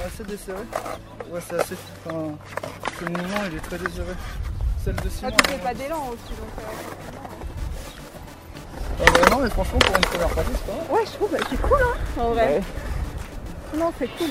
est 0.00 0.06
assez 0.06 0.24
desserré. 0.24 0.58
Ouais, 1.32 1.40
c'est 1.48 1.58
assez. 1.60 1.74
Enfin, 2.06 2.18
le 3.02 3.08
mouvement 3.08 3.40
il 3.50 3.56
est 3.56 3.60
très 3.60 3.78
désiré. 3.78 4.12
Celle 4.84 4.94
de 4.96 5.00
Ah, 5.06 5.10
Simon. 5.10 5.30
tu 5.30 5.36
elle 5.38 5.50
fais 5.58 5.64
pas 5.64 5.74
d'élan 5.74 5.96
aussi 6.12 6.30
donc. 6.30 6.48
euh, 6.58 6.62
Ah 9.00 9.04
bah 9.12 9.30
non, 9.36 9.42
mais 9.42 9.50
franchement, 9.50 9.78
pour 9.80 9.96
une 9.96 10.02
première 10.02 10.28
partie, 10.28 10.50
c'est 10.54 10.66
pas 10.66 10.72
mal. 10.78 10.86
Ouais, 10.90 11.04
je 11.06 11.10
trouve 11.12 11.30
que 11.30 11.42
c'est 11.50 11.60
cool 11.60 11.78
hein, 11.82 12.20
en 12.20 12.30
vrai. 12.30 12.62
Non, 13.76 13.92
c'est 13.98 14.08
cool. 14.16 14.30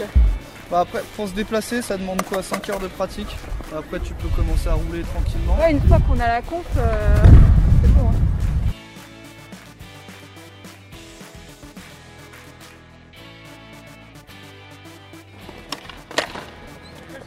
Bah 0.71 0.79
après, 0.79 1.03
pour 1.15 1.27
se 1.27 1.33
déplacer, 1.33 1.81
ça 1.81 1.97
demande 1.97 2.21
quoi 2.23 2.41
5 2.41 2.69
heures 2.69 2.79
de 2.79 2.87
pratique. 2.87 3.35
Après, 3.77 3.99
tu 3.99 4.13
peux 4.13 4.29
commencer 4.29 4.69
à 4.69 4.73
rouler 4.75 5.01
tranquillement. 5.03 5.57
Ouais, 5.59 5.71
une 5.71 5.81
fois 5.87 5.97
qu'on 6.07 6.19
a 6.19 6.27
la 6.27 6.41
conf, 6.41 6.63
euh, 6.77 7.15
c'est 7.81 7.89
bon. 7.93 8.07
hein. 8.07 8.11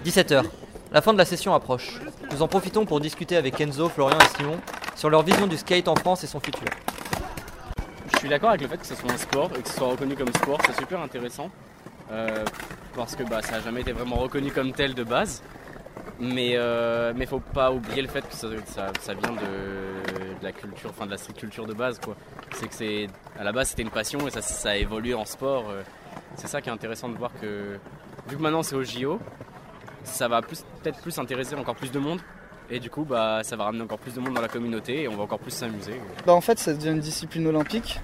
17h. 0.09 0.43
La 0.91 1.03
fin 1.03 1.13
de 1.13 1.19
la 1.19 1.27
session 1.27 1.55
approche. 1.55 2.01
Nous 2.33 2.41
en 2.41 2.49
profitons 2.49 2.87
pour 2.87 2.99
discuter 2.99 3.37
avec 3.37 3.61
Enzo, 3.61 3.91
Florian 3.91 4.17
et 4.19 4.39
Simon 4.39 4.57
sur 4.97 5.11
leur 5.11 5.23
vision 5.23 5.47
du 5.47 5.59
skate 5.59 5.87
en 5.87 5.97
France 5.97 6.25
et 6.25 6.27
son 6.27 6.41
futur. 6.41 6.67
Je 8.15 8.19
suis 8.19 8.29
d'accord 8.31 8.49
avec 8.49 8.63
le 8.63 8.69
fait 8.69 8.79
que 8.79 8.87
ce 8.87 8.95
soit 8.95 9.13
un 9.13 9.19
sport 9.19 9.51
et 9.59 9.61
que 9.61 9.69
ce 9.69 9.75
soit 9.75 9.89
reconnu 9.89 10.15
comme 10.15 10.33
sport, 10.33 10.59
c'est 10.65 10.81
super 10.81 11.03
intéressant. 11.03 11.51
Euh, 12.11 12.43
parce 12.97 13.17
que 13.17 13.23
bah, 13.23 13.43
ça 13.43 13.59
n'a 13.59 13.61
jamais 13.61 13.83
été 13.83 13.93
vraiment 13.93 14.17
reconnu 14.17 14.51
comme 14.51 14.73
tel 14.73 14.95
de 14.95 15.05
base. 15.05 15.43
Mais 16.19 16.53
il 16.53 16.59
ne 17.21 17.27
faut 17.27 17.41
pas 17.41 17.71
oublier 17.71 18.01
le 18.01 18.09
fait 18.09 18.27
que 18.27 18.35
ça, 18.35 18.49
vient 19.13 19.33
de, 19.33 20.43
la 20.43 20.53
culture, 20.53 20.89
enfin 20.89 21.05
de 21.05 21.11
la 21.11 21.19
street 21.19 21.35
culture 21.35 21.67
de 21.67 21.75
base. 21.75 22.01
C'est 22.55 22.67
que 22.67 22.75
c'est 22.75 23.09
à 23.39 23.45
la 23.45 23.53
base 23.53 23.69
c'était 23.69 23.83
une 23.83 23.91
passion 23.91 24.27
et 24.27 24.31
ça, 24.31 24.41
ça 24.41 24.71
a 24.71 24.77
évolué 24.77 25.13
en 25.13 25.27
sport. 25.27 25.69
euh. 25.69 25.83
C'est 26.37 26.49
ça 26.49 26.63
qui 26.63 26.71
est 26.71 26.73
intéressant 26.73 27.11
de 27.11 27.17
voir 27.19 27.31
que 27.39 27.79
vu 28.27 28.37
que 28.37 28.43
maintenant 28.43 28.63
c'est 28.63 28.75
au 28.75 28.83
JO, 28.83 29.19
ça 30.09 30.29
va 30.29 30.43
peut-être 30.43 31.01
plus 31.01 31.19
intéresser 31.19 31.55
encore 31.55 31.77
plus 31.77 31.93
de 31.93 31.99
monde. 31.99 32.21
Et 32.71 32.81
du 32.81 32.91
coup, 32.91 33.05
bah, 33.05 33.41
ça 33.45 33.57
va 33.57 33.65
ramener 33.65 33.83
encore 33.83 33.99
plus 33.99 34.15
de 34.15 34.21
monde 34.21 34.35
dans 34.35 34.43
la 34.43 34.49
communauté 34.49 35.03
et 35.03 35.09
on 35.09 35.17
va 35.17 35.23
encore 35.23 35.39
plus 35.39 35.53
s'amuser. 35.53 36.01
Bah, 36.27 36.35
en 36.35 36.41
fait, 36.41 36.59
ça 36.59 36.75
devient 36.75 36.91
une 36.91 37.01
discipline 37.01 37.47
olympique. 37.47 38.01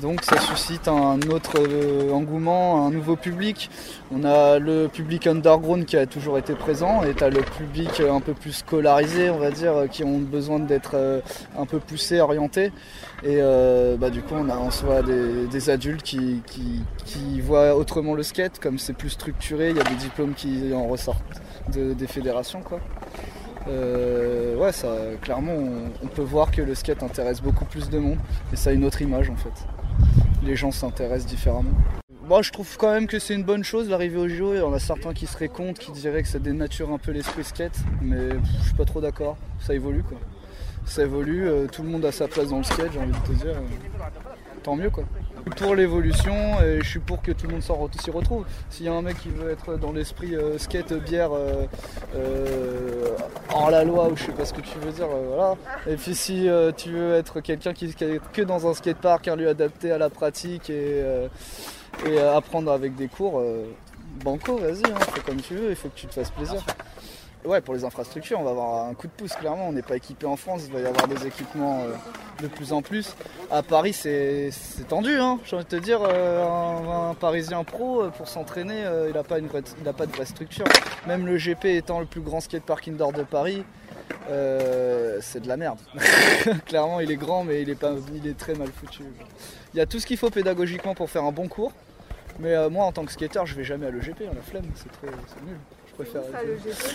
Donc 0.00 0.24
ça 0.24 0.40
suscite 0.40 0.88
un 0.88 1.20
autre 1.30 1.52
euh, 1.58 2.10
engouement, 2.10 2.84
un 2.84 2.90
nouveau 2.90 3.14
public. 3.14 3.70
On 4.12 4.24
a 4.24 4.58
le 4.58 4.88
public 4.88 5.26
underground 5.26 5.84
qui 5.84 5.96
a 5.96 6.06
toujours 6.06 6.36
été 6.36 6.54
présent 6.54 7.04
et 7.04 7.14
tu 7.14 7.22
as 7.22 7.30
le 7.30 7.42
public 7.42 8.00
un 8.00 8.20
peu 8.20 8.34
plus 8.34 8.52
scolarisé, 8.52 9.30
on 9.30 9.38
va 9.38 9.50
dire, 9.50 9.88
qui 9.90 10.02
ont 10.02 10.18
besoin 10.18 10.58
d'être 10.58 10.92
euh, 10.94 11.20
un 11.56 11.64
peu 11.64 11.78
poussés, 11.78 12.20
orientés. 12.20 12.72
Et 13.22 13.38
euh, 13.40 13.96
bah, 13.96 14.10
du 14.10 14.20
coup, 14.20 14.34
on 14.36 14.48
a 14.48 14.56
en 14.56 14.70
soi 14.70 15.02
des, 15.02 15.70
adultes 15.70 16.02
qui, 16.02 17.40
voient 17.40 17.76
autrement 17.76 18.14
le 18.14 18.22
skate, 18.22 18.58
comme 18.58 18.78
c'est 18.78 18.94
plus 18.94 19.10
structuré, 19.10 19.70
il 19.70 19.76
y 19.76 19.80
a 19.80 19.84
des 19.84 19.94
diplômes 19.94 20.34
qui 20.34 20.72
en 20.74 20.86
ressortent 20.86 21.22
de- 21.72 21.94
des 21.94 22.06
fédérations. 22.06 22.62
Quoi. 22.62 22.80
Ouais, 23.66 24.72
ça, 24.72 24.88
clairement, 25.22 25.52
on, 25.52 25.90
on 26.02 26.06
peut 26.08 26.22
voir 26.22 26.50
que 26.50 26.62
le 26.62 26.74
skate 26.74 27.02
intéresse 27.02 27.40
beaucoup 27.40 27.64
plus 27.64 27.88
de 27.88 27.98
monde 27.98 28.18
et 28.52 28.56
ça 28.56 28.70
a 28.70 28.72
une 28.72 28.84
autre 28.84 29.00
image 29.00 29.30
en 29.30 29.36
fait. 29.36 29.73
Les 30.44 30.56
gens 30.56 30.70
s'intéressent 30.70 31.30
différemment. 31.30 31.70
Moi, 32.26 32.42
je 32.42 32.50
trouve 32.50 32.76
quand 32.76 32.92
même 32.92 33.06
que 33.06 33.18
c'est 33.18 33.34
une 33.34 33.44
bonne 33.44 33.64
chose 33.64 33.88
l'arrivée 33.88 34.18
au 34.18 34.28
JO. 34.28 34.54
Il 34.54 34.58
y 34.58 34.62
en 34.62 34.72
a 34.72 34.78
certains 34.78 35.12
qui 35.12 35.26
seraient 35.26 35.48
contre, 35.48 35.80
qui 35.80 35.92
diraient 35.92 36.22
que 36.22 36.28
ça 36.28 36.38
dénature 36.38 36.90
un 36.90 36.98
peu 36.98 37.12
l'esprit 37.12 37.44
skate, 37.44 37.78
mais 38.00 38.28
pff, 38.28 38.40
je 38.60 38.64
suis 38.64 38.74
pas 38.74 38.84
trop 38.84 39.00
d'accord. 39.00 39.36
Ça 39.60 39.74
évolue 39.74 40.02
quoi. 40.02 40.18
Ça 40.86 41.02
évolue, 41.02 41.48
euh, 41.48 41.66
tout 41.66 41.82
le 41.82 41.88
monde 41.88 42.04
a 42.04 42.12
sa 42.12 42.28
place 42.28 42.48
dans 42.48 42.58
le 42.58 42.64
skate, 42.64 42.92
j'ai 42.92 42.98
envie 42.98 43.12
de 43.12 43.26
te 43.26 43.32
dire. 43.32 43.56
Tant 44.64 44.74
mieux 44.74 44.90
quoi. 44.90 45.04
Pour 45.58 45.74
l'évolution, 45.74 46.34
et 46.62 46.80
je 46.80 46.88
suis 46.88 46.98
pour 46.98 47.20
que 47.20 47.30
tout 47.30 47.46
le 47.46 47.52
monde 47.52 47.62
s'y 47.62 48.10
retrouve. 48.10 48.46
S'il 48.70 48.86
y 48.86 48.88
a 48.88 48.94
un 48.94 49.02
mec 49.02 49.20
qui 49.20 49.28
veut 49.28 49.50
être 49.50 49.76
dans 49.76 49.92
l'esprit 49.92 50.34
euh, 50.34 50.56
skate, 50.56 50.94
bière, 50.94 51.32
euh, 51.32 51.66
euh, 52.16 53.10
hors 53.52 53.70
la 53.70 53.84
loi, 53.84 54.08
ou 54.08 54.16
je 54.16 54.24
sais 54.24 54.32
pas 54.32 54.46
ce 54.46 54.54
que 54.54 54.62
tu 54.62 54.78
veux 54.78 54.90
dire, 54.90 55.06
euh, 55.06 55.26
voilà. 55.28 55.54
Et 55.86 55.96
puis 55.96 56.14
si 56.14 56.48
tu 56.78 56.90
veux 56.90 57.14
être 57.14 57.40
quelqu'un 57.40 57.74
qui, 57.74 57.84
est 57.84 58.32
que 58.32 58.42
dans 58.42 58.66
un 58.66 58.72
skatepark, 58.72 59.28
un 59.28 59.36
lieu 59.36 59.48
adapté 59.48 59.92
à 59.92 59.98
la 59.98 60.08
pratique 60.08 60.70
et, 60.70 61.04
apprendre 62.34 62.72
avec 62.72 62.96
des 62.96 63.08
cours, 63.08 63.42
banco, 64.24 64.56
vas-y, 64.56 64.84
hein, 64.86 64.98
fais 65.12 65.20
comme 65.20 65.40
tu 65.40 65.54
veux, 65.54 65.70
il 65.70 65.76
faut 65.76 65.88
que 65.88 65.98
tu 65.98 66.06
te 66.06 66.14
fasses 66.14 66.30
plaisir. 66.30 66.64
Ouais, 67.44 67.60
pour 67.60 67.74
les 67.74 67.84
infrastructures, 67.84 68.40
on 68.40 68.44
va 68.44 68.50
avoir 68.50 68.86
un 68.86 68.94
coup 68.94 69.06
de 69.06 69.12
pouce, 69.12 69.34
clairement. 69.34 69.68
On 69.68 69.72
n'est 69.72 69.82
pas 69.82 69.96
équipé 69.96 70.24
en 70.24 70.36
France, 70.36 70.62
il 70.66 70.72
va 70.72 70.80
y 70.80 70.86
avoir 70.86 71.06
des 71.06 71.26
équipements 71.26 71.82
euh, 71.82 71.92
de 72.42 72.48
plus 72.48 72.72
en 72.72 72.80
plus. 72.80 73.14
À 73.50 73.62
Paris, 73.62 73.92
c'est 73.92 74.50
tendu, 74.88 75.18
hein. 75.18 75.38
j'ai 75.44 75.56
envie 75.56 75.66
de 75.66 75.68
te 75.68 75.76
dire. 75.76 76.00
euh, 76.02 77.10
un, 77.10 77.14
Parisien 77.14 77.62
pro, 77.62 78.02
euh, 78.02 78.08
pour 78.08 78.28
s'entraîner, 78.28 78.84
il 79.08 79.12
n'a 79.14 79.22
pas, 79.22 79.40
de 79.40 80.12
vraie 80.12 80.24
structure. 80.24 80.64
Même 81.06 81.26
le 81.26 81.36
GP 81.36 81.66
étant 81.66 82.00
le 82.00 82.06
plus 82.06 82.22
grand 82.22 82.40
skatepark 82.40 82.88
indoor 82.88 83.12
de 83.12 83.22
Paris, 83.22 83.62
c'est 85.20 85.40
de 85.40 85.48
la 85.48 85.58
merde. 85.58 85.78
Clairement, 86.66 87.00
il 87.00 87.10
est 87.10 87.16
grand, 87.16 87.44
mais 87.44 87.60
il 87.60 87.68
est, 87.68 87.74
pas, 87.74 87.92
très 88.38 88.54
mal 88.54 88.68
foutu. 88.68 89.02
Il 89.74 89.76
y 89.76 89.80
a 89.80 89.86
tout 89.86 90.00
ce 90.00 90.06
qu'il 90.06 90.16
faut 90.16 90.30
pédagogiquement 90.30 90.94
pour 90.94 91.10
faire 91.10 91.24
un 91.24 91.32
bon 91.32 91.48
cours. 91.48 91.72
Mais 92.38 92.68
moi, 92.70 92.86
en 92.86 92.92
tant 92.92 93.04
que 93.04 93.12
skater, 93.12 93.42
je 93.44 93.54
vais 93.54 93.64
jamais 93.64 93.86
à 93.86 93.90
l'EGP, 93.90 94.22
hein, 94.22 94.32
la 94.34 94.42
flemme, 94.42 94.64
c'est 94.74 95.44
nul. 95.46 95.58
Préfère. 95.96 96.22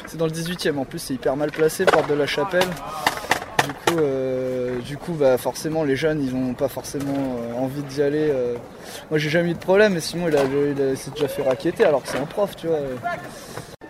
C'est 0.08 0.18
dans 0.18 0.26
le 0.26 0.32
18 0.32 0.68
e 0.68 0.78
en 0.78 0.86
plus, 0.86 1.00
c'est 1.00 1.14
hyper 1.14 1.36
mal 1.36 1.52
placé, 1.52 1.86
porte 1.86 2.10
de 2.10 2.14
la 2.16 2.28
chapelle. 2.28 2.68
Du 3.64 3.74
coup, 3.94 4.00
euh, 4.00 4.80
du 4.80 4.98
coup 4.98 5.14
bah, 5.14 5.38
forcément, 5.38 5.84
les 5.84 5.96
jeunes, 5.96 6.22
ils 6.24 6.34
n'ont 6.36 6.54
pas 6.54 6.68
forcément 6.68 7.14
euh, 7.40 7.54
envie 7.60 7.84
d'y 7.84 8.02
aller. 8.02 8.30
euh. 8.32 8.56
Moi, 9.10 9.20
j'ai 9.20 9.30
jamais 9.30 9.52
eu 9.52 9.54
de 9.54 9.60
problème, 9.60 9.94
mais 9.94 10.00
Simon, 10.02 10.28
il, 10.28 10.36
a, 10.36 10.44
il 10.44 10.82
a- 10.82 10.96
s'est 10.96 11.12
déjà 11.12 11.28
fait 11.28 11.44
raqueter 11.44 11.86
alors 11.86 12.02
que 12.04 12.10
c'est 12.10 12.18
un 12.18 12.26
prof, 12.26 12.56
tu 12.56 12.68
vois. 12.68 12.80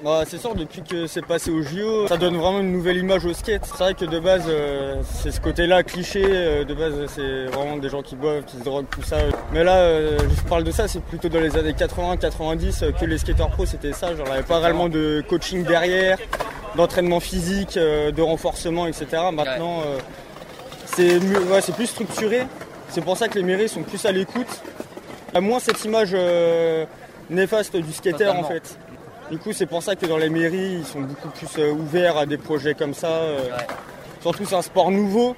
Bah, 0.04 0.24
c'est 0.26 0.38
sûr, 0.38 0.56
depuis 0.56 0.82
que 0.82 1.08
c'est 1.08 1.26
passé 1.26 1.52
au 1.52 1.62
JO, 1.62 2.08
ça 2.08 2.16
donne 2.16 2.38
vraiment 2.38 2.62
une 2.62 2.72
nouvelle 2.72 2.96
image 2.98 3.26
au 3.26 3.34
skate. 3.34 3.66
C'est 3.66 3.84
vrai 3.84 3.94
que 3.94 4.06
de 4.06 4.18
base, 4.20 4.46
euh, 4.48 5.02
c'est 5.04 5.32
ce 5.32 5.42
côté-là 5.42 5.84
cliché. 5.84 6.24
euh, 6.26 6.64
de 6.64 6.74
base, 6.74 6.94
c'est 7.08 7.46
vraiment 7.48 7.76
des 7.76 7.90
gens 7.90 8.02
qui 8.02 8.16
boivent, 8.16 8.46
qui 8.46 8.56
se 8.56 8.64
droguent, 8.64 8.90
tout 8.90 9.02
ça. 9.02 9.18
Mais 9.52 9.62
là, 9.66 9.76
euh, 9.76 10.18
je 10.38 10.42
parle 10.48 10.64
de 10.64 10.72
ça, 10.72 10.88
c'est 10.88 11.04
plutôt 11.04 11.28
dans 11.28 11.42
les 11.42 11.58
années 11.58 11.74
80-90 11.74 12.84
euh, 12.84 12.92
que 12.94 13.04
les 13.04 13.18
skateurs 13.18 13.50
pros, 13.50 13.66
c'était 13.66 13.92
ça. 13.92 14.16
Genre, 14.16 14.26
il 14.28 14.32
n'y 14.32 14.38
avait 14.38 14.48
pas 14.48 14.60
réellement 14.60 14.88
de 14.88 15.22
coaching 15.28 15.66
derrière, 15.66 16.18
d'entraînement 16.78 17.20
physique, 17.20 17.78
de 17.78 18.22
renforcement, 18.22 18.88
etc. 18.88 19.06
Maintenant, 19.34 19.82
c'est 20.86 21.18
ouais, 21.18 21.62
plus 21.76 21.88
structuré. 21.88 22.44
C'est 22.88 23.02
pour 23.04 23.18
ça 23.18 23.28
que 23.28 23.38
les 23.38 23.44
mairies 23.44 23.68
sont 23.68 23.84
plus 23.84 24.06
à 24.06 24.14
l'écoute. 24.14 24.48
Il 25.32 25.36
y 25.36 25.38
a 25.38 25.42
moins 25.42 25.60
cette 25.60 25.84
image 25.84 26.16
néfaste 27.30 27.76
du 27.76 27.92
skater 27.92 28.30
en 28.30 28.44
fait. 28.44 28.78
Du 29.32 29.38
coup, 29.38 29.54
c'est 29.54 29.65
pour 29.68 29.84
ça 29.84 29.96
que 29.96 30.06
dans 30.06 30.18
les 30.18 30.30
mairies, 30.30 30.78
ils 30.80 30.86
sont 30.86 31.02
beaucoup 31.02 31.30
plus 31.30 31.48
euh, 31.60 31.72
ouverts 31.72 32.18
à 32.18 32.26
des 32.26 32.38
projets 32.38 32.74
comme 32.74 32.94
ça. 32.94 33.08
euh. 33.10 33.39
Surtout, 34.22 34.46
c'est 34.46 34.56
un 34.56 34.62
sport 34.62 34.89
nouveau. 34.92 35.36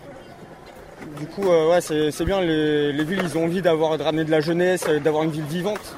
Du 1.20 1.26
coup, 1.26 1.50
euh, 1.50 1.72
ouais, 1.72 1.82
c'est 1.82 2.12
c'est 2.12 2.24
bien. 2.26 2.42
Les, 2.42 2.94
les 2.94 3.04
villes, 3.04 3.22
ils 3.24 3.38
ont 3.38 3.44
envie 3.46 3.62
d'avoir 3.62 3.98
de 3.98 4.04
ramener 4.04 4.24
de 4.24 4.32
la 4.32 4.40
jeunesse, 4.40 4.86
d'avoir 5.04 5.24
une 5.24 5.32
ville 5.32 5.44
vivante. 5.44 5.96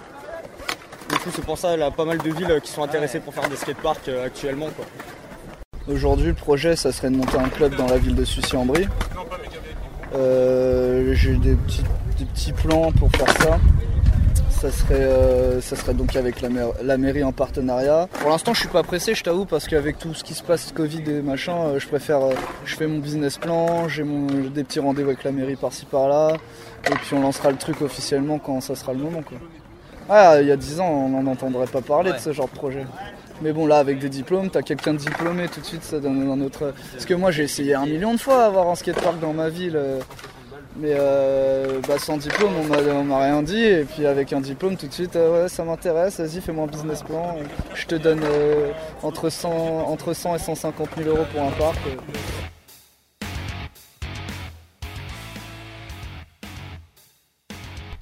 Du 1.10 1.18
coup, 1.20 1.30
c'est 1.36 1.46
pour 1.46 1.58
ça, 1.58 1.76
il 1.76 1.80
y 1.82 1.84
a 1.84 1.92
pas 1.92 2.06
mal 2.06 2.18
de 2.18 2.30
villes 2.32 2.60
qui 2.64 2.72
sont 2.72 2.82
intéressées 2.84 3.20
pour 3.20 3.34
faire 3.34 3.48
des 3.48 3.56
skateparks 3.56 4.10
euh, 4.10 4.26
actuellement. 4.26 4.70
Quoi. 4.76 4.86
Aujourd'hui, 5.94 6.28
le 6.28 6.34
projet, 6.34 6.76
ça 6.76 6.92
serait 6.92 7.10
de 7.12 7.18
monter 7.18 7.38
un 7.38 7.50
club 7.50 7.76
dans 7.76 7.88
la 7.88 7.98
ville 7.98 8.16
de 8.16 8.24
Sucy-en-Brie. 8.26 8.88
Euh, 10.16 11.14
J'ai 11.14 11.36
des 11.36 11.56
petits, 11.56 11.84
des 12.18 12.26
petits 12.26 12.54
plans 12.54 12.92
pour 12.94 13.12
faire 13.12 13.30
ça. 13.42 13.60
Ça 14.64 14.72
serait, 14.72 14.94
euh, 14.96 15.60
ça 15.60 15.76
serait 15.76 15.94
donc 15.94 16.16
avec 16.16 16.40
la, 16.40 16.48
maire- 16.48 16.72
la 16.82 16.98
mairie 16.98 17.26
en 17.26 17.34
partenariat. 17.34 18.08
Pour 18.22 18.30
l'instant, 18.30 18.54
je 18.54 18.62
suis 18.62 18.70
pas 18.70 18.82
pressé, 18.82 19.14
je 19.14 19.22
t'avoue, 19.22 19.44
parce 19.44 19.68
qu'avec 19.68 20.00
tout 20.00 20.14
ce 20.14 20.24
qui 20.24 20.34
se 20.34 20.42
passe, 20.42 20.72
Covid 20.74 21.04
et 21.06 21.22
machin, 21.22 21.54
euh, 21.66 21.80
je 21.80 21.88
préfère, 21.90 22.22
euh, 22.24 22.34
je 22.64 22.74
fais 22.78 22.88
mon 22.88 23.00
business 23.00 23.38
plan, 23.38 23.90
j'ai 23.90 24.04
des 24.56 24.64
petits 24.64 24.80
rendez-vous 24.80 25.10
avec 25.10 25.26
la 25.26 25.34
mairie 25.34 25.58
par-ci 25.58 25.86
par-là, 25.86 26.38
et 26.90 26.94
puis 26.96 27.14
on 27.14 27.20
lancera 27.22 27.52
le 27.52 27.58
truc 27.58 27.82
officiellement 27.82 28.40
quand 28.40 28.62
ça 28.62 28.74
sera 28.76 28.94
le 28.94 29.00
moment, 29.00 29.22
quoi. 29.22 29.38
Ah, 30.10 30.38
il 30.42 30.48
y 30.48 30.52
a 30.52 30.56
10 30.56 30.80
ans, 30.80 30.88
on 30.88 31.10
n'en 31.10 31.30
entendrait 31.30 31.68
pas 31.68 31.82
parler 31.82 32.14
de 32.14 32.18
ce 32.18 32.32
genre 32.32 32.48
de 32.48 32.56
projet. 32.56 32.86
Mais 33.42 33.52
bon, 33.52 33.68
là, 33.68 33.80
avec 33.80 34.00
des 34.00 34.08
diplômes, 34.10 34.50
t'as 34.50 34.62
quelqu'un 34.62 34.94
de 34.94 35.00
diplômé, 35.00 35.50
tout 35.50 35.60
de 35.60 35.66
suite, 35.66 35.84
ça 35.84 36.00
donne 36.00 36.30
un 36.32 36.40
autre. 36.40 36.74
Parce 36.94 37.06
que 37.06 37.14
moi, 37.16 37.32
j'ai 37.32 37.44
essayé 37.44 37.74
un 37.76 37.86
million 37.86 38.14
de 38.14 38.20
fois 38.20 38.38
d'avoir 38.38 38.70
un 38.70 38.76
skatepark 38.76 39.20
dans 39.20 39.34
ma 39.34 39.50
ville. 39.50 39.78
Mais 40.76 40.96
euh, 40.98 41.80
bah, 41.88 42.00
sans 42.00 42.18
diplôme, 42.18 42.52
on 42.56 43.04
m'a- 43.04 43.20
rien 43.20 43.44
dit. 43.44 43.62
Et 43.64 43.84
puis 43.86 44.08
avec 44.08 44.34
un 44.34 44.42
diplôme, 44.42 44.76
tout 44.76 44.88
de 44.88 44.94
suite, 44.94 45.16
euh, 45.16 45.44
ouais, 45.44 45.50
ça 45.50 45.64
m'intéresse, 45.64 46.20
vas-y, 46.20 46.42
fais-moi 46.42 46.64
un 46.66 46.68
business 46.68 47.04
plan. 47.04 47.36
Je 47.76 47.86
te 47.86 47.96
donne 47.96 48.22
euh, 48.24 48.72
entre, 49.04 49.30
100, 49.30 49.50
entre 49.52 50.14
100 50.14 50.36
et 50.36 50.40
150 50.40 50.90
000 50.98 51.10
euros 51.10 51.26
pour 51.32 51.44
un 51.44 51.52
parc. 51.52 51.78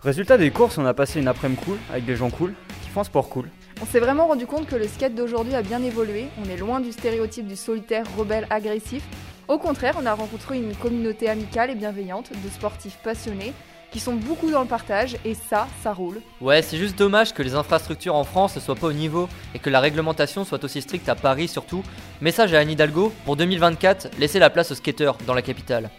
Résultat 0.02 0.38
des 0.38 0.50
courses, 0.52 0.78
on 0.78 0.86
a 0.86 0.94
passé 0.94 1.20
une 1.20 1.28
après-midi 1.28 1.62
cool 1.64 1.78
avec 1.92 2.06
des 2.06 2.16
gens 2.16 2.30
cool 2.32 2.54
qui 2.84 2.90
font 2.90 3.02
un 3.02 3.04
sport 3.06 3.30
cool. 3.30 3.50
On 3.82 3.86
s'est 3.86 4.00
vraiment 4.00 4.28
rendu 4.28 4.46
compte 4.48 4.68
que 4.68 4.76
le 4.76 4.88
skate 4.88 5.16
d'aujourd'hui 5.16 5.56
a 5.56 5.62
bien 5.62 5.82
évolué. 5.84 6.28
On 6.44 6.50
est 6.50 6.58
loin 6.58 6.80
du 6.80 6.92
stéréotype 6.92 7.48
du 7.48 7.56
solitaire 7.56 8.06
rebelle 8.18 8.48
agressif. 8.50 9.04
Au 9.48 9.58
contraire, 9.58 9.96
on 10.02 10.06
a 10.06 10.14
rencontré 10.14 10.58
une 10.58 10.76
communauté 10.76 11.30
amicale 11.30 11.72
et 11.72 11.76
bienveillante 11.76 12.32
de 12.32 12.50
sportifs 12.50 12.98
passionnés 13.04 13.54
qui 13.92 14.00
sont 14.00 14.16
beaucoup 14.16 14.50
dans 14.50 14.62
le 14.62 14.68
partage 14.68 15.18
et 15.26 15.34
ça, 15.34 15.68
ça 15.84 15.94
roule. 15.94 16.22
Ouais, 16.40 16.62
c'est 16.62 16.78
juste 16.78 16.98
dommage 16.98 17.34
que 17.34 17.44
les 17.44 17.56
infrastructures 17.56 18.16
en 18.16 18.24
France 18.24 18.56
ne 18.56 18.62
soient 18.62 18.76
pas 18.76 18.88
au 18.88 18.94
niveau 18.94 19.28
et 19.54 19.60
que 19.60 19.70
la 19.70 19.82
réglementation 19.82 20.46
soit 20.46 20.64
aussi 20.64 20.82
stricte 20.82 21.10
à 21.10 21.16
Paris 21.16 21.50
surtout. 21.50 21.84
Message 22.22 22.54
à 22.54 22.60
Anne 22.60 22.70
Hidalgo, 22.70 23.12
pour 23.26 23.36
2024, 23.36 24.12
laissez 24.18 24.40
la 24.40 24.50
place 24.50 24.72
aux 24.72 24.76
skateurs 24.76 25.18
dans 25.28 25.34
la 25.34 25.42
capitale. 25.42 25.90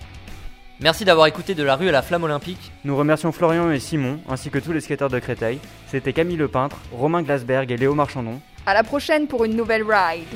Merci 0.80 1.04
d'avoir 1.04 1.26
écouté 1.26 1.54
de 1.54 1.62
la 1.62 1.76
rue 1.76 1.88
à 1.88 1.92
la 1.92 2.02
flamme 2.02 2.24
olympique. 2.24 2.72
Nous 2.84 2.96
remercions 2.96 3.30
Florian 3.30 3.70
et 3.70 3.78
Simon, 3.78 4.18
ainsi 4.28 4.50
que 4.50 4.58
tous 4.58 4.72
les 4.72 4.80
skateurs 4.80 5.10
de 5.10 5.18
Créteil. 5.18 5.60
C'était 5.86 6.12
Camille 6.12 6.36
Lepeintre, 6.36 6.78
Romain 6.92 7.22
Glasberg 7.22 7.70
et 7.70 7.76
Léo 7.76 7.94
Marchandon. 7.94 8.40
À 8.66 8.74
la 8.74 8.82
prochaine 8.82 9.26
pour 9.26 9.44
une 9.44 9.54
nouvelle 9.54 9.84
ride. 9.84 10.26